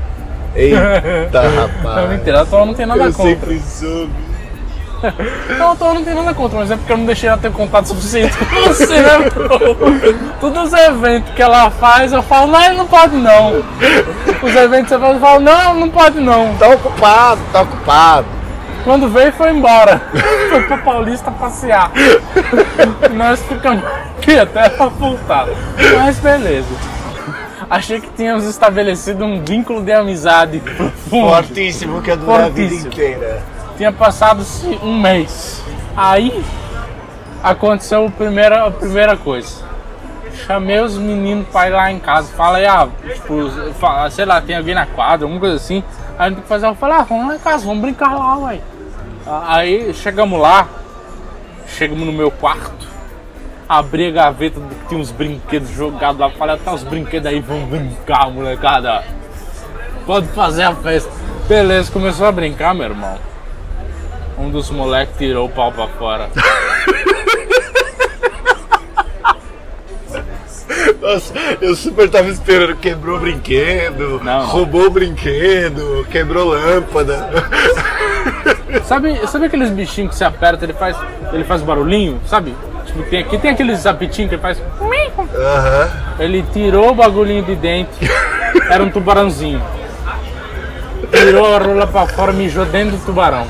Eita, 0.55 1.41
rapaz. 1.41 1.83
não 1.97 2.07
mentira, 2.09 2.39
a 2.39 2.41
atual 2.43 2.65
não 2.65 2.73
tem 2.73 2.85
nada 2.85 3.03
eu 3.05 3.13
contra. 3.13 3.31
sempre 3.31 3.59
soube. 3.59 4.11
Não, 5.57 5.71
atual 5.71 5.93
não 5.95 6.03
tem 6.03 6.13
nada 6.13 6.33
contra, 6.33 6.59
mas 6.59 6.71
é 6.71 6.75
porque 6.77 6.91
eu 6.91 6.97
não 6.97 7.05
deixei 7.05 7.29
ela 7.29 7.37
ter 7.37 7.51
contato 7.51 7.87
suficiente 7.87 8.35
com 8.37 8.45
você, 8.67 9.01
né, 9.01 9.29
bro? 9.33 9.75
Todos 10.39 10.63
os 10.71 10.73
eventos 10.73 11.33
que 11.33 11.41
ela 11.41 11.69
faz, 11.71 12.13
eu 12.13 12.23
falo, 12.23 12.47
não, 12.51 12.73
não 12.75 12.87
pode 12.87 13.15
não. 13.15 13.63
Os 14.41 14.55
eventos 14.55 14.83
que 14.83 14.89
você 14.95 14.99
faz, 14.99 15.13
eu 15.15 15.19
falo, 15.19 15.39
não, 15.41 15.73
não 15.75 15.89
pode 15.89 16.19
não. 16.19 16.55
Tá 16.55 16.69
ocupado, 16.69 17.41
tá 17.51 17.61
ocupado. 17.61 18.27
Quando 18.83 19.07
veio, 19.09 19.31
foi 19.33 19.51
embora. 19.51 20.01
Foi 20.49 20.61
pra 20.63 20.77
Paulista 20.77 21.31
passear. 21.31 21.89
Nós 23.13 23.41
ficamos 23.43 23.83
aqui 24.17 24.37
até 24.37 24.67
pra 24.69 24.87
voltar. 24.87 25.47
Mas 25.97 26.19
beleza. 26.19 26.67
Achei 27.69 28.01
que 28.01 28.09
tínhamos 28.09 28.45
estabelecido 28.45 29.23
um 29.23 29.41
vínculo 29.43 29.81
de 29.81 29.91
amizade 29.93 30.59
profundo. 30.59 31.29
Fortíssimo 31.29 32.01
que 32.01 32.11
é 32.11 32.15
do 32.17 32.29
a 32.29 32.49
vida 32.49 32.53
Fortíssimo. 32.53 32.87
inteira. 32.87 33.41
Tinha 33.77 33.91
passado-se 33.91 34.67
um 34.83 34.99
mês. 34.99 35.63
Aí 35.95 36.43
aconteceu 37.43 38.05
a 38.07 38.11
primeira, 38.11 38.67
a 38.67 38.71
primeira 38.71 39.17
coisa. 39.17 39.63
Chamei 40.45 40.79
os 40.79 40.97
meninos 40.97 41.47
pra 41.47 41.67
ir 41.67 41.71
lá 41.71 41.91
em 41.91 41.99
casa. 41.99 42.31
Falei, 42.33 42.65
ah, 42.65 42.87
tipo, 43.13 43.49
sei 44.11 44.25
lá, 44.25 44.41
tem 44.41 44.55
alguém 44.55 44.75
na 44.75 44.85
quadra, 44.85 45.25
alguma 45.25 45.39
coisa 45.39 45.55
assim. 45.55 45.83
Aí 46.17 46.29
gente 46.29 46.35
tem 46.35 46.43
que 46.43 46.49
fazer. 46.49 46.67
Eu 46.67 46.75
falei, 46.75 46.97
ah, 46.97 47.03
vamos 47.03 47.27
lá 47.27 47.35
em 47.35 47.39
casa, 47.39 47.65
vamos 47.65 47.81
brincar 47.81 48.15
lá, 48.15 48.37
ué. 48.37 48.59
Aí 49.25 49.93
chegamos 49.93 50.39
lá, 50.39 50.67
chegamos 51.67 52.05
no 52.05 52.11
meu 52.11 52.29
quarto, 52.29 52.87
abri 53.69 54.07
a 54.07 54.11
gaveta, 54.11 54.59
tinha 54.89 54.99
uns 54.99 55.11
brinquedos 55.11 55.69
jogados 55.69 56.19
lá. 56.19 56.29
Falei, 56.29 56.57
tá 56.57 56.73
os 56.73 56.83
brinquedos 56.83 57.27
aí, 57.27 57.39
vamos 57.39 57.69
brincar, 57.69 58.29
molecada. 58.29 59.03
Pode 60.05 60.27
fazer 60.27 60.63
a 60.63 60.75
festa. 60.75 61.11
Beleza, 61.47 61.91
começou 61.91 62.25
a 62.25 62.31
brincar, 62.31 62.73
meu 62.73 62.85
irmão. 62.85 63.17
Um 64.37 64.49
dos 64.49 64.69
moleques 64.69 65.15
tirou 65.17 65.45
o 65.47 65.49
pau 65.49 65.71
pra 65.71 65.87
fora. 65.87 66.29
Nossa, 71.01 71.33
eu 71.61 71.75
super 71.75 72.09
tava 72.09 72.29
esperando. 72.29 72.75
Quebrou 72.77 73.17
o 73.17 73.19
brinquedo, 73.19 74.21
Não. 74.23 74.45
roubou 74.45 74.85
o 74.87 74.89
brinquedo, 74.89 76.05
quebrou 76.09 76.45
lâmpada. 76.49 77.29
Sabe, 78.85 79.27
sabe 79.27 79.45
aqueles 79.45 79.69
bichinhos 79.69 80.11
que 80.11 80.15
você 80.17 80.23
aperta, 80.23 80.65
ele 80.65 80.73
faz, 80.73 80.97
ele 81.31 81.43
faz 81.43 81.61
barulhinho, 81.61 82.19
sabe? 82.25 82.55
Tipo, 82.85 83.03
tem 83.03 83.19
aqui 83.19 83.37
tem 83.37 83.51
aqueles 83.51 83.85
apitinhos 83.85 84.29
que 84.29 84.35
ele 84.35 84.41
faz. 84.41 84.61
Aham. 85.35 85.91
Ele 86.19 86.43
tirou 86.53 86.89
o 86.91 86.95
bagulhinho 86.95 87.43
de 87.43 87.55
dentro. 87.55 87.93
Era 88.69 88.83
um 88.83 88.89
tubarãozinho. 88.89 89.61
Tirou 91.15 91.53
a 91.55 91.59
rola 91.59 91.87
pra 91.87 92.07
fora, 92.07 92.31
mijou 92.33 92.65
dentro 92.65 92.97
do 92.97 93.05
tubarão. 93.05 93.47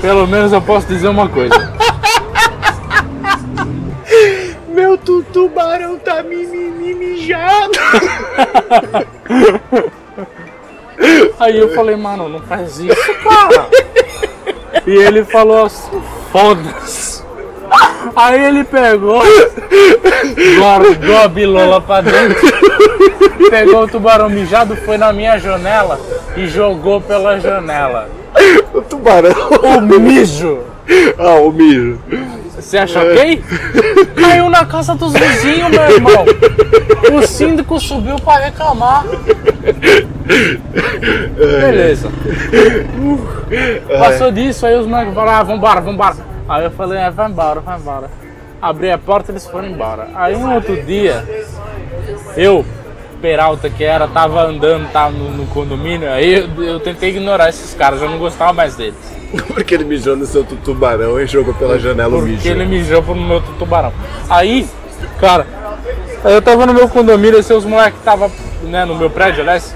Pelo 0.00 0.26
menos 0.26 0.52
eu 0.52 0.60
posso 0.60 0.86
dizer 0.86 1.08
uma 1.08 1.28
coisa. 1.28 1.54
Meu 4.68 4.98
tu- 4.98 5.22
tubarão 5.32 5.98
tá 5.98 6.22
mimimi 6.22 6.94
mijado. 6.94 7.72
Aí 11.38 11.58
eu 11.58 11.74
falei, 11.74 11.96
mano, 11.96 12.28
não 12.28 12.40
faz 12.40 12.78
isso, 12.78 13.14
cara. 13.22 13.68
E 14.86 14.90
ele 14.90 15.24
falou 15.24 15.66
assim, 15.66 16.02
foda-se. 16.30 17.22
Aí 18.14 18.44
ele 18.44 18.64
pegou, 18.64 19.22
guardou 20.58 21.16
a 21.16 21.28
bilola 21.28 21.80
pra 21.80 22.02
dentro, 22.02 22.36
pegou 23.48 23.84
o 23.84 23.88
tubarão 23.88 24.28
mijado, 24.28 24.76
foi 24.76 24.98
na 24.98 25.12
minha 25.12 25.38
janela 25.38 25.98
e 26.36 26.46
jogou 26.46 27.00
pela 27.00 27.40
janela. 27.40 28.10
O 28.74 28.82
tubarão. 28.82 29.32
O 29.62 29.80
mijo! 29.80 30.60
Ah, 31.18 31.36
o 31.36 31.50
mijo. 31.52 31.98
Você 32.62 32.78
acha 32.78 33.02
ok? 33.02 33.42
Caiu 34.14 34.48
na 34.48 34.64
casa 34.64 34.94
dos 34.94 35.12
vizinhos, 35.12 35.70
meu 35.70 35.82
irmão. 35.82 36.24
O 37.12 37.26
síndico 37.26 37.78
subiu 37.80 38.16
pra 38.16 38.38
reclamar. 38.38 39.04
Beleza. 41.36 42.08
Passou 43.98 44.30
disso, 44.30 44.64
aí 44.64 44.76
os 44.76 44.86
moleques 44.86 45.12
falaram, 45.12 45.38
ah, 45.38 45.42
vambora, 45.42 45.80
vambora. 45.80 46.16
Aí 46.48 46.64
eu 46.64 46.70
falei, 46.70 46.98
é, 46.98 47.10
vai 47.10 47.28
embora, 47.28 47.60
vai 47.60 47.78
embora. 47.78 48.10
Abri 48.60 48.90
a 48.90 48.98
porta 48.98 49.32
eles 49.32 49.46
foram 49.46 49.68
embora. 49.68 50.08
Aí 50.14 50.36
um 50.36 50.54
outro 50.54 50.80
dia, 50.82 51.24
eu, 52.36 52.64
Peralta 53.22 53.70
que 53.70 53.84
era, 53.84 54.08
tava 54.08 54.42
andando 54.42 54.90
tava 54.90 55.12
no, 55.12 55.30
no 55.30 55.46
condomínio, 55.46 56.10
aí 56.10 56.34
eu, 56.34 56.64
eu 56.64 56.80
tentei 56.80 57.10
ignorar 57.10 57.48
esses 57.48 57.72
caras, 57.72 58.02
eu 58.02 58.10
não 58.10 58.18
gostava 58.18 58.52
mais 58.52 58.74
deles. 58.74 58.96
Porque 59.54 59.74
ele 59.76 59.84
mijou 59.84 60.16
no 60.16 60.26
seu 60.26 60.44
tubarão 60.44 61.20
e 61.20 61.26
jogou 61.28 61.54
pela 61.54 61.78
janela 61.78 62.16
o 62.16 62.18
Porque 62.18 62.32
mijo. 62.32 62.48
ele 62.48 62.64
mijou 62.64 63.00
pro 63.00 63.14
meu 63.14 63.40
tubarão. 63.60 63.92
Aí, 64.28 64.68
cara, 65.20 65.46
eu 66.24 66.42
tava 66.42 66.66
no 66.66 66.74
meu 66.74 66.88
condomínio, 66.88 67.38
e 67.38 67.52
os 67.52 67.64
moleques 67.64 68.00
tava, 68.02 68.28
né, 68.64 68.84
no 68.84 68.96
meu 68.96 69.08
prédio, 69.08 69.42
aliás. 69.42 69.72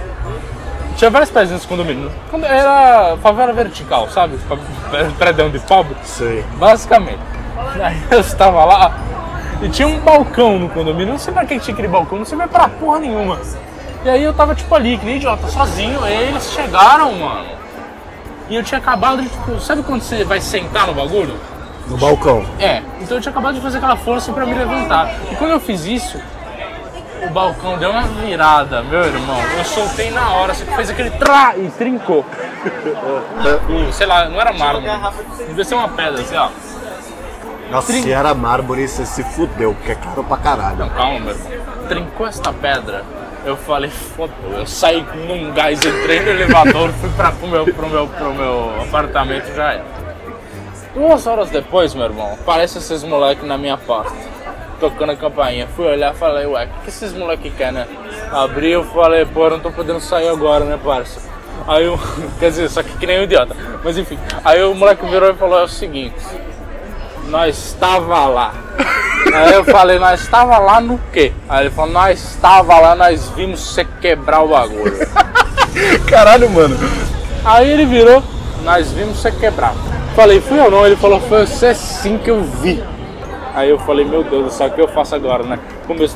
Tinha 0.97 1.11
vários 1.11 1.31
prédios 1.31 1.53
nesse 1.53 1.69
condomínio. 1.69 2.11
Quando 2.31 2.47
Era 2.47 3.17
favela 3.23 3.53
vertical, 3.53 4.09
sabe? 4.11 4.39
Prédio 5.19 5.51
de 5.51 5.59
pobre. 5.61 5.95
Sei. 6.03 6.43
Basicamente. 6.57 7.21
Aí 7.81 7.97
eu 8.11 8.21
estava 8.21 8.65
lá 8.65 8.99
e 9.63 9.69
tinha 9.69 9.89
um 9.89 9.99
balcão 10.01 10.59
no 10.59 10.69
condomínio. 10.69 11.13
Não 11.13 11.19
sei 11.19 11.33
pra 11.33 11.45
que 11.45 11.59
tinha 11.59 11.73
aquele 11.73 11.89
balcão, 11.89 12.19
não 12.19 12.25
sei 12.25 12.39
pra 12.39 12.69
porra 12.69 13.01
nenhuma. 13.01 13.39
E 14.05 14.09
aí 14.09 14.23
eu 14.23 14.33
tava 14.33 14.55
tipo 14.55 14.73
ali, 14.75 14.99
que 14.99 15.05
nem 15.05 15.17
idiota, 15.17 15.49
sozinho. 15.49 16.03
Aí 16.03 16.29
eles 16.29 16.53
chegaram, 16.53 17.13
mano. 17.13 17.47
E 18.49 18.55
eu 18.55 18.63
tinha 18.63 18.79
acabado 18.79 19.23
de, 19.23 19.29
tipo, 19.29 19.59
sabe 19.61 19.83
quando 19.83 20.03
você 20.03 20.25
vai 20.25 20.41
sentar 20.41 20.87
no 20.87 20.95
bagulho? 20.95 21.35
No 21.89 21.97
balcão. 21.97 22.45
É, 22.61 22.83
então 23.01 23.17
eu 23.17 23.21
tinha 23.21 23.31
acabado 23.31 23.55
de 23.55 23.61
fazer 23.61 23.79
aquela 23.79 23.97
força 23.97 24.33
pra 24.33 24.47
me 24.47 24.55
levantar. 24.55 25.13
E 25.31 25.37
quando 25.37 25.53
eu 25.53 25.61
fiz 25.61 25.85
isso, 25.85 26.21
o 27.23 27.31
balcão 27.31 27.79
deu 27.79 27.91
uma 27.91 28.03
virada, 28.03 28.83
meu 28.83 29.05
irmão. 29.05 29.37
Eu 29.59 29.65
soltei 29.65 30.11
na 30.11 30.31
hora, 30.35 30.55
você 30.55 30.65
fez 30.65 30.91
aquele 30.91 31.11
trá 31.11 31.55
e 31.57 31.69
trincou. 31.71 32.25
E, 33.69 33.91
sei 33.95 34.07
lá, 34.07 34.29
não 34.29 34.41
era 34.41 34.53
mármore. 34.53 34.87
Devia 35.49 35.65
ser 35.65 35.75
uma 35.75 35.89
pedra, 35.89 36.21
assim, 36.21 36.37
ó. 36.37 36.49
Nossa, 37.71 37.93
se 37.93 38.11
era 38.11 38.35
mármore, 38.35 38.87
você 38.87 39.05
se 39.05 39.23
fudeu, 39.25 39.75
porque 39.75 39.93
é 39.93 39.95
caro 39.95 40.23
pra 40.23 40.37
caralho. 40.37 40.77
Não, 40.77 40.89
calma, 40.89 41.21
meu 41.21 41.35
irmão. 41.35 41.47
Trincou 41.89 42.27
esta 42.27 42.53
pedra. 42.53 43.05
Eu 43.45 43.57
falei, 43.57 43.91
fodeu. 43.91 44.53
Eu 44.53 44.67
saí 44.67 45.05
num 45.27 45.53
gás, 45.53 45.85
entrei 45.85 46.21
no 46.21 46.31
elevador, 46.31 46.91
fui 46.93 47.09
pra, 47.11 47.33
pro, 47.33 47.49
meu, 47.49 47.65
pro, 47.65 47.89
meu, 47.89 48.07
pro 48.07 48.35
meu 48.35 48.83
apartamento 48.83 49.55
já 49.55 49.75
era. 49.75 49.85
Duas 50.95 51.27
horas 51.27 51.51
depois, 51.51 51.95
meu 51.95 52.05
irmão, 52.05 52.33
aparece 52.33 52.79
esses 52.79 53.05
moleques 53.05 53.47
na 53.47 53.59
minha 53.59 53.77
porta, 53.77 54.13
tocando 54.81 55.13
a 55.13 55.17
campainha. 55.17 55.67
Fui 55.77 55.87
olhar 55.87 56.15
e 56.15 56.17
falei, 56.17 56.47
ué, 56.47 56.65
o 56.65 56.69
que, 56.69 56.81
que 56.85 56.89
esses 56.89 57.13
moleques 57.13 57.53
querem, 57.55 57.75
né? 57.75 57.87
Abri 58.33 58.71
eu 58.73 58.83
falei, 58.85 59.27
pô, 59.27 59.45
eu 59.45 59.51
não 59.51 59.61
tô 59.61 59.71
podendo 59.71 60.01
sair 60.01 60.29
agora, 60.29 60.65
né, 60.65 60.79
parça? 60.83 61.21
Aí 61.69 61.85
eu, 61.85 61.99
quer 62.41 62.49
dizer, 62.49 62.71
só 62.71 62.83
que 62.83 62.97
que 62.97 63.07
nem 63.07 63.21
um 63.21 63.25
idiota. 63.25 63.55
Mas 63.85 63.99
enfim, 63.99 64.19
aí 64.45 64.63
o 64.65 64.75
moleque 64.75 65.05
virou 65.07 65.31
e 65.31 65.35
falou, 65.35 65.61
é 65.61 65.65
o 65.65 65.69
seguinte, 65.69 66.17
nós 67.29 67.57
estava 67.59 68.27
lá. 68.27 68.53
Aí 69.35 69.55
eu 69.55 69.65
falei, 69.65 69.99
nós 69.99 70.21
estava 70.21 70.59
lá 70.59 70.81
no 70.81 71.01
quê? 71.13 71.33
Aí 71.49 71.67
ele 71.67 71.71
falou, 71.75 71.93
nós 71.93 72.23
estava 72.23 72.79
lá, 72.79 72.95
nós 72.95 73.29
vimos 73.31 73.61
você 73.61 73.85
quebrar 74.01 74.43
o 74.43 74.49
bagulho. 74.49 74.97
Caralho, 76.09 76.49
mano. 76.51 76.77
Aí 77.45 77.71
ele 77.71 77.87
virou, 77.87 78.23
nós 78.65 78.91
vimos 78.93 79.19
você 79.19 79.31
quebrar. 79.33 79.75
Falei, 80.15 80.41
fui 80.41 80.59
eu 80.59 80.71
não? 80.71 80.87
Ele 80.87 80.97
falou, 80.97 81.21
foi 81.21 81.47
você 81.47 81.75
sim 81.75 82.19
que 82.19 82.31
eu 82.31 82.43
vi. 82.43 82.83
Aí 83.55 83.71
eu 83.71 83.79
falei, 83.81 84.05
meu 84.05 84.23
Deus 84.23 84.53
céu, 84.55 84.69
o 84.69 84.71
que 84.71 84.81
eu 84.81 84.89
faço 84.89 85.15
agora, 85.15 85.43
né? 85.43 85.59
Come- 85.87 86.09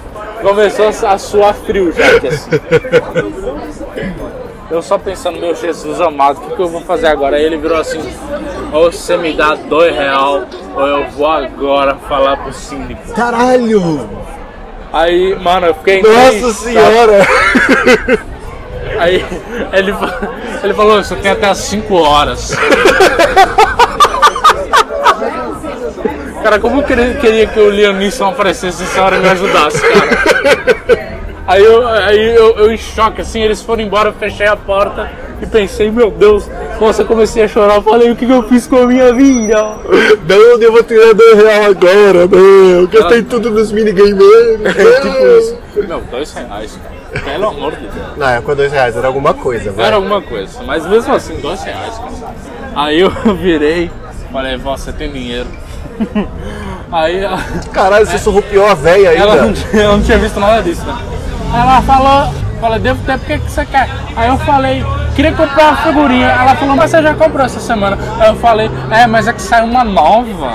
Começou 0.42 0.88
a 0.88 1.18
suar 1.18 1.54
frio 1.54 1.92
já, 1.92 2.20
que 2.20 2.28
assim. 2.28 2.50
Eu 4.70 4.80
só 4.80 4.96
pensando, 4.96 5.40
meu 5.40 5.52
Jesus 5.52 6.00
amado, 6.00 6.38
o 6.38 6.40
que, 6.42 6.54
que 6.54 6.62
eu 6.62 6.68
vou 6.68 6.80
fazer 6.82 7.08
agora? 7.08 7.36
Aí 7.36 7.44
ele 7.44 7.56
virou 7.56 7.76
assim, 7.76 8.00
ou 8.72 8.92
você 8.92 9.16
me 9.16 9.32
dá 9.32 9.56
dois 9.56 9.92
real, 9.92 10.44
ou 10.76 10.86
eu 10.86 11.10
vou 11.10 11.26
agora 11.26 11.96
falar 12.08 12.36
pro 12.36 12.52
síndico. 12.52 13.12
Caralho! 13.12 14.08
Aí, 14.92 15.36
mano, 15.40 15.66
eu 15.66 15.74
fiquei 15.74 16.00
Nossa 16.02 16.30
triste, 16.30 16.52
senhora! 16.54 17.26
Aí 18.98 19.24
ele, 19.72 19.94
ele 20.62 20.74
falou, 20.74 21.00
isso 21.00 21.16
tem 21.16 21.32
até 21.32 21.48
às 21.48 21.58
5 21.58 21.94
horas. 21.94 22.56
Cara, 26.44 26.60
como 26.60 26.80
eu 26.80 26.84
queria, 26.84 27.14
queria 27.14 27.46
que 27.46 27.58
o 27.58 27.70
Liam 27.70 27.94
Neeson 27.94 28.28
aparecesse 28.28 28.82
essa 28.84 29.02
hora 29.02 29.16
e 29.16 29.20
me 29.20 29.28
ajudasse, 29.28 29.80
cara. 29.80 31.09
Aí 31.50 31.64
eu, 31.64 31.88
aí 31.88 32.36
eu, 32.36 32.56
eu 32.58 32.72
em 32.72 32.76
choque, 32.76 33.22
assim, 33.22 33.42
eles 33.42 33.60
foram 33.60 33.82
embora, 33.82 34.10
eu 34.10 34.12
fechei 34.12 34.46
a 34.46 34.54
porta 34.56 35.10
e 35.42 35.46
pensei, 35.46 35.90
meu 35.90 36.08
Deus, 36.08 36.48
nossa, 36.80 37.02
eu 37.02 37.06
comecei 37.06 37.42
a 37.42 37.48
chorar, 37.48 37.74
eu 37.74 37.82
falei, 37.82 38.08
o 38.08 38.14
que, 38.14 38.24
que 38.24 38.30
eu 38.30 38.44
fiz 38.44 38.68
com 38.68 38.76
a 38.76 38.86
minha 38.86 39.12
vida? 39.12 39.56
Não, 40.28 40.62
eu 40.62 40.70
vou 40.70 40.84
tirar 40.84 41.12
dois 41.12 41.42
reais 41.42 41.66
agora, 41.66 42.28
não. 42.28 42.38
Eu 42.38 42.86
gastei 42.86 43.22
tudo 43.24 43.50
nos 43.50 43.72
minigames. 43.72 44.14
É 44.64 45.00
tipo 45.00 45.26
isso. 45.38 45.58
Meu, 45.88 46.00
dois 46.02 46.32
reais, 46.32 46.78
cara. 46.80 47.24
Pelo 47.24 47.48
amor 47.48 47.74
de 47.74 47.80
Deus. 47.88 48.16
Não, 48.16 48.28
é 48.28 48.40
com 48.40 48.54
dois 48.54 48.70
reais, 48.70 48.96
era 48.96 49.08
alguma 49.08 49.34
coisa, 49.34 49.72
vai. 49.72 49.86
Era 49.86 49.96
alguma 49.96 50.22
coisa, 50.22 50.62
mas 50.62 50.86
mesmo 50.86 51.12
assim, 51.12 51.34
dois 51.40 51.60
reais, 51.64 51.98
cara. 51.98 52.32
Aí 52.76 53.00
eu 53.00 53.10
virei, 53.34 53.90
falei, 54.30 54.56
vó, 54.56 54.76
você 54.76 54.92
tem 54.92 55.10
dinheiro. 55.10 55.48
Aí 56.92 57.24
ela, 57.24 57.38
Caralho, 57.72 58.06
você 58.06 58.18
surrupiou 58.18 58.66
a 58.66 58.74
véia 58.74 59.12
ela, 59.12 59.34
não, 59.34 59.44
ainda. 59.46 59.60
ela 59.72 59.96
não 59.96 60.02
tinha 60.04 60.18
visto 60.18 60.38
nada 60.38 60.62
disso, 60.62 60.84
né? 60.86 60.96
Ela 61.52 61.82
falou, 61.82 62.32
falei, 62.60 62.78
devo 62.78 63.04
ter, 63.04 63.18
por 63.18 63.26
que, 63.26 63.38
você 63.38 63.64
quer? 63.66 63.88
Aí 64.16 64.28
eu 64.28 64.38
falei, 64.38 64.84
queria 65.16 65.32
comprar 65.32 65.68
uma 65.68 65.76
figurinha. 65.78 66.28
Ela 66.28 66.54
falou, 66.54 66.76
mas 66.76 66.90
você 66.90 67.02
já 67.02 67.14
comprou 67.14 67.44
essa 67.44 67.60
semana? 67.60 67.98
Aí 68.20 68.28
eu 68.28 68.36
falei, 68.36 68.70
é, 68.90 69.06
mas 69.06 69.26
é 69.26 69.32
que 69.32 69.42
saiu 69.42 69.64
uma 69.64 69.82
nova. 69.82 70.52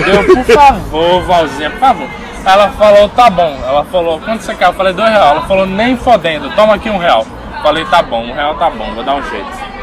Entendeu? 0.00 0.24
Por 0.44 0.44
favor, 0.44 1.22
vozinha, 1.22 1.70
por 1.70 1.78
favor. 1.78 2.08
Ela 2.44 2.68
falou, 2.70 3.08
tá 3.08 3.30
bom. 3.30 3.56
Ela 3.64 3.84
falou, 3.84 4.20
quanto 4.20 4.42
você 4.42 4.54
quer? 4.54 4.66
Eu 4.66 4.72
falei, 4.74 4.92
dois 4.92 5.08
reais. 5.08 5.30
Ela 5.30 5.42
falou, 5.42 5.66
nem 5.66 5.96
fodendo, 5.96 6.50
toma 6.50 6.74
aqui 6.74 6.90
um 6.90 6.98
real. 6.98 7.24
Falei, 7.62 7.84
tá 7.86 8.02
bom, 8.02 8.24
um 8.24 8.32
real 8.34 8.56
tá 8.56 8.68
bom, 8.68 8.92
vou 8.92 9.04
dar 9.04 9.14
um 9.14 9.22
jeito. 9.22 9.74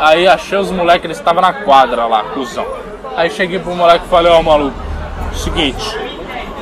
Aí 0.00 0.26
achei 0.26 0.58
os 0.58 0.70
moleques, 0.70 1.04
eles 1.04 1.18
estavam 1.18 1.42
na 1.42 1.52
quadra 1.52 2.06
lá, 2.06 2.24
cuzão. 2.34 2.66
Aí 3.16 3.30
cheguei 3.30 3.58
pro 3.58 3.74
moleque 3.74 4.04
e 4.06 4.08
falei, 4.08 4.32
ó 4.32 4.42
maluco, 4.42 4.76
seguinte. 5.34 6.13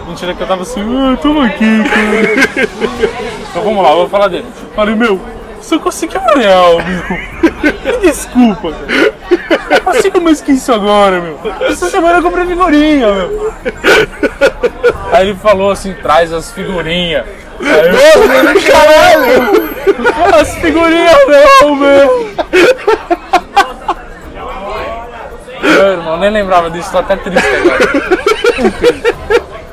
Mentira 0.07 0.34
que 0.34 0.42
eu 0.42 0.46
tava 0.46 0.62
assim, 0.62 0.80
ah, 0.80 1.16
toma 1.16 1.46
aqui, 1.46 1.84
cara. 1.84 2.68
então 3.50 3.62
vamos 3.62 3.82
lá, 3.82 3.90
eu 3.90 3.96
vou 3.96 4.09
falar 4.09 4.28
dele. 4.28 4.46
Falei, 4.74 4.94
meu, 4.94 5.20
você 5.61 5.78
conseguiu 5.78 6.20
um 6.20 6.38
real, 6.38 6.76
meu. 6.76 7.92
Me 7.92 7.98
desculpa, 8.00 8.72
cara. 8.72 9.14
Eu 9.70 9.80
consigo 9.80 10.20
mais 10.20 10.40
que 10.40 10.53
isso 10.53 10.72
agora, 10.72 11.20
meu. 11.20 11.38
Essa 11.61 11.88
semana 11.88 12.18
eu 12.18 12.22
comprei 12.22 12.46
figurinha, 12.46 13.07
meu. 13.12 13.55
Aí 15.12 15.28
ele 15.28 15.38
falou 15.38 15.70
assim, 15.70 15.94
traz 15.94 16.32
as 16.32 16.50
figurinhas. 16.53 17.24
Aí 17.61 17.88
eu 17.88 18.62
caralho! 18.72 19.72
As 20.40 20.55
figurinhas 20.57 21.16
não, 21.61 21.74
meu! 21.76 22.34
Meu 25.62 25.92
irmão, 25.92 26.16
nem 26.16 26.30
lembrava 26.30 26.70
disso, 26.70 26.90
tô 26.90 26.98
até 26.98 27.16
triste 27.16 27.46
agora. 27.46 29.01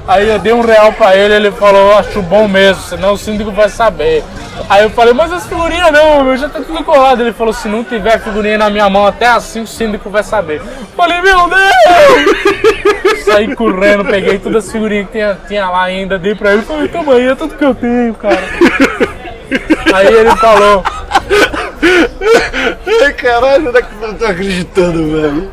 Aí 0.10 0.28
eu 0.28 0.39
dei 0.39 0.51
um 0.51 0.62
real 0.62 0.91
pra 0.91 1.16
ele, 1.16 1.36
ele 1.36 1.51
falou, 1.51 1.95
acho 1.95 2.20
bom 2.24 2.47
mesmo, 2.47 2.82
senão 2.82 3.14
o 3.14 3.18
síndico 3.18 3.51
vai 3.51 3.70
saber. 3.70 4.24
Aí 4.68 4.82
eu 4.82 4.89
falei, 4.89 5.14
mas 5.14 5.32
as 5.32 5.45
figurinhas 5.45 5.91
não, 5.91 6.24
meu, 6.24 6.36
já 6.36 6.49
tá 6.49 6.62
tudo 6.62 6.84
colado. 6.84 7.22
Ele 7.22 7.32
falou, 7.32 7.53
se 7.53 7.68
não 7.68 7.84
tiver 7.84 8.20
figurinha 8.20 8.57
na 8.57 8.72
minha 8.72 8.89
mão 8.89 9.05
até 9.05 9.28
assim 9.28 9.62
o 9.62 9.68
síndico 9.68 10.10
vai 10.10 10.24
saber. 10.24 10.64
Falei, 10.97 11.22
meu 11.22 11.47
Deus! 11.47 13.24
Saí 13.24 13.55
correndo, 13.55 14.03
peguei 14.03 14.39
todas 14.39 14.66
as 14.66 14.72
figurinhas 14.72 15.05
que 15.05 15.12
tinha, 15.12 15.38
tinha 15.47 15.70
lá 15.70 15.84
ainda, 15.84 16.18
dei 16.18 16.34
pra 16.34 16.53
ele, 16.53 16.64
falei, 16.64 16.88
toma 16.88 17.14
aí, 17.14 17.28
é 17.28 17.36
tudo 17.36 17.55
que 17.55 17.64
eu 17.64 17.76
tenho, 17.76 18.16
cara. 18.16 18.41
Aí 19.93 20.07
ele 20.07 20.36
falou, 20.38 20.84
caralho, 23.16 23.72
não 23.72 23.78
é 23.78 23.82
que 23.84 23.93
eu 24.01 24.07
não 24.07 24.16
tô 24.16 24.26
acreditando, 24.26 25.22
velho. 25.22 25.51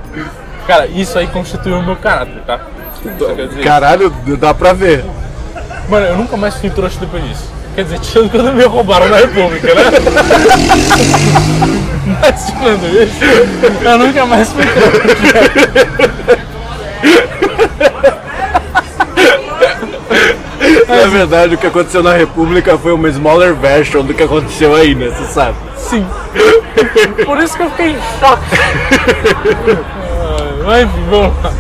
cara, 0.67 0.87
isso 0.87 1.19
aí 1.19 1.27
constituiu 1.27 1.77
o 1.77 1.83
meu 1.83 1.97
caráter, 1.97 2.41
tá? 2.47 2.59
Caralho, 3.63 4.13
dá 4.39 4.53
pra 4.55 4.73
ver. 4.73 5.05
Mano, 5.89 6.07
eu 6.07 6.17
nunca 6.17 6.37
mais 6.37 6.55
fui 6.57 6.71
trouxa 6.71 6.99
depois 7.01 7.23
disso. 7.25 7.57
Quer 7.75 7.85
dizer, 7.85 7.99
tirando 8.01 8.31
quando 8.31 8.53
me 8.55 8.65
roubaram 8.65 9.09
na 9.09 9.19
República, 9.19 9.75
né? 9.75 9.83
Mas 12.21 12.47
tirando 12.47 13.03
isso, 13.03 13.25
eu 13.85 13.99
nunca 13.99 14.27
mais 14.27 14.49
fui 14.51 14.65
trouxa. 14.65 16.47
Na 20.89 21.07
verdade, 21.09 21.55
o 21.55 21.59
que 21.59 21.67
aconteceu 21.67 22.03
na 22.03 22.15
República 22.15 22.79
foi 22.79 22.93
uma 22.93 23.09
smaller 23.09 23.55
version 23.55 24.03
do 24.03 24.15
que 24.15 24.23
aconteceu 24.23 24.75
aí, 24.75 24.95
né? 24.95 25.09
Você 25.09 25.33
sabe? 25.33 25.57
Sim. 25.77 26.07
Por 27.25 27.39
isso 27.43 27.57
que 27.57 27.63
eu 27.63 27.71
fiquei 27.71 27.91
em 27.91 27.99
choque. 28.19 28.57
Mas 30.65 30.89
vamos 31.11 31.45
lá. 31.45 31.53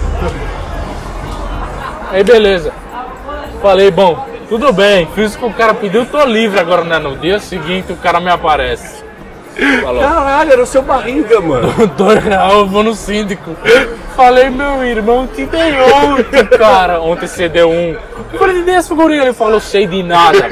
Aí 2.11 2.23
beleza. 2.23 2.73
Falei, 3.61 3.91
bom, 3.91 4.27
tudo 4.49 4.73
bem, 4.73 5.09
fiz 5.15 5.35
o 5.35 5.39
que 5.39 5.45
o 5.45 5.53
cara 5.53 5.75
pediu, 5.75 6.07
tô 6.07 6.25
livre 6.25 6.61
agora, 6.61 6.85
né? 6.85 6.99
No 6.99 7.17
dia 7.17 7.41
seguinte 7.41 7.93
o 7.93 7.97
cara 7.97 8.21
me 8.21 8.31
aparece. 8.31 9.05
Falou, 9.83 10.03
Caralho, 10.03 10.53
era 10.53 10.63
o 10.63 10.67
seu 10.67 10.83
barriga, 10.83 11.41
mano. 11.41 11.73
dois 11.97 12.23
real, 12.23 12.59
eu 12.59 12.67
vou 12.67 12.83
no 12.83 12.95
síndico. 12.95 13.57
Falei, 14.15 14.51
meu 14.51 14.85
irmão, 14.85 15.27
te 15.27 15.47
dei 15.47 15.81
ontem, 15.81 16.45
cara. 16.59 17.01
Ontem 17.01 17.27
você 17.27 17.49
deu 17.49 17.71
um. 17.71 17.97
Eu 18.33 18.39
falei, 18.39 18.63
dei 18.63 18.75
essa 18.75 18.89
figurinha. 18.89 19.23
Ele 19.23 19.33
falou, 19.33 19.59
sei 19.59 19.87
de 19.87 20.03
nada. 20.03 20.47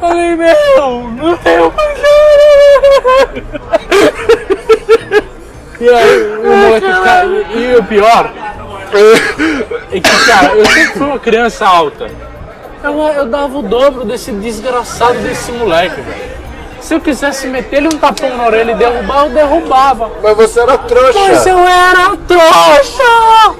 Falei, 0.00 0.36
meu, 0.36 1.10
não 1.10 1.36
tenho 1.38 1.72
mais 1.72 1.98
nada. 1.98 3.42
E 5.78 5.88
aí, 5.88 6.36
o 6.38 6.56
moleque, 6.56 6.86
cara, 6.86 7.26
e, 7.26 7.72
e 7.72 7.76
o 7.76 7.84
pior 7.84 8.30
é 9.92 10.00
que, 10.00 10.26
cara, 10.26 10.54
eu 10.54 10.64
sempre 10.66 10.92
fui 10.98 11.06
uma 11.06 11.18
criança 11.18 11.66
alta. 11.66 12.08
Eu, 12.82 12.98
eu 12.98 13.26
dava 13.26 13.58
o 13.58 13.62
dobro 13.62 14.04
desse 14.04 14.30
desgraçado 14.32 15.14
desse 15.20 15.50
moleque, 15.52 16.00
velho. 16.00 16.36
Se 16.80 16.94
eu 16.94 17.00
quisesse 17.00 17.48
meter 17.48 17.78
ele 17.78 17.88
um 17.88 17.98
tapão 17.98 18.36
na 18.36 18.46
orelha 18.46 18.70
e 18.72 18.74
derrubar, 18.76 19.24
eu 19.24 19.30
derrubava. 19.30 20.10
Mas 20.22 20.36
você 20.36 20.60
era 20.60 20.78
trouxa. 20.78 21.18
Mas 21.18 21.46
eu 21.46 21.58
era 21.58 22.16
trouxa! 22.28 23.56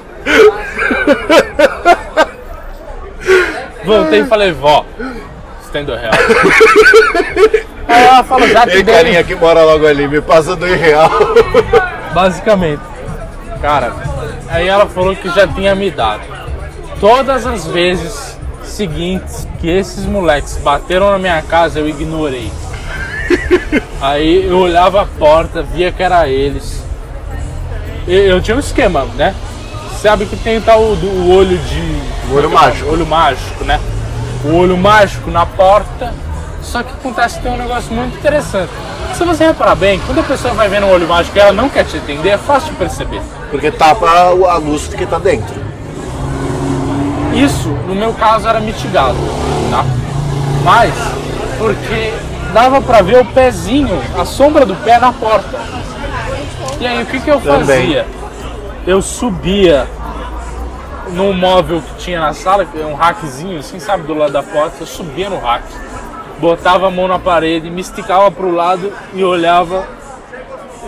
Voltei 3.83 4.21
e 4.21 4.25
falei, 4.25 4.51
vó, 4.51 4.85
você 5.61 5.71
tem 5.71 5.83
dois 5.83 5.99
reais. 5.99 6.17
Aí 7.87 8.03
ela 8.05 8.23
falou, 8.23 8.47
já 8.47 8.65
te 8.65 8.77
Ei, 8.77 8.83
dei. 8.83 8.95
carinha 8.95 9.23
que 9.23 9.35
mora 9.35 9.63
logo 9.63 9.85
ali, 9.85 10.07
me 10.07 10.21
passa 10.21 10.55
dois 10.55 10.79
real. 10.79 11.09
Basicamente. 12.13 12.81
Cara, 13.61 13.93
aí 14.49 14.67
ela 14.67 14.85
falou 14.85 15.15
que 15.15 15.29
já 15.29 15.47
tinha 15.47 15.75
me 15.75 15.89
dado. 15.91 16.23
Todas 16.99 17.45
as 17.45 17.65
vezes 17.67 18.37
seguintes 18.63 19.47
que 19.59 19.67
esses 19.67 20.05
moleques 20.05 20.57
bateram 20.57 21.11
na 21.11 21.17
minha 21.17 21.41
casa, 21.41 21.79
eu 21.79 21.87
ignorei. 21.87 22.51
Aí 23.99 24.45
eu 24.45 24.57
olhava 24.59 25.01
a 25.01 25.05
porta, 25.05 25.61
via 25.61 25.91
que 25.91 26.01
era 26.01 26.29
eles. 26.29 26.83
Eu 28.07 28.41
tinha 28.41 28.55
um 28.55 28.59
esquema, 28.59 29.05
né? 29.15 29.35
Sabe 30.01 30.25
que 30.25 30.35
tem 30.37 30.61
tal 30.61 30.81
o 30.81 31.35
olho 31.35 31.57
de. 31.57 32.31
O 32.31 32.35
olho 32.35 32.49
mágico. 32.49 32.89
Olho 32.89 33.05
mágico, 33.05 33.63
né? 33.63 33.79
O 34.45 34.55
olho 34.55 34.77
mágico 34.77 35.29
na 35.29 35.45
porta. 35.45 36.13
Só 36.67 36.83
que 36.83 36.91
acontece 36.91 37.37
que 37.37 37.43
tem 37.43 37.51
um 37.53 37.57
negócio 37.57 37.93
muito 37.93 38.17
interessante. 38.17 38.69
Se 39.13 39.23
você 39.23 39.47
reparar 39.47 39.75
bem, 39.75 40.01
quando 40.05 40.19
a 40.19 40.23
pessoa 40.23 40.53
vai 40.53 40.67
vendo 40.67 40.85
um 40.85 40.91
olho 40.91 41.07
mágico 41.07 41.37
e 41.37 41.39
ela 41.39 41.53
não 41.53 41.69
quer 41.69 41.85
te 41.85 41.97
atender, 41.97 42.29
é 42.29 42.37
fácil 42.37 42.71
de 42.71 42.75
perceber. 42.75 43.21
Porque 43.49 43.71
tapa 43.71 44.05
a 44.05 44.57
luz 44.57 44.87
que 44.87 45.05
tá 45.05 45.17
dentro. 45.17 45.55
Isso, 47.33 47.69
no 47.69 47.95
meu 47.95 48.13
caso, 48.13 48.49
era 48.49 48.59
mitigado, 48.59 49.17
tá? 49.71 49.85
Mas, 50.65 50.93
porque 51.57 52.13
dava 52.53 52.81
pra 52.81 53.01
ver 53.01 53.21
o 53.21 53.25
pezinho, 53.25 54.01
a 54.17 54.25
sombra 54.25 54.65
do 54.65 54.75
pé 54.75 54.99
na 54.99 55.13
porta. 55.13 55.59
E 56.81 56.85
aí, 56.85 57.01
o 57.01 57.05
que, 57.05 57.21
que 57.21 57.29
eu 57.29 57.39
Também. 57.39 57.65
fazia? 57.65 58.05
Eu 58.85 59.01
subia 59.01 59.87
num 61.11 61.31
móvel 61.31 61.81
que 61.81 62.03
tinha 62.03 62.19
na 62.19 62.33
sala, 62.33 62.67
é 62.75 62.85
um 62.85 62.95
rackzinho, 62.95 63.59
assim, 63.59 63.79
sabe, 63.79 64.03
do 64.03 64.13
lado 64.13 64.33
da 64.33 64.43
porta, 64.43 64.75
eu 64.81 64.87
subia 64.87 65.29
no 65.29 65.39
rack, 65.39 65.63
botava 66.39 66.87
a 66.87 66.91
mão 66.91 67.07
na 67.07 67.19
parede, 67.19 67.69
me 67.69 67.81
esticava 67.81 68.29
pro 68.31 68.51
lado 68.51 68.91
e 69.13 69.23
olhava 69.23 69.87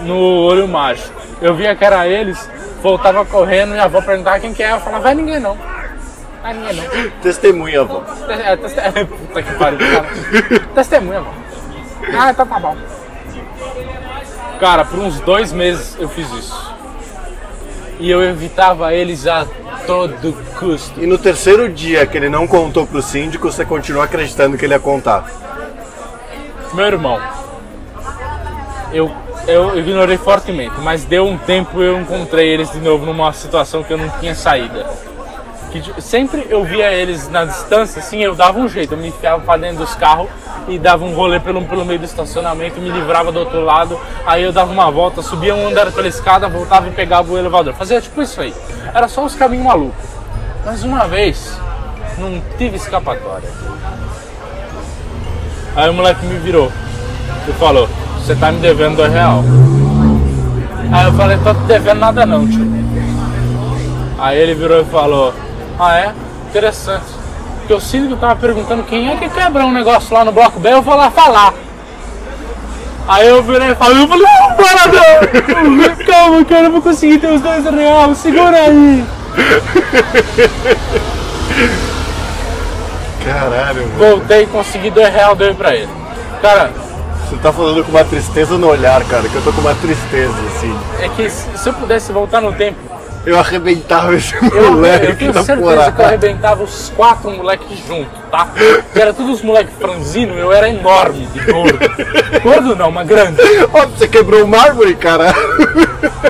no 0.03 0.17
olho 0.17 0.67
mágico. 0.67 1.19
Eu 1.41 1.55
via 1.55 1.75
que 1.75 1.83
era 1.83 2.07
eles, 2.07 2.49
voltava 2.81 3.25
correndo, 3.25 3.71
minha 3.71 3.83
avó 3.83 4.01
perguntava 4.01 4.39
quem 4.39 4.53
que 4.53 4.63
é, 4.63 4.71
eu 4.71 4.79
falava, 4.79 5.03
vai 5.03 5.15
ninguém 5.15 5.39
não. 5.39 5.57
Vai 6.41 6.53
ninguém 6.53 6.75
não. 6.75 7.11
Testemunha, 7.21 7.81
avó. 7.81 8.03
É, 8.29 8.55
teste... 8.55 8.79
é, 8.79 8.91
Puta 9.03 9.43
que 9.43 9.53
pariu, 9.53 9.79
cara. 9.79 10.07
Testemunha, 10.75 11.21
mano. 11.21 11.33
Ah, 12.17 12.31
então 12.31 12.45
tá 12.45 12.59
bom. 12.59 12.75
Cara, 14.59 14.83
por 14.83 14.99
uns 14.99 15.19
dois 15.21 15.53
meses 15.53 15.95
eu 15.99 16.09
fiz 16.09 16.29
isso. 16.31 16.75
E 17.99 18.09
eu 18.09 18.23
evitava 18.23 18.93
eles 18.93 19.27
a 19.27 19.45
todo 19.89 20.33
custo. 20.59 21.01
E 21.01 21.07
no 21.07 21.17
terceiro 21.17 21.67
dia 21.67 22.05
que 22.05 22.15
ele 22.15 22.29
não 22.29 22.45
contou 22.45 22.85
pro 22.85 23.01
síndico, 23.01 23.51
você 23.51 23.65
continua 23.65 24.03
acreditando 24.03 24.55
que 24.55 24.63
ele 24.63 24.75
ia 24.75 24.79
contar. 24.79 25.25
Meu 26.75 26.85
irmão, 26.85 27.19
eu, 28.93 29.11
eu 29.47 29.79
ignorei 29.79 30.19
fortemente, 30.19 30.75
mas 30.81 31.03
deu 31.05 31.25
um 31.25 31.39
tempo 31.39 31.81
eu 31.81 31.99
encontrei 31.99 32.49
eles 32.49 32.71
de 32.71 32.77
novo 32.79 33.03
numa 33.03 33.33
situação 33.33 33.81
que 33.81 33.91
eu 33.91 33.97
não 33.97 34.07
tinha 34.19 34.35
saída. 34.35 34.85
Que 35.71 35.99
sempre 35.99 36.45
eu 36.51 36.63
via 36.63 36.93
eles 36.93 37.27
na 37.27 37.45
distância, 37.45 37.99
assim, 37.99 38.19
eu 38.19 38.35
dava 38.35 38.59
um 38.59 38.69
jeito, 38.69 38.93
eu 38.93 38.97
me 38.97 39.07
enfiava 39.07 39.41
pra 39.41 39.57
dentro 39.57 39.77
dos 39.77 39.95
carros 39.95 40.29
e 40.69 40.77
dava 40.77 41.03
um 41.03 41.13
rolê 41.13 41.39
pelo, 41.39 41.61
pelo 41.63 41.83
meio 41.83 41.99
do 41.99 42.05
estacionamento, 42.05 42.79
me 42.79 42.89
livrava 42.89 43.31
do 43.31 43.39
outro 43.39 43.63
lado, 43.63 43.99
aí 44.25 44.43
eu 44.43 44.51
dava 44.51 44.71
uma 44.71 44.89
volta, 44.91 45.21
subia 45.21 45.55
um 45.55 45.67
andar 45.67 45.91
pela 45.91 46.07
escada, 46.07 46.47
voltava 46.47 46.87
e 46.87 46.91
pegava 46.91 47.31
o 47.31 47.37
elevador. 47.37 47.73
Fazia 47.73 47.99
tipo 47.99 48.21
isso 48.21 48.39
aí. 48.39 48.53
Era 48.93 49.07
só 49.07 49.23
uns 49.23 49.35
caminhos 49.35 49.65
malucos. 49.65 50.05
Mas 50.65 50.83
uma 50.83 51.07
vez, 51.07 51.59
não 52.17 52.41
tive 52.57 52.75
escapatória. 52.75 53.49
Aí 55.75 55.89
o 55.89 55.93
moleque 55.93 56.25
me 56.25 56.37
virou 56.39 56.71
e 57.47 57.51
falou, 57.53 57.89
você 58.17 58.35
tá 58.35 58.51
me 58.51 58.59
devendo 58.59 58.97
dois 58.97 59.11
real. 59.11 59.43
Aí 60.91 61.05
eu 61.05 61.13
falei, 61.13 61.37
tô 61.37 61.53
te 61.53 61.61
devendo 61.61 61.99
nada 61.99 62.25
não, 62.25 62.47
tio. 62.47 62.67
Aí 64.19 64.37
ele 64.37 64.53
virou 64.53 64.81
e 64.81 64.85
falou, 64.85 65.33
ah 65.79 65.97
é? 65.97 66.13
Interessante. 66.49 67.18
Porque 67.69 67.85
o 67.85 67.87
síndico 67.87 68.15
tava 68.19 68.35
perguntando 68.35 68.81
quem 68.81 69.11
é 69.11 69.15
que 69.15 69.29
quebrou 69.29 69.67
um 69.67 69.71
negócio 69.71 70.11
lá 70.11 70.25
no 70.25 70.31
bloco 70.31 70.59
B, 70.59 70.73
eu 70.73 70.81
vou 70.81 70.95
lá 70.95 71.11
falar. 71.11 71.53
Aí 73.07 73.27
eu 73.27 73.43
virei 73.43 73.69
e 73.69 73.75
falei, 73.75 74.01
eu 74.01 74.07
falei, 74.07 74.25
não, 74.25 74.55
para 74.55 74.87
não! 74.87 75.93
Calma, 76.03 76.43
cara, 76.45 76.63
eu 76.63 76.71
vou 76.71 76.81
conseguir 76.81 77.19
ter 77.19 77.31
os 77.31 77.41
dois 77.41 77.63
reais, 77.63 78.17
segura 78.17 78.57
aí! 78.57 79.05
Caralho, 83.23 83.87
mano. 83.87 83.97
Voltei, 83.99 84.47
consegui 84.47 84.89
dois 84.89 85.13
reais, 85.13 85.37
dei 85.37 85.53
pra 85.53 85.75
ele. 85.75 85.89
Cara, 86.41 86.71
Você 87.29 87.35
tá 87.35 87.53
falando 87.53 87.83
com 87.83 87.91
uma 87.91 88.03
tristeza 88.03 88.57
no 88.57 88.67
olhar, 88.67 89.03
cara, 89.03 89.29
que 89.29 89.35
eu 89.35 89.43
tô 89.43 89.53
com 89.53 89.61
uma 89.61 89.75
tristeza, 89.75 90.33
assim. 90.55 90.75
é 91.01 91.09
que 91.09 91.29
se 91.29 91.55
se 91.55 91.69
eu 91.69 91.73
pudesse 91.73 92.11
voltar 92.11 92.41
no 92.41 92.51
tempo, 92.51 92.79
Eu 93.25 93.37
arrebentava 93.39 94.15
esse 94.15 94.33
Eu, 94.35 94.49
eu 94.49 94.71
moleque 94.73 95.15
tenho 95.15 95.33
certeza 95.33 95.91
que 95.91 96.01
eu 96.01 96.05
arrebentava 96.05 96.63
os 96.63 96.91
quatro 96.95 97.29
moleques 97.31 97.77
juntos, 97.85 98.17
tá? 98.31 98.47
Que 98.93 99.01
era 99.01 99.13
todos 99.13 99.35
os 99.35 99.41
moleques 99.41 99.73
franzinos, 99.77 100.37
eu 100.37 100.51
era 100.51 100.69
enorme 100.69 101.25
de 101.27 101.39
gordo. 101.51 101.79
Gordo 102.41 102.75
não, 102.75 102.91
mas 102.91 103.07
grande. 103.07 103.37
Ó, 103.73 103.85
você 103.87 104.07
quebrou 104.07 104.43
o 104.43 104.47
mármore, 104.47 104.95
cara. 104.95 105.33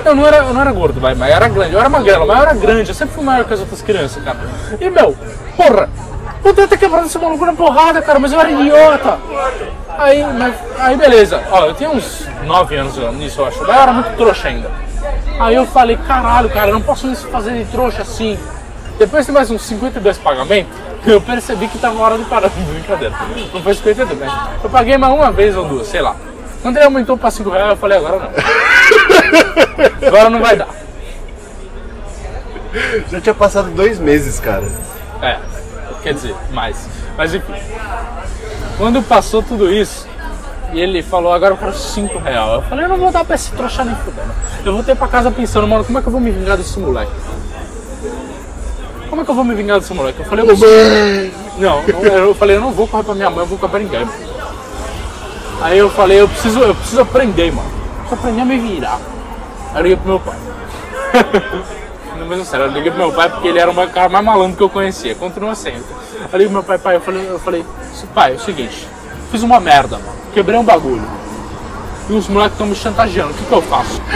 Eu 0.04 0.14
não 0.14 0.26
era, 0.26 0.38
eu 0.38 0.52
não 0.52 0.60
era 0.60 0.72
gordo, 0.72 1.00
vai, 1.00 1.14
mas 1.14 1.30
eu 1.30 1.36
era 1.36 1.48
grande. 1.48 1.74
Eu 1.74 1.80
era 1.80 1.88
magrelo, 1.88 2.26
mas 2.26 2.36
eu 2.36 2.42
era 2.42 2.54
grande. 2.54 2.88
Eu 2.88 2.94
sempre 2.94 3.14
fui 3.14 3.24
maior 3.24 3.44
que 3.44 3.54
as 3.54 3.60
outras 3.60 3.82
crianças, 3.82 4.22
cara. 4.22 4.38
E, 4.80 4.90
meu, 4.90 5.16
porra, 5.56 5.88
podia 6.42 6.68
ter 6.68 6.78
quebrado 6.78 7.06
esse 7.06 7.18
maluco 7.18 7.44
na 7.46 7.52
porrada, 7.52 8.02
cara, 8.02 8.18
mas 8.18 8.32
eu 8.32 8.40
era 8.40 8.50
idiota. 8.50 9.18
Aí, 9.88 10.24
mas, 10.24 10.54
aí 10.78 10.96
beleza. 10.96 11.42
Ó, 11.50 11.66
eu 11.66 11.74
tinha 11.74 11.90
uns 11.90 12.26
9 12.44 12.76
anos 12.76 12.96
nisso, 13.14 13.40
eu 13.40 13.46
acho. 13.46 13.58
Mas 13.60 13.68
eu 13.68 13.82
era 13.82 13.92
muito 13.92 14.16
trouxa 14.16 14.48
ainda. 14.48 14.70
Aí 15.38 15.54
eu 15.54 15.66
falei, 15.66 15.96
caralho, 16.06 16.50
cara, 16.50 16.68
eu 16.68 16.74
não 16.74 16.82
posso 16.82 17.06
me 17.06 17.16
fazer 17.16 17.52
de 17.52 17.64
trouxa 17.70 18.02
assim. 18.02 18.38
Depois 18.98 19.24
de 19.24 19.32
mais 19.32 19.50
uns 19.50 19.62
52 19.62 20.18
pagamentos, 20.18 20.72
eu 21.06 21.20
percebi 21.20 21.68
que 21.68 21.78
tava 21.78 21.94
na 21.94 22.00
hora 22.02 22.18
de 22.18 22.24
parar. 22.24 22.50
Brincadeira. 22.72 23.14
Não 23.52 23.62
foi 23.62 23.74
52, 23.74 24.18
né? 24.18 24.48
Eu 24.62 24.68
paguei 24.70 24.98
mais 24.98 25.12
uma 25.12 25.30
vez 25.32 25.56
ou 25.56 25.64
duas, 25.64 25.86
sei 25.86 26.02
lá. 26.02 26.14
Quando 26.62 26.76
ele 26.76 26.84
aumentou 26.84 27.16
pra 27.16 27.30
5 27.30 27.48
reais, 27.48 27.70
eu 27.70 27.76
falei, 27.76 27.98
agora 27.98 28.18
não. 28.18 28.30
Agora 30.06 30.28
não 30.28 30.40
vai 30.40 30.56
dar. 30.56 30.68
Já 33.10 33.20
tinha 33.20 33.34
passado 33.34 33.70
dois 33.70 33.98
meses, 33.98 34.38
cara. 34.38 34.64
É, 35.22 35.38
quer 36.02 36.14
dizer, 36.14 36.34
mais. 36.52 36.88
Mas 37.16 37.34
enfim. 37.34 37.54
Quando 38.78 39.02
passou 39.02 39.42
tudo 39.42 39.72
isso, 39.72 40.06
e 40.72 40.80
ele 40.80 41.02
falou, 41.02 41.32
agora 41.32 41.54
eu 41.54 41.58
quero 41.58 41.74
5 41.74 42.18
reais. 42.18 42.52
Eu 42.52 42.62
falei, 42.62 42.84
eu 42.84 42.88
não 42.88 42.96
vou 42.96 43.10
dar 43.10 43.24
pra 43.24 43.34
esse 43.34 43.50
trouxa 43.52 43.84
nem 43.84 43.94
fudendo. 43.96 44.32
Eu 44.64 44.72
voltei 44.72 44.94
pra 44.94 45.08
casa 45.08 45.30
pensando, 45.30 45.66
mano, 45.66 45.84
como 45.84 45.98
é 45.98 46.02
que 46.02 46.06
eu 46.06 46.12
vou 46.12 46.20
me 46.20 46.30
vingar 46.30 46.56
desse 46.56 46.78
moleque? 46.78 47.12
Como 49.08 49.22
é 49.22 49.24
que 49.24 49.30
eu 49.30 49.34
vou 49.34 49.44
me 49.44 49.54
vingar 49.54 49.80
desse 49.80 49.92
moleque? 49.92 50.20
Eu 50.20 50.26
falei, 50.26 50.44
eu 50.44 50.46
preciso... 50.46 51.50
Não, 51.58 51.82
eu 51.82 52.34
falei, 52.34 52.56
eu 52.56 52.60
não 52.60 52.70
vou 52.70 52.86
correr 52.86 53.02
pra 53.02 53.14
minha 53.14 53.28
mãe, 53.28 53.40
eu 53.40 53.46
vou 53.46 53.58
correr 53.58 53.70
pra 53.70 53.80
ninguém. 53.80 54.08
Aí 55.60 55.76
eu 55.76 55.90
falei, 55.90 56.20
eu 56.20 56.28
preciso, 56.28 56.60
eu 56.60 56.74
preciso 56.74 57.02
aprender, 57.02 57.52
mano. 57.52 57.68
Eu 57.68 57.98
preciso 57.98 58.14
aprender 58.14 58.40
a 58.40 58.44
me 58.44 58.58
virar. 58.58 58.98
Aí 59.74 59.80
eu 59.80 59.82
liguei 59.82 59.96
pro 59.96 60.08
meu 60.08 60.20
pai. 60.20 60.38
Não, 62.20 62.26
mas 62.26 62.40
é 62.40 62.44
sério, 62.44 62.66
eu 62.66 62.72
liguei 62.72 62.90
pro 62.90 63.00
meu 63.00 63.12
pai 63.12 63.30
porque 63.30 63.48
ele 63.48 63.58
era 63.58 63.70
o 63.70 63.90
cara 63.90 64.10
mais 64.10 64.22
malandro 64.22 64.54
que 64.54 64.62
eu 64.62 64.68
conhecia. 64.68 65.14
Continua 65.14 65.54
sendo. 65.54 65.82
Eu 66.30 66.38
liguei 66.38 66.48
pro 66.48 66.52
meu 66.52 66.62
pai, 66.62 66.76
pai, 66.76 66.96
eu 66.96 67.00
falei, 67.00 67.26
eu 67.30 67.38
falei, 67.38 67.64
pai, 68.14 68.32
é 68.32 68.34
o 68.34 68.38
seguinte, 68.38 68.86
fiz 69.30 69.42
uma 69.42 69.58
merda, 69.58 69.96
mano. 69.96 70.12
Quebrei 70.34 70.58
um 70.58 70.64
bagulho. 70.64 71.02
E 72.10 72.12
os 72.12 72.28
moleques 72.28 72.52
estão 72.52 72.66
me 72.66 72.74
chantageando, 72.74 73.30
o 73.30 73.34
que, 73.34 73.44
que 73.44 73.52
eu 73.52 73.62
faço? 73.62 74.02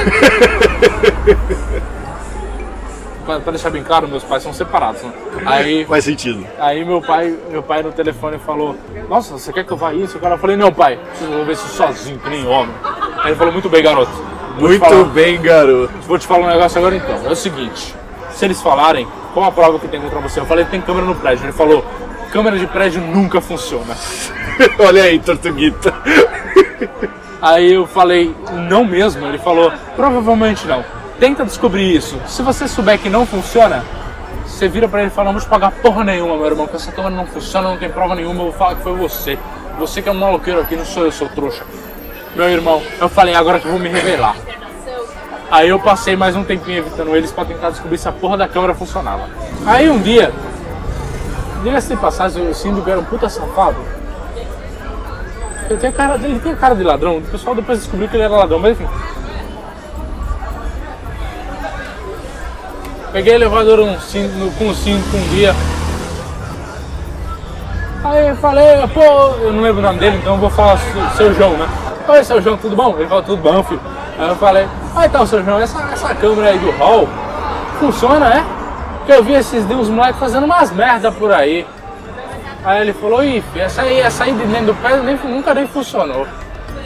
pra, 3.24 3.40
pra 3.40 3.52
deixar 3.52 3.70
bem 3.70 3.82
claro, 3.82 4.07
meus 4.07 4.22
pais 4.22 4.42
são 4.42 4.52
separados, 4.52 5.00
né? 5.00 5.11
Aí, 5.46 5.86
Faz 5.86 6.05
sentido. 6.05 6.46
aí 6.59 6.84
meu 6.84 7.00
pai, 7.00 7.34
meu 7.50 7.62
pai 7.62 7.82
no 7.82 7.90
telefone 7.90 8.38
falou, 8.38 8.76
nossa, 9.09 9.32
você 9.32 9.50
quer 9.50 9.64
que 9.64 9.72
eu 9.72 9.78
vá 9.78 9.94
isso? 9.94 10.18
O 10.18 10.20
cara 10.20 10.34
eu 10.34 10.38
falei, 10.38 10.57
não 10.57 10.70
pai, 10.70 10.98
preciso 11.09 11.30
resolver 11.30 11.52
isso 11.52 11.68
sozinho, 11.68 12.18
que 12.18 12.28
nem 12.28 12.46
homem. 12.46 12.74
Aí 13.22 13.30
ele 13.30 13.36
falou, 13.36 13.52
muito 13.52 13.70
bem, 13.70 13.82
garoto. 13.82 14.12
Muito 14.59 15.05
bem, 15.07 15.40
garoto. 15.40 15.92
Vou 16.07 16.18
te 16.18 16.26
falar 16.26 16.46
um 16.46 16.50
negócio 16.50 16.78
agora 16.78 16.96
então. 16.96 17.20
É 17.24 17.30
o 17.30 17.36
seguinte, 17.36 17.94
se 18.30 18.44
eles 18.44 18.61
falarem, 18.61 19.07
qual 19.32 19.46
a 19.46 19.52
prova 19.52 19.78
que 19.78 19.88
tem 19.88 20.00
contra 20.00 20.20
você? 20.20 20.40
Eu 20.40 20.46
falei, 20.46 20.64
tem 20.64 20.80
câmera 20.80 21.07
no 21.07 21.14
prédio. 21.14 21.44
Ele 21.44 21.52
falou, 21.52 21.84
câmera 22.30 22.59
de 22.59 22.66
prédio 22.66 23.00
nunca 23.00 23.40
funciona. 23.40 23.96
Olha 24.78 25.05
aí, 25.05 25.18
Tortuguita. 25.18 25.92
Aí 27.42 27.74
eu 27.74 27.86
falei, 27.86 28.34
não 28.70 28.86
mesmo? 28.86 29.26
Ele 29.26 29.36
falou, 29.36 29.70
provavelmente 29.94 30.66
não. 30.66 30.82
Tenta 31.20 31.44
descobrir 31.44 31.94
isso. 31.94 32.18
Se 32.26 32.40
você 32.40 32.66
souber 32.66 32.98
que 32.98 33.11
não 33.11 33.26
funciona, 33.26 33.84
você 34.46 34.66
vira 34.66 34.88
pra 34.88 35.00
ele 35.00 35.09
e 35.09 35.11
fala, 35.11 35.26
não 35.26 35.34
vou 35.34 35.42
te 35.42 35.48
pagar 35.48 35.70
porra 35.70 36.02
nenhuma, 36.05 36.38
meu 36.38 36.46
irmão, 36.46 36.66
que 36.66 36.76
essa 36.76 36.90
câmera 36.90 37.14
não 37.14 37.26
funciona, 37.26 37.68
não 37.68 37.76
tem 37.76 37.90
prova 37.90 38.14
nenhuma, 38.14 38.40
eu 38.40 38.44
vou 38.44 38.52
falar 38.52 38.76
que 38.76 38.82
foi 38.82 38.94
você. 38.94 39.38
Você 39.78 40.00
que 40.00 40.09
é 40.09 40.12
um 40.12 40.14
maloqueiro 40.14 40.59
aqui, 40.59 40.74
não 40.74 40.86
sou 40.86 41.05
eu, 41.05 41.12
sou 41.12 41.28
trouxa. 41.28 41.64
Meu 42.35 42.49
irmão, 42.49 42.82
eu 43.01 43.09
falei, 43.09 43.35
agora 43.35 43.61
que 43.61 43.66
eu 43.66 43.70
vou 43.72 43.80
me 43.80 43.89
revelar. 43.89 44.35
Aí 45.51 45.68
eu 45.68 45.78
passei 45.78 46.16
mais 46.16 46.35
um 46.35 46.43
tempinho 46.43 46.78
evitando 46.78 47.14
eles 47.14 47.30
pra 47.30 47.45
tentar 47.45 47.70
descobrir 47.70 47.97
se 47.99 48.09
a 48.09 48.12
porra 48.12 48.37
da 48.37 48.49
câmera 48.49 48.74
funcionava. 48.74 49.28
Aí 49.64 49.89
um 49.89 50.01
dia, 50.01 50.32
diga-se 51.62 51.89
de 51.95 51.97
passagem, 51.97 52.49
o 52.49 52.55
Síndico 52.55 52.91
era 52.91 52.99
um 52.99 53.05
puta 53.05 53.28
safado. 53.28 53.76
Ele 55.70 55.78
tem, 55.78 55.93
cara, 55.93 56.14
ele 56.16 56.41
tem 56.41 56.55
cara 56.57 56.74
de 56.74 56.82
ladrão, 56.82 57.18
o 57.18 57.22
pessoal 57.22 57.55
depois 57.55 57.78
descobriu 57.78 58.09
que 58.09 58.16
ele 58.16 58.24
era 58.24 58.35
ladrão, 58.35 58.59
mas 58.59 58.72
enfim. 58.72 58.89
Peguei 63.12 63.35
o 63.35 63.37
elevador 63.37 63.78
um, 63.78 63.93
no- 63.93 64.51
com 64.53 64.68
o 64.68 64.74
cinto 64.74 65.16
um 65.16 65.28
dia. 65.28 65.55
Aí 68.03 68.28
eu 68.28 68.37
falei, 68.37 68.66
pô, 68.93 69.01
eu 69.41 69.53
não 69.53 69.62
lembro 69.62 69.78
o 69.78 69.82
nome 69.85 70.01
dele, 70.01 70.16
então 70.16 70.35
eu 70.35 70.41
vou 70.41 70.51
falar 70.51 70.78
seu 71.16 71.32
João, 71.32 71.53
né? 71.57 71.68
Oi, 72.07 72.22
seu 72.22 72.40
João, 72.42 72.57
tudo 72.57 72.76
bom? 72.76 72.94
Ele 72.98 73.09
falou, 73.09 73.22
tudo 73.22 73.42
bom, 73.42 73.62
filho. 73.62 73.80
Aí 74.18 74.28
eu 74.28 74.36
falei, 74.36 74.68
ah 74.94 75.07
então, 75.07 75.26
seu 75.26 75.42
João, 75.42 75.59
essa, 75.59 75.80
essa 75.92 76.14
câmera 76.14 76.50
aí 76.50 76.59
do 76.59 76.70
hall 76.72 77.09
funciona, 77.80 78.26
é? 78.26 78.44
Porque 78.98 79.12
eu 79.12 79.24
vi 79.24 79.32
esses 79.32 79.66
dias 79.66 79.80
os 79.80 79.88
moleques 79.88 80.20
fazendo 80.20 80.44
umas 80.44 80.70
merda 80.70 81.11
por 81.11 81.32
aí. 81.32 81.66
Aí 82.64 82.82
ele 82.82 82.92
falou, 82.92 83.24
ih, 83.24 83.42
filho, 83.52 83.64
essa 83.64 83.82
aí, 83.82 84.00
essa 84.00 84.24
aí 84.24 84.32
de 84.32 84.44
dentro 84.44 84.66
do 84.66 84.74
pé 84.74 84.96
nem, 84.98 85.16
nunca 85.24 85.55
nem 85.55 85.66
funcionou. 85.66 86.26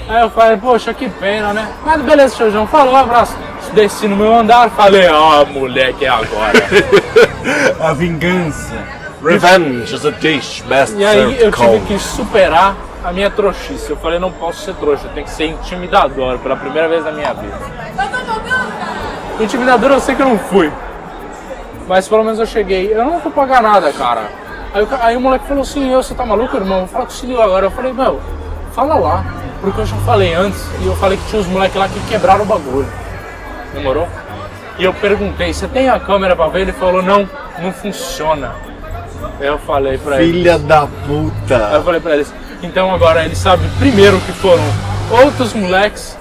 Aí 0.08 0.22
eu 0.22 0.30
falei, 0.30 0.56
poxa, 0.56 0.94
que 0.94 1.08
pena, 1.08 1.52
né? 1.52 1.68
Mas 1.84 2.00
beleza, 2.02 2.36
seu 2.36 2.50
João, 2.50 2.66
falou, 2.66 2.94
um 2.94 2.96
abraço. 2.96 3.36
Desci 3.72 4.08
no 4.08 4.16
meu 4.16 4.34
andar, 4.34 4.70
falei, 4.70 5.08
ó, 5.08 5.44
moleque, 5.44 6.04
é 6.06 6.08
agora. 6.08 6.58
A 7.80 7.92
vingança. 7.92 8.72
Revenge 9.22 9.92
is 9.92 10.06
a 10.06 10.12
dish 10.12 10.62
best 10.68 10.94
E 10.96 11.04
aí 11.04 11.40
eu 11.40 11.50
tive 11.50 11.66
cold. 11.66 11.86
que 11.86 11.98
superar 11.98 12.76
a 13.04 13.12
minha 13.12 13.30
trouxice. 13.30 13.90
Eu 13.90 13.96
falei, 13.96 14.18
não 14.18 14.30
posso 14.32 14.60
ser 14.60 14.74
trouxa, 14.74 15.06
eu 15.06 15.12
tenho 15.12 15.26
que 15.26 15.32
ser 15.32 15.46
intimidador 15.46 16.38
pela 16.38 16.56
primeira 16.56 16.88
vez 16.88 17.04
na 17.04 17.12
minha 17.12 17.32
vida. 17.34 17.56
Intimidador 19.40 19.90
eu 19.92 20.00
sei 20.00 20.14
que 20.14 20.22
eu 20.22 20.28
não 20.28 20.38
fui. 20.38 20.72
Mas 21.86 22.08
pelo 22.08 22.24
menos 22.24 22.38
eu 22.38 22.46
cheguei. 22.46 22.92
Eu 22.92 23.04
não 23.04 23.18
vou 23.18 23.32
pagar 23.32 23.62
nada, 23.62 23.92
cara. 23.92 24.22
Aí, 24.74 24.86
aí 25.00 25.16
o 25.16 25.20
moleque 25.20 25.46
falou 25.46 25.62
assim, 25.62 25.90
eu, 25.90 26.02
você 26.02 26.14
tá 26.14 26.26
maluco, 26.26 26.56
irmão? 26.56 26.86
Fala 26.86 27.06
com 27.06 27.12
o 27.12 27.14
senhor 27.14 27.40
agora. 27.40 27.66
Eu 27.66 27.70
falei, 27.70 27.92
meu, 27.92 28.20
fala 28.72 28.94
lá. 28.96 29.24
Porque 29.60 29.80
eu 29.80 29.86
já 29.86 29.96
falei 29.98 30.34
antes 30.34 30.64
e 30.80 30.86
eu 30.86 30.94
falei 30.96 31.16
que 31.18 31.26
tinha 31.28 31.40
uns 31.40 31.48
moleques 31.48 31.76
lá 31.76 31.88
que 31.88 31.98
quebraram 32.08 32.42
o 32.42 32.46
bagulho. 32.46 32.88
Demorou? 33.72 34.08
E 34.78 34.84
eu 34.84 34.94
perguntei, 34.94 35.52
você 35.52 35.66
tem 35.66 35.88
a 35.88 35.98
câmera 35.98 36.36
pra 36.36 36.46
ver? 36.48 36.60
Ele 36.60 36.72
falou, 36.72 37.02
não, 37.02 37.28
não 37.60 37.72
funciona. 37.72 38.54
Aí 39.40 39.46
eu 39.46 39.58
falei 39.58 39.98
pra 39.98 40.22
ele. 40.22 40.32
Filha 40.32 40.58
da 40.58 40.82
Aí 40.82 40.88
puta. 41.06 41.54
eu 41.74 41.82
falei 41.82 42.00
pra 42.00 42.14
eles, 42.14 42.32
então 42.62 42.92
agora 42.94 43.24
eles 43.24 43.38
sabem 43.38 43.68
primeiro 43.78 44.18
que 44.20 44.32
foram 44.32 44.62
outros 45.10 45.52
moleques 45.54 46.16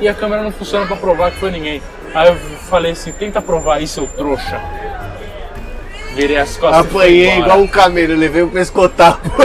e 0.00 0.08
a 0.08 0.14
câmera 0.14 0.42
não 0.42 0.50
funciona 0.52 0.86
pra 0.86 0.96
provar 0.96 1.30
que 1.30 1.38
foi 1.38 1.50
ninguém. 1.50 1.82
Aí 2.14 2.28
eu 2.28 2.36
falei 2.68 2.92
assim, 2.92 3.12
tenta 3.12 3.40
provar 3.42 3.80
isso, 3.82 3.94
seu 3.94 4.06
trouxa. 4.06 4.60
Virei 6.14 6.38
as 6.38 6.56
costas. 6.56 6.86
Apanhei 6.86 7.38
igual 7.38 7.58
um 7.60 7.66
camelo, 7.66 8.14
levei 8.16 8.42
um 8.42 8.48
pescotapo. 8.48 9.28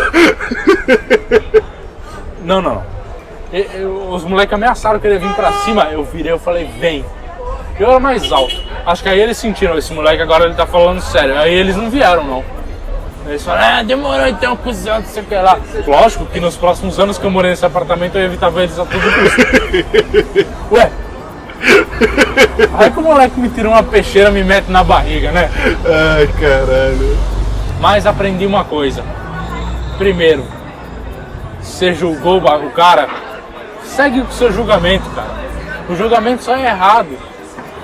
Não, 2.44 2.60
não, 2.62 2.74
não. 2.76 2.84
E- 3.54 3.68
eu- 3.76 4.10
os 4.10 4.24
moleques 4.24 4.54
ameaçaram 4.54 5.00
que 5.00 5.06
ele 5.06 5.14
ia 5.16 5.20
vir 5.20 5.34
pra 5.36 5.52
cima, 5.64 5.84
eu 5.92 6.04
virei, 6.04 6.32
eu 6.32 6.40
falei, 6.40 6.66
vem. 6.80 7.06
Eu 7.80 7.90
era 7.92 8.00
mais 8.00 8.32
alto. 8.32 8.56
Acho 8.86 9.04
que 9.04 9.10
aí 9.10 9.20
eles 9.20 9.38
sentiram, 9.38 9.78
esse 9.78 9.94
moleque 9.94 10.22
agora 10.24 10.46
ele 10.46 10.56
tá 10.56 10.66
falando 10.66 11.00
sério. 11.02 11.38
Aí 11.38 11.54
eles 11.54 11.76
não 11.76 11.90
vieram, 11.90 12.24
não. 12.24 12.44
Eles 13.28 13.44
falaram, 13.44 13.80
ah, 13.80 13.84
demorou 13.84 14.28
então, 14.28 14.56
cuzão, 14.58 15.00
não 15.00 15.06
sei 15.06 15.24
o 15.24 15.26
que 15.26 15.36
lá. 15.36 15.60
Lógico 15.86 16.26
que 16.26 16.40
nos 16.40 16.58
próximos 16.58 17.00
anos 17.00 17.18
que 17.18 17.26
eu 17.26 17.32
morei 17.32 17.52
nesse 17.52 17.66
apartamento 17.66 18.18
eu 18.18 18.26
evitava 18.26 18.64
eles 18.64 18.78
a 18.78 18.86
todo 18.86 19.02
custo. 19.02 20.48
Ué. 20.76 20.92
Aí 22.78 22.92
que 22.92 23.00
o 23.00 23.04
moleque 23.04 23.40
me 23.40 23.50
tira 23.50 23.70
uma 23.70 23.84
peixeira 23.84 24.32
me 24.32 24.44
mete 24.44 24.70
na 24.70 24.84
barriga, 24.84 25.32
né? 25.32 25.50
Ai, 25.86 26.28
caralho. 26.40 27.18
Mas 27.80 28.06
aprendi 28.06 28.46
uma 28.46 28.64
coisa. 28.64 29.04
Primeiro, 29.98 30.46
você 31.62 31.94
julgou 31.94 32.40
o 32.40 32.72
cara, 32.72 33.08
segue 33.84 34.22
o 34.22 34.32
seu 34.32 34.52
julgamento, 34.52 35.08
cara. 35.12 35.42
O 35.88 35.96
julgamento 35.96 36.44
só 36.44 36.56
é 36.56 36.66
errado 36.66 37.18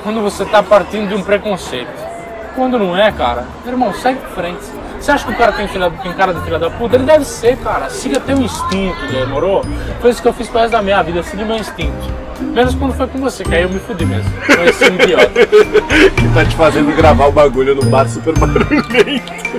quando 0.04 0.22
você 0.22 0.46
tá 0.46 0.64
partindo 0.64 1.10
de 1.10 1.16
um 1.16 1.22
preconceito. 1.22 2.08
Quando 2.56 2.80
não 2.80 2.98
é, 2.98 3.12
cara, 3.12 3.46
irmão, 3.66 3.94
segue 3.94 4.20
em 4.20 4.36
frente. 4.36 4.66
Você 5.00 5.12
acha 5.12 5.26
que 5.26 5.32
o 5.32 5.36
cara 5.36 5.52
tem, 5.52 5.68
filha, 5.68 5.89
tem 5.89 6.14
cara 6.14 6.34
de 6.34 6.41
filha 6.41 6.60
da 6.60 6.70
puta? 6.70 6.95
Ele 6.95 7.06
deve 7.06 7.26
ser, 7.26 7.58
cara. 7.58 7.89
Siga 7.89 8.20
teu 8.20 8.38
instinto, 8.38 9.08
demorou? 9.12 9.64
Foi 10.02 10.10
isso 10.10 10.22
que 10.22 10.28
eu 10.28 10.34
fiz 10.34 10.48
pro 10.48 10.60
resto 10.60 10.72
da 10.72 10.82
minha 10.82 11.02
vida, 11.04 11.24
segui 11.24 11.45
meu 11.45 11.56
instinto. 11.56 12.18
Menos 12.39 12.76
quando 12.76 12.93
foi 12.93 13.08
com 13.08 13.20
você, 13.20 13.43
que 13.43 13.56
aí 13.56 13.64
eu 13.64 13.70
me 13.70 13.80
fudi 13.80 14.06
mesmo. 14.06 14.30
Com 14.32 14.64
esse 14.64 14.86
idiota. 14.86 15.28
Que 16.18 16.34
tá 16.34 16.45
te 16.45 16.56
fazendo 16.56 16.95
gravar 16.95 17.28
o 17.28 17.32
bagulho 17.32 17.76
no 17.76 17.86
bar 17.86 18.08
super 18.08 18.38
barulhento. 18.38 18.88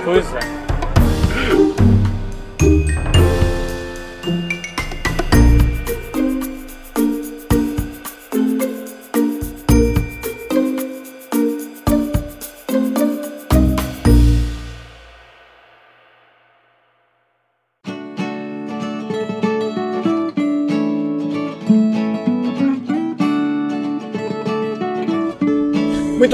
Pois 0.03 0.33
é. 0.35 0.58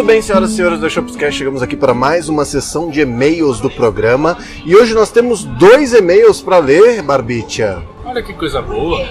Bem, 0.05 0.21
senhoras 0.21 0.51
e 0.51 0.55
senhores 0.55 0.79
do 0.79 0.87
Shopscast, 0.87 1.35
chegamos 1.35 1.63
aqui 1.63 1.75
para 1.75 1.91
mais 1.91 2.29
uma 2.29 2.45
sessão 2.45 2.91
de 2.91 3.01
e-mails 3.01 3.59
do 3.59 3.71
programa. 3.71 4.37
E 4.63 4.75
hoje 4.75 4.93
nós 4.93 5.09
temos 5.09 5.43
dois 5.43 5.93
e-mails 5.93 6.41
para 6.41 6.59
ler, 6.59 7.01
Barbicha. 7.01 7.81
Olha 8.05 8.21
que 8.21 8.33
coisa 8.33 8.61
boa. 8.61 9.03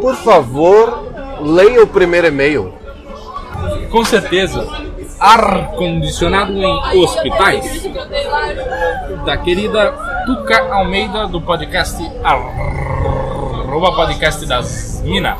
Por 0.00 0.16
favor, 0.16 1.06
leia 1.42 1.82
o 1.82 1.86
primeiro 1.86 2.28
e-mail. 2.28 2.72
Com 3.90 4.02
certeza, 4.04 4.66
ar-condicionado 5.20 6.52
em 6.52 7.02
hospitais. 7.02 7.86
Da 9.26 9.36
querida 9.36 9.92
Tuca 10.24 10.72
Almeida 10.72 11.26
do 11.28 11.42
podcast 11.42 12.02
arroba 12.22 13.92
podcast 13.92 14.46
das 14.46 15.02
Minas. 15.04 15.38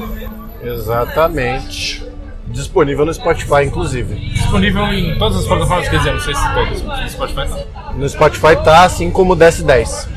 Exatamente. 0.62 2.13
Disponível 2.54 3.04
no 3.04 3.12
Spotify, 3.12 3.64
inclusive. 3.64 4.14
Disponível 4.14 4.84
em 4.92 5.18
todas 5.18 5.38
as 5.38 5.46
plataformas, 5.46 5.88
quer 5.88 5.98
dizer, 5.98 6.12
não 6.12 6.20
sei 6.20 6.34
se 6.34 6.54
todas, 6.54 6.82
mas 6.82 7.02
no 7.02 7.10
Spotify 7.10 7.48
tá. 7.48 7.92
No 7.96 8.08
Spotify 8.08 8.56
tá, 8.64 8.84
assim 8.84 9.10
como 9.10 9.32
o 9.32 9.36
DS10. 9.36 10.08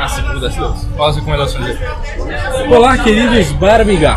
Assim 0.00 0.22
como 0.22 0.40
das 0.40 0.56
duas. 0.56 0.86
Olha 0.96 1.10
as 1.10 1.16
recomendações 1.16 1.66
dele. 1.66 1.78
Olá, 2.74 2.96
queridos 2.96 3.52
Barbiga. 3.52 4.16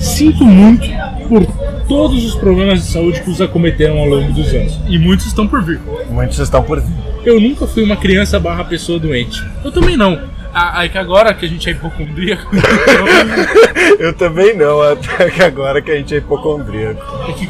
Sinto 0.00 0.44
muito 0.44 0.88
por 1.28 1.46
todos 1.86 2.24
os 2.24 2.34
problemas 2.36 2.80
de 2.80 2.86
saúde 2.86 3.20
que 3.20 3.30
os 3.30 3.40
acometeram 3.42 3.98
ao 3.98 4.06
longo 4.06 4.32
dos 4.32 4.48
anos. 4.48 4.80
E 4.88 4.98
muitos 4.98 5.26
estão 5.26 5.46
por 5.46 5.62
vir. 5.62 5.80
Muitos 6.08 6.38
estão 6.38 6.62
por 6.62 6.80
vir. 6.80 6.96
Eu 7.26 7.38
nunca 7.38 7.66
fui 7.66 7.82
uma 7.82 7.96
criança 7.96 8.40
barra 8.40 8.64
pessoa 8.64 8.98
doente. 8.98 9.44
Eu 9.62 9.70
também 9.70 9.98
não. 9.98 10.18
Ah, 10.52 10.84
é 10.84 10.88
que 10.88 10.98
agora 10.98 11.34
que 11.34 11.44
a 11.44 11.48
gente 11.48 11.68
é 11.68 11.72
hipocondríaco, 11.72 12.50
Eu 13.98 14.12
também 14.12 14.56
não, 14.56 14.80
até 14.80 15.30
que 15.30 15.42
agora 15.42 15.80
que 15.82 15.90
a 15.90 15.96
gente 15.96 16.14
é 16.14 16.18
hipocondríaco. 16.18 17.02
é 17.28 17.32
que 17.32 17.48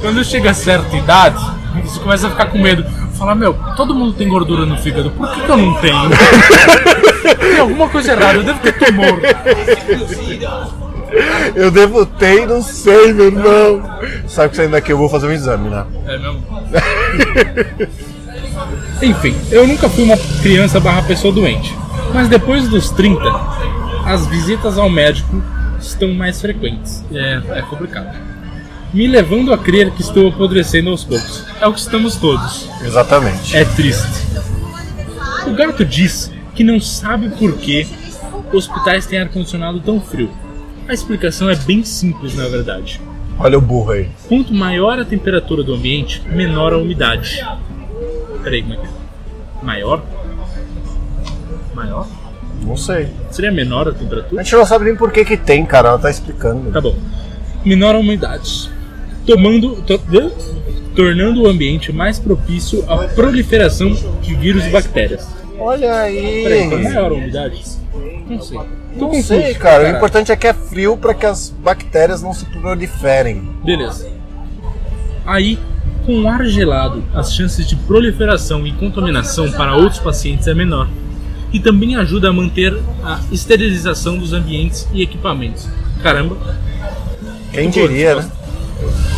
quando 0.00 0.24
chega 0.24 0.50
a 0.50 0.54
certa 0.54 0.96
idade, 0.96 1.42
você 1.84 2.00
começa 2.00 2.26
a 2.26 2.30
ficar 2.30 2.46
com 2.46 2.58
medo. 2.58 2.84
Falar, 3.18 3.34
meu, 3.34 3.54
todo 3.76 3.94
mundo 3.94 4.12
tem 4.14 4.28
gordura 4.28 4.66
no 4.66 4.76
fígado, 4.78 5.10
por 5.10 5.32
que, 5.32 5.40
que 5.40 5.48
eu 5.48 5.56
não 5.56 5.74
tenho? 5.74 6.10
tem 7.38 7.58
alguma 7.58 7.88
coisa 7.88 8.12
errada, 8.12 8.38
eu 8.38 8.42
devo 8.42 8.58
ter 8.58 8.72
tumor. 8.72 9.20
Eu 11.54 11.70
devo 11.70 12.06
ter 12.06 12.46
não 12.46 12.62
sei, 12.62 13.12
meu 13.12 13.26
irmão. 13.26 13.82
Sabe 14.26 14.50
que 14.50 14.56
saindo 14.56 14.72
daqui 14.72 14.92
eu 14.92 14.98
vou 14.98 15.08
fazer 15.08 15.26
um 15.26 15.32
exame, 15.32 15.68
né? 15.68 15.84
É 16.06 16.18
mesmo? 16.18 16.42
Enfim, 19.02 19.36
eu 19.50 19.66
nunca 19.66 19.88
fui 19.88 20.04
uma 20.04 20.16
criança 20.42 20.80
barra 20.80 21.02
pessoa 21.02 21.32
doente. 21.32 21.76
Mas 22.12 22.28
depois 22.28 22.68
dos 22.68 22.90
30, 22.90 23.22
as 24.04 24.26
visitas 24.26 24.78
ao 24.78 24.90
médico 24.90 25.42
estão 25.80 26.12
mais 26.12 26.40
frequentes. 26.40 27.04
É, 27.12 27.42
é 27.58 27.62
complicado. 27.62 28.16
Me 28.92 29.06
levando 29.06 29.52
a 29.52 29.58
crer 29.58 29.90
que 29.92 30.02
estou 30.02 30.28
apodrecendo 30.28 30.90
aos 30.90 31.02
poucos. 31.04 31.46
É 31.60 31.66
o 31.66 31.72
que 31.72 31.80
estamos 31.80 32.16
todos. 32.16 32.68
Exatamente. 32.82 33.56
É 33.56 33.64
triste. 33.64 34.26
O 35.46 35.54
gato 35.54 35.84
diz 35.84 36.30
que 36.54 36.62
não 36.62 36.78
sabe 36.78 37.30
por 37.30 37.56
que 37.56 37.86
hospitais 38.52 39.06
têm 39.06 39.18
ar-condicionado 39.18 39.80
tão 39.80 40.00
frio. 40.00 40.30
A 40.86 40.92
explicação 40.92 41.48
é 41.48 41.56
bem 41.56 41.82
simples, 41.84 42.34
na 42.34 42.48
verdade. 42.48 43.00
Olha 43.38 43.56
o 43.56 43.60
burro 43.60 43.92
aí. 43.92 44.10
Quanto 44.28 44.52
maior 44.52 44.98
a 44.98 45.04
temperatura 45.04 45.62
do 45.62 45.74
ambiente, 45.74 46.22
menor 46.28 46.74
a 46.74 46.78
umidade. 46.78 47.44
Peraí, 48.42 48.62
como 48.62 48.74
é 48.74 48.76
que 48.76 48.86
é? 48.86 49.64
Maior? 49.64 50.04
Maior? 51.74 52.06
Não 52.64 52.76
sei. 52.76 53.08
Seria 53.30 53.50
menor 53.50 53.88
a 53.88 53.90
A 53.90 53.94
temperatura? 53.94 54.42
gente 54.44 54.54
não 54.54 54.64
sabe 54.66 54.84
nem 54.84 54.96
por 54.96 55.10
que 55.10 55.24
que 55.24 55.36
tem, 55.36 55.64
cara. 55.66 55.88
Ela 55.90 55.98
tá 55.98 56.10
explicando. 56.10 56.70
Tá 56.70 56.80
bom. 56.80 56.94
Menor 57.64 57.94
a 57.94 57.98
umidade. 57.98 58.70
Tomando, 59.26 59.76
to- 59.82 60.00
tornando 60.94 61.42
o 61.42 61.48
ambiente 61.48 61.92
mais 61.92 62.18
propício 62.18 62.84
à 62.90 62.98
proliferação 63.08 63.92
de 64.20 64.34
vírus 64.34 64.64
e 64.66 64.70
bactérias. 64.70 65.26
Olha 65.58 65.92
aí. 66.02 66.42
Peraí, 66.42 66.62
então 66.64 66.82
maior 66.82 67.10
a 67.12 67.14
umidade? 67.14 67.62
Não 68.28 68.40
sei. 68.42 68.58
Tô 68.58 68.64
Não 69.00 69.08
confuso, 69.08 69.28
sei, 69.28 69.54
cara. 69.54 69.76
O 69.76 69.78
caralho. 69.82 69.96
importante 69.96 70.32
é 70.32 70.36
que 70.36 70.46
é 70.46 70.52
frio 70.52 70.96
pra 70.96 71.14
que 71.14 71.24
as 71.24 71.50
bactérias 71.50 72.20
não 72.22 72.34
se 72.34 72.44
proliferem. 72.46 73.42
Beleza. 73.64 74.10
Aí, 75.24 75.58
com 76.04 76.22
o 76.22 76.28
ar 76.28 76.44
gelado, 76.46 77.02
as 77.14 77.32
chances 77.34 77.66
de 77.66 77.76
proliferação 77.76 78.66
e 78.66 78.72
contaminação 78.72 79.50
para 79.52 79.76
outros 79.76 80.00
pacientes 80.00 80.46
é 80.48 80.54
menor. 80.54 80.88
E 81.52 81.60
também 81.60 81.96
ajuda 81.96 82.30
a 82.30 82.32
manter 82.32 82.76
a 83.04 83.20
esterilização 83.30 84.16
dos 84.16 84.32
ambientes 84.32 84.88
e 84.92 85.02
equipamentos. 85.02 85.68
Caramba, 86.02 86.36
Quem 87.52 87.68
diria, 87.68 88.16
né? 88.16 88.30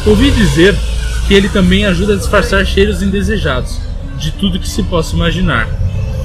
ouvi 0.07 0.31
dizer 0.33 0.77
que 1.29 1.35
ele 1.35 1.49
também 1.49 1.87
ajuda 1.87 2.15
a 2.15 2.17
disfarçar 2.17 2.65
cheiros 2.67 3.03
indesejados 3.03 3.79
de 4.19 4.33
tudo 4.33 4.59
que 4.59 4.69
se 4.69 4.83
possa 4.83 5.15
imaginar. 5.15 5.69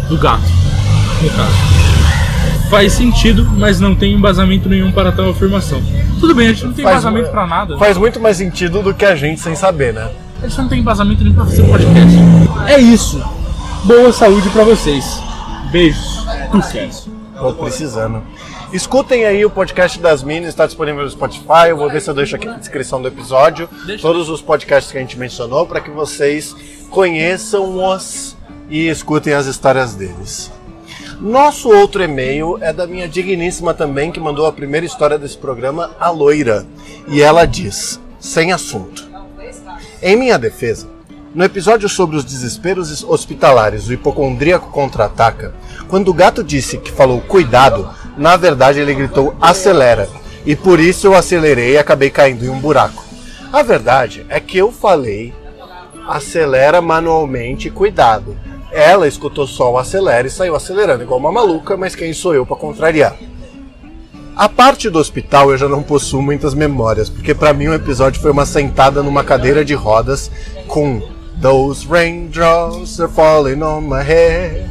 Do 0.10 0.18
gato, 0.18 0.42
no 1.22 1.30
caso. 1.30 2.70
Faz 2.70 2.94
sentido, 2.94 3.46
mas 3.58 3.80
não 3.80 3.96
tem 3.96 4.14
embasamento 4.14 4.68
nenhum 4.68 4.92
para 4.92 5.12
tal 5.12 5.30
afirmação. 5.30 5.82
Tudo 6.20 6.34
bem, 6.36 6.48
a 6.48 6.54
gente 6.54 6.66
não 6.66 6.74
tem 6.74 6.84
Faz- 6.84 6.98
embasamento 7.04 7.30
para 7.30 7.48
nada. 7.48 7.78
Faz 7.78 7.98
muito 7.98 8.20
mais 8.20 8.38
sentido 8.38 8.82
do 8.82 8.94
que 8.94 9.06
a 9.06 9.16
gente 9.16 9.40
sem 9.40 9.56
saber, 9.56 9.94
né? 9.94 10.10
A 10.42 10.48
gente 10.48 10.58
não 10.60 10.68
tem 10.68 10.80
embasamento 10.80 11.24
nem 11.24 11.34
pra 11.34 11.46
fazer 11.46 11.64
podcast. 11.64 12.18
É 12.68 12.80
isso. 12.80 13.22
Boa 13.84 14.12
saúde 14.12 14.50
pra 14.50 14.64
vocês. 14.64 15.22
Beijos. 15.72 16.26
Tucas. 16.52 17.08
Tô 17.38 17.54
precisando. 17.54 18.24
Escutem 18.74 19.26
aí 19.26 19.46
o 19.46 19.50
podcast 19.50 20.00
das 20.00 20.24
Minas, 20.24 20.50
está 20.50 20.66
disponível 20.66 21.04
no 21.04 21.10
Spotify. 21.10 21.70
Eu 21.70 21.78
vou 21.78 21.90
ver 21.90 22.02
se 22.02 22.10
eu 22.10 22.14
deixo 22.14 22.36
aqui 22.36 22.46
na 22.46 22.58
descrição 22.58 23.02
do 23.02 23.08
episódio 23.08 23.70
Deixa. 23.86 24.02
todos 24.02 24.30
os 24.30 24.42
podcasts 24.42 24.92
que 24.92 24.98
a 24.98 25.02
gente 25.02 25.18
mencionou 25.18 25.66
para 25.66 25.80
que 25.80 25.90
vocês 25.90 26.56
conheçam-os 26.90 28.36
e 28.70 28.88
escutem 28.88 29.34
as 29.34 29.46
histórias 29.46 29.94
deles. 29.94 30.52
Nosso 31.20 31.70
outro 31.70 32.02
e-mail 32.04 32.58
é 32.62 32.72
da 32.74 32.88
minha 32.88 33.08
digníssima 33.08 33.74
também, 33.74 34.12
que 34.12 34.20
mandou 34.20 34.46
a 34.46 34.52
primeira 34.52 34.86
história 34.86 35.18
desse 35.18 35.38
programa, 35.38 35.92
a 36.00 36.10
Loira. 36.10 36.66
E 37.08 37.22
ela 37.22 37.46
diz: 37.46 38.00
sem 38.20 38.52
assunto. 38.52 39.08
Em 40.02 40.16
minha 40.16 40.38
defesa, 40.38 40.88
no 41.34 41.44
episódio 41.44 41.88
sobre 41.88 42.18
os 42.18 42.26
desesperos 42.26 43.04
hospitalares, 43.04 43.88
o 43.88 43.94
hipocondríaco 43.94 44.72
contra-ataca, 44.72 45.54
quando 45.88 46.10
o 46.10 46.14
gato 46.14 46.44
disse 46.44 46.78
que 46.78 46.92
falou 46.92 47.22
cuidado, 47.22 47.90
na 48.18 48.36
verdade 48.36 48.80
ele 48.80 48.94
gritou 48.94 49.36
acelera, 49.40 50.10
e 50.46 50.56
por 50.56 50.80
isso 50.80 51.06
eu 51.08 51.16
acelerei 51.16 51.74
e 51.74 51.78
acabei 51.78 52.10
caindo 52.10 52.46
em 52.46 52.50
um 52.50 52.60
buraco. 52.60 53.04
A 53.54 53.62
verdade 53.62 54.26
é 54.30 54.40
que 54.40 54.58
eu 54.58 54.72
falei 54.72 55.34
acelera 56.08 56.82
manualmente, 56.82 57.70
cuidado. 57.70 58.36
Ela 58.72 59.08
escutou 59.08 59.46
só 59.46 59.72
o 59.72 59.78
acelera 59.78 60.28
e 60.28 60.32
saiu 60.32 60.56
acelerando 60.56 61.04
igual 61.04 61.20
uma 61.20 61.32
maluca, 61.32 61.78
mas 61.78 61.96
quem 61.96 62.14
sou 62.14 62.34
eu 62.34 62.46
para 62.46 62.56
contrariar? 62.56 63.16
A 64.36 64.48
parte 64.48 64.90
do 64.90 65.00
hospital 65.00 65.52
eu 65.52 65.58
já 65.58 65.68
não 65.68 65.84
possuo 65.84 66.22
muitas 66.22 66.54
memórias, 66.54 67.10
porque 67.10 67.36
pra 67.36 67.54
mim 67.54 67.68
o 67.68 67.74
episódio 67.74 68.22
foi 68.22 68.32
uma 68.32 68.46
sentada 68.46 69.04
numa 69.04 69.24
cadeira 69.24 69.66
de 69.66 69.74
rodas 69.74 70.32
com 70.68 71.02
Those 71.42 71.88
raindrops 71.88 73.00
are 73.00 73.08
falling 73.08 73.64
on 73.64 73.88
my 73.88 74.04
head, 74.04 74.70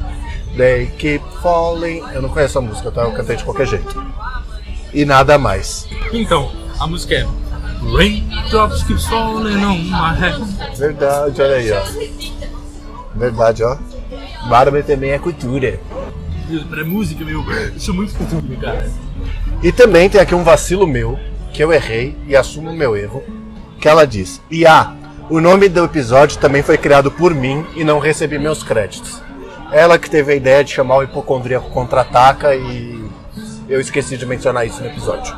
they 0.57 0.91
keep 0.99 1.23
falling. 1.43 2.03
Eu 2.12 2.21
não 2.21 2.29
conheço 2.29 2.59
a 2.59 2.61
música, 2.61 2.91
tá? 2.91 3.03
Eu 3.03 3.12
cantei 3.12 3.37
de 3.37 3.45
qualquer 3.45 3.66
jeito. 3.66 4.05
E 4.93 5.05
nada 5.05 5.39
mais. 5.39 5.87
Então, 6.12 6.53
a 6.79 6.87
música 6.87 7.14
é 7.14 7.27
Raindrops 7.81 8.83
keep 8.83 9.01
falling 9.01 9.64
on 9.64 9.79
my 9.79 10.14
head. 10.19 10.45
Verdade, 10.77 11.41
olha 11.41 11.55
aí, 11.55 11.73
ó. 11.73 11.83
Verdade, 13.14 13.64
ó. 13.64 13.79
Barba 14.49 14.83
também 14.83 15.12
é 15.12 15.19
cultura. 15.19 15.81
Deus, 16.49 16.64
pra 16.64 16.85
música, 16.85 17.25
meu. 17.25 17.45
Isso 17.75 17.91
é 17.91 17.95
muito 17.95 18.14
cultura, 18.14 18.57
cara. 18.61 18.91
E 19.62 19.73
também 19.73 20.11
tem 20.11 20.21
aqui 20.21 20.35
um 20.35 20.45
vacilo 20.45 20.87
meu, 20.87 21.19
que 21.53 21.62
eu 21.62 21.73
errei 21.73 22.16
e 22.27 22.37
assumo 22.37 22.71
o 22.71 22.77
meu 22.77 22.97
erro, 22.97 23.23
que 23.81 23.89
ela 23.89 24.07
diz: 24.07 24.41
E 24.51 24.66
ah, 24.66 24.95
o 25.31 25.41
nome 25.41 25.68
do 25.68 25.85
episódio 25.85 26.39
também 26.39 26.62
foi 26.62 26.79
criado 26.79 27.11
por 27.11 27.35
mim 27.35 27.66
e 27.76 27.85
não 27.85 27.99
recebi 27.99 28.39
meus 28.39 28.62
créditos. 28.62 29.22
Ela 29.70 29.99
que 29.99 30.09
teve 30.09 30.33
a 30.33 30.37
ideia 30.37 30.64
de 30.64 30.72
chamar 30.72 30.97
o 30.97 31.03
hipocondríaco 31.03 31.70
contra-ataca 31.70 32.55
e 32.55 33.05
eu 33.68 33.81
esqueci 33.81 34.16
de 34.16 34.24
mencionar 34.24 34.66
isso 34.66 34.81
no 34.81 34.89
episódio. 34.89 35.37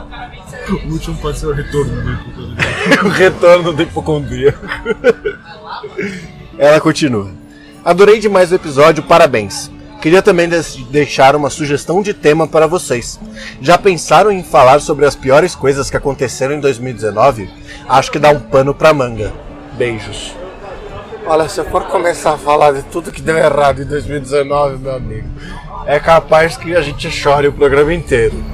O 0.86 0.92
último 0.92 1.16
pode 1.16 1.38
ser 1.38 1.46
o 1.46 1.52
retorno 1.52 2.02
do 2.02 2.24
cultura. 2.24 2.56
o 3.04 3.08
retorno 3.08 3.72
do 3.72 3.82
hipocondríaco. 3.82 4.66
Ela 6.56 6.80
continua. 6.80 7.32
Adorei 7.84 8.20
demais 8.20 8.52
o 8.52 8.54
episódio, 8.54 9.02
parabéns. 9.02 9.70
Queria 10.00 10.22
também 10.22 10.48
deixar 10.90 11.34
uma 11.34 11.50
sugestão 11.50 12.00
de 12.00 12.14
tema 12.14 12.46
para 12.46 12.66
vocês. 12.66 13.18
Já 13.60 13.76
pensaram 13.76 14.30
em 14.30 14.42
falar 14.42 14.80
sobre 14.80 15.04
as 15.04 15.16
piores 15.16 15.54
coisas 15.54 15.90
que 15.90 15.96
aconteceram 15.96 16.54
em 16.54 16.60
2019? 16.60 17.50
Acho 17.88 18.10
que 18.10 18.18
dá 18.18 18.30
um 18.30 18.40
pano 18.40 18.72
pra 18.72 18.94
manga. 18.94 19.49
Beijos. 19.80 20.34
Olha, 21.26 21.48
se 21.48 21.58
eu 21.58 21.64
for 21.64 21.84
começar 21.84 22.34
a 22.34 22.36
falar 22.36 22.72
de 22.72 22.82
tudo 22.82 23.10
que 23.10 23.22
deu 23.22 23.38
errado 23.38 23.80
em 23.80 23.86
2019, 23.86 24.76
meu 24.76 24.94
amigo, 24.94 25.26
é 25.86 25.98
capaz 25.98 26.54
que 26.54 26.76
a 26.76 26.82
gente 26.82 27.10
chore 27.10 27.48
o 27.48 27.52
programa 27.54 27.94
inteiro. 27.94 28.44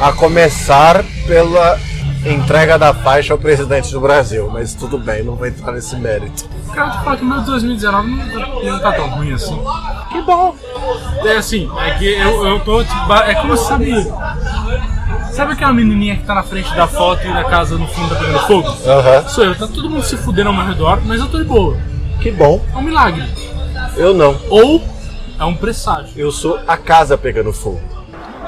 A 0.00 0.12
começar 0.12 1.04
pela 1.24 1.78
entrega 2.26 2.76
da 2.80 2.92
faixa 2.92 3.32
ao 3.32 3.38
presidente 3.38 3.92
do 3.92 4.00
Brasil, 4.00 4.50
mas 4.52 4.74
tudo 4.74 4.98
bem, 4.98 5.22
não 5.22 5.36
vou 5.36 5.46
entrar 5.46 5.70
nesse 5.70 5.94
mérito. 5.94 6.48
Cara, 6.74 6.90
te 6.90 7.04
falar 7.04 7.16
que 7.16 7.22
o 7.22 7.26
meu 7.28 7.40
2019 7.42 8.08
não 8.08 8.28
tá, 8.28 8.48
não 8.64 8.78
tá 8.80 8.92
tão 8.92 9.08
ruim 9.10 9.32
assim. 9.34 9.62
Que 10.10 10.20
bom! 10.22 10.56
É 11.24 11.36
assim, 11.36 11.70
é 11.78 11.90
que 11.94 12.12
eu, 12.12 12.44
eu 12.44 12.58
tô. 12.58 12.82
Tipo, 12.82 13.12
é 13.24 13.34
como 13.36 13.56
sabe. 13.56 13.92
Sabe 15.32 15.54
aquela 15.54 15.72
menininha 15.72 16.16
que 16.16 16.24
tá 16.24 16.34
na 16.34 16.42
frente 16.42 16.72
da 16.76 16.86
foto 16.86 17.26
e 17.26 17.32
da 17.32 17.42
casa 17.44 17.78
no 17.78 17.86
fundo 17.88 18.14
tá 18.14 18.20
pegando 18.20 18.38
fogo? 18.40 18.68
Aham, 18.86 19.28
Sou 19.28 19.44
eu, 19.44 19.54
tá 19.56 19.66
todo 19.66 19.88
mundo 19.88 20.02
se 20.02 20.14
fudendo 20.18 20.50
ao 20.50 20.54
meu 20.54 20.66
redor, 20.66 21.00
mas 21.06 21.20
eu 21.20 21.26
tô 21.26 21.38
de 21.38 21.44
boa. 21.44 21.78
que 22.20 22.30
bom. 22.30 22.62
É 22.70 22.76
um 22.76 22.82
milagre. 22.82 23.24
Eu 23.96 24.12
não. 24.12 24.38
Ou 24.50 24.82
é 25.40 25.44
um 25.44 25.56
presságio. 25.56 26.12
Eu 26.16 26.30
sou 26.30 26.60
a 26.68 26.76
casa 26.76 27.16
pegando 27.16 27.50
fogo. 27.50 27.80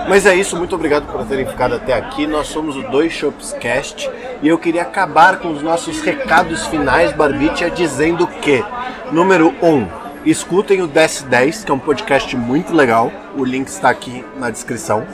Mas 0.07 0.26
é 0.26 0.35
isso, 0.35 0.59
muito 0.59 0.74
obrigado 0.74 1.11
por 1.11 1.24
terem 1.24 1.47
ficado 1.47 1.74
até 1.74 1.95
aqui. 1.95 2.26
Nós 2.26 2.49
somos 2.49 2.76
o 2.76 2.82
Dois 2.82 3.14
Shops 3.14 3.55
Cast 3.55 4.11
e 4.43 4.49
eu 4.49 4.59
queria 4.59 4.82
acabar 4.82 5.39
com 5.39 5.53
os 5.53 5.62
nossos 5.62 6.03
recados 6.03 6.66
finais, 6.66 7.14
Barbicha, 7.14 7.70
dizendo 7.70 8.26
que, 8.26 8.62
número 9.11 9.55
1, 9.62 9.66
um, 9.66 9.89
escutem 10.26 10.82
o 10.82 10.87
Desce 10.87 11.24
10, 11.24 11.64
que 11.64 11.70
é 11.70 11.74
um 11.74 11.78
podcast 11.78 12.37
muito 12.37 12.74
legal. 12.74 13.11
O 13.35 13.43
link 13.43 13.68
está 13.68 13.89
aqui 13.89 14.22
na 14.39 14.51
descrição. 14.51 15.07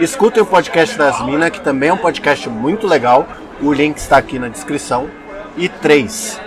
Escutem 0.00 0.42
o 0.42 0.46
podcast 0.46 0.96
das 0.98 1.24
Minas, 1.24 1.50
que 1.50 1.60
também 1.60 1.88
é 1.88 1.92
um 1.92 1.96
podcast 1.96 2.48
muito 2.48 2.84
legal. 2.86 3.26
O 3.60 3.72
link 3.72 3.96
está 3.96 4.18
aqui 4.18 4.38
na 4.38 4.48
descrição. 4.48 5.08
E 5.56 5.68
3, 5.70 6.38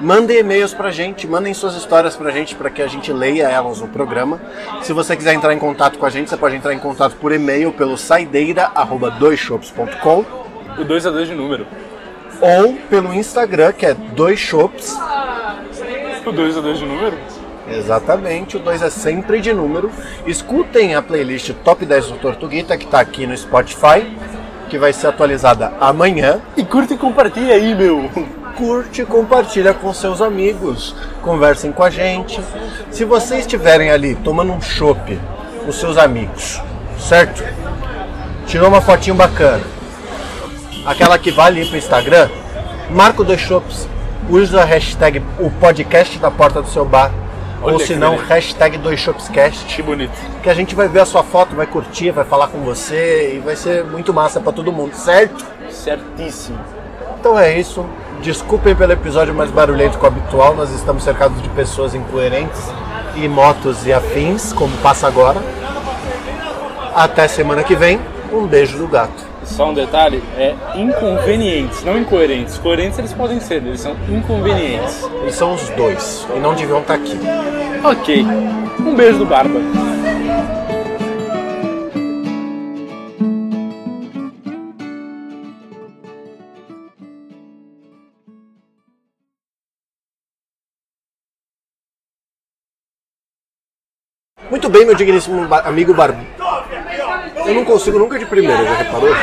Mandem 0.00 0.38
e-mails 0.38 0.74
pra 0.74 0.90
gente, 0.90 1.24
mandem 1.26 1.54
suas 1.54 1.74
histórias 1.76 2.14
pra 2.16 2.30
gente 2.30 2.54
para 2.56 2.68
que 2.68 2.82
a 2.82 2.86
gente 2.86 3.10
leia 3.12 3.48
elas 3.48 3.80
no 3.80 3.88
programa. 3.88 4.38
Se 4.82 4.92
você 4.92 5.16
quiser 5.16 5.32
entrar 5.32 5.54
em 5.54 5.58
contato 5.58 5.98
com 5.98 6.04
a 6.04 6.10
gente, 6.10 6.28
você 6.28 6.36
pode 6.36 6.54
entrar 6.56 6.74
em 6.74 6.78
contato 6.78 7.16
por 7.16 7.32
e-mail 7.32 7.72
pelo 7.72 7.96
saideira@doisshops.com 7.96 10.24
O 10.78 10.84
2 10.84 11.06
a 11.06 11.10
2 11.10 11.28
de 11.28 11.34
número. 11.34 11.66
ou 12.40 12.74
pelo 12.90 13.14
Instagram, 13.14 13.72
que 13.72 13.86
é 13.86 13.94
dois 13.94 14.38
shops. 14.38 14.94
O 16.26 16.32
2 16.32 16.58
a 16.58 16.60
2 16.60 16.78
de 16.80 16.84
número? 16.84 17.16
Exatamente, 17.68 18.56
o 18.56 18.60
2 18.60 18.82
é 18.82 18.90
sempre 18.90 19.40
de 19.40 19.52
número. 19.52 19.90
Escutem 20.26 20.94
a 20.94 21.02
playlist 21.02 21.52
Top 21.64 21.84
10 21.84 22.06
do 22.08 22.18
Tortuguita, 22.18 22.76
que 22.76 22.84
está 22.84 23.00
aqui 23.00 23.26
no 23.26 23.36
Spotify, 23.36 24.16
que 24.68 24.78
vai 24.78 24.92
ser 24.92 25.08
atualizada 25.08 25.72
amanhã. 25.80 26.40
E 26.56 26.64
curta 26.64 26.94
e 26.94 26.98
compartilha 26.98 27.54
aí, 27.54 27.74
meu. 27.74 28.10
Curte, 28.56 29.04
compartilha 29.04 29.74
com 29.74 29.92
seus 29.92 30.20
amigos, 30.20 30.94
conversem 31.22 31.72
com 31.72 31.82
a 31.82 31.90
gente. 31.90 32.40
Se 32.90 33.04
vocês 33.04 33.40
estiverem 33.40 33.90
ali 33.90 34.14
tomando 34.14 34.52
um 34.52 34.60
chopp 34.60 35.18
com 35.64 35.72
seus 35.72 35.98
amigos, 35.98 36.60
certo? 36.98 37.42
Tirou 38.46 38.68
uma 38.68 38.80
fotinho 38.80 39.16
bacana. 39.16 39.62
Aquela 40.86 41.18
que 41.18 41.32
vai 41.32 41.46
ali 41.46 41.66
pro 41.66 41.78
Instagram, 41.78 42.28
marca 42.90 43.22
o 43.22 43.24
dois 43.24 43.40
shops, 43.40 43.88
usa 44.28 44.60
a 44.60 44.64
hashtag 44.64 45.22
o 45.40 45.50
podcast 45.50 46.18
da 46.18 46.30
porta 46.30 46.62
do 46.62 46.68
seu 46.68 46.84
bar. 46.84 47.10
Olha 47.64 47.72
ou 47.74 47.80
se 47.80 47.96
não, 47.96 48.16
hashtag 48.16 48.76
dois 48.76 49.00
shopscast. 49.00 49.64
Que 49.74 49.82
bonito. 49.82 50.12
Que 50.42 50.50
a 50.50 50.54
gente 50.54 50.74
vai 50.74 50.86
ver 50.86 51.00
a 51.00 51.06
sua 51.06 51.22
foto, 51.22 51.56
vai 51.56 51.66
curtir, 51.66 52.10
vai 52.10 52.24
falar 52.24 52.48
com 52.48 52.58
você 52.58 53.34
e 53.34 53.38
vai 53.38 53.56
ser 53.56 53.82
muito 53.84 54.12
massa 54.12 54.38
pra 54.38 54.52
todo 54.52 54.70
mundo, 54.70 54.94
certo? 54.94 55.44
Certíssimo. 55.70 56.58
Então 57.18 57.38
é 57.38 57.58
isso. 57.58 57.86
Desculpem 58.20 58.76
pelo 58.76 58.92
episódio 58.92 59.34
mais 59.34 59.50
barulhento 59.50 59.98
que 59.98 60.04
o 60.04 60.06
habitual. 60.06 60.54
Nós 60.54 60.70
estamos 60.70 61.02
cercados 61.02 61.42
de 61.42 61.48
pessoas 61.50 61.94
incoerentes 61.94 62.60
e 63.16 63.26
motos 63.26 63.86
e 63.86 63.92
afins, 63.92 64.52
como 64.52 64.76
passa 64.78 65.06
agora. 65.06 65.40
Até 66.94 67.26
semana 67.26 67.64
que 67.64 67.74
vem. 67.74 67.98
Um 68.30 68.46
beijo 68.46 68.76
do 68.76 68.86
gato. 68.86 69.33
Só 69.44 69.70
um 69.70 69.74
detalhe, 69.74 70.22
é 70.36 70.54
inconvenientes, 70.74 71.84
não 71.84 71.98
incoerentes. 71.98 72.58
Coerentes 72.58 72.98
eles 72.98 73.12
podem 73.12 73.38
ser, 73.38 73.56
eles 73.56 73.80
são 73.80 73.94
inconvenientes. 74.08 75.04
Eles 75.22 75.34
são 75.34 75.54
os 75.54 75.68
dois 75.70 76.26
e 76.34 76.40
não 76.40 76.54
deviam 76.54 76.80
estar 76.80 76.94
aqui. 76.94 77.16
Ok. 77.84 78.26
Um 78.80 78.94
beijo 78.96 79.18
do 79.18 79.26
Barba. 79.26 79.60
Muito 94.50 94.68
bem, 94.68 94.84
meu 94.84 94.94
digníssimo 94.94 95.46
amigo 95.64 95.92
Bar... 95.94 96.14
Eu 97.46 97.54
não 97.54 97.64
consigo 97.64 97.98
nunca 97.98 98.18
de 98.18 98.26
primeira, 98.26 98.64
já 98.64 98.74
reparou? 98.74 99.14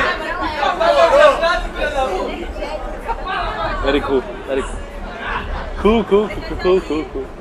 Very 3.84 4.02
cool, 4.02 4.24
very 4.48 4.64
cool. 4.64 4.76
Cool, 5.82 6.04
cool, 6.06 6.30
cool, 6.62 6.82
cool, 6.82 7.06
cool. 7.06 7.41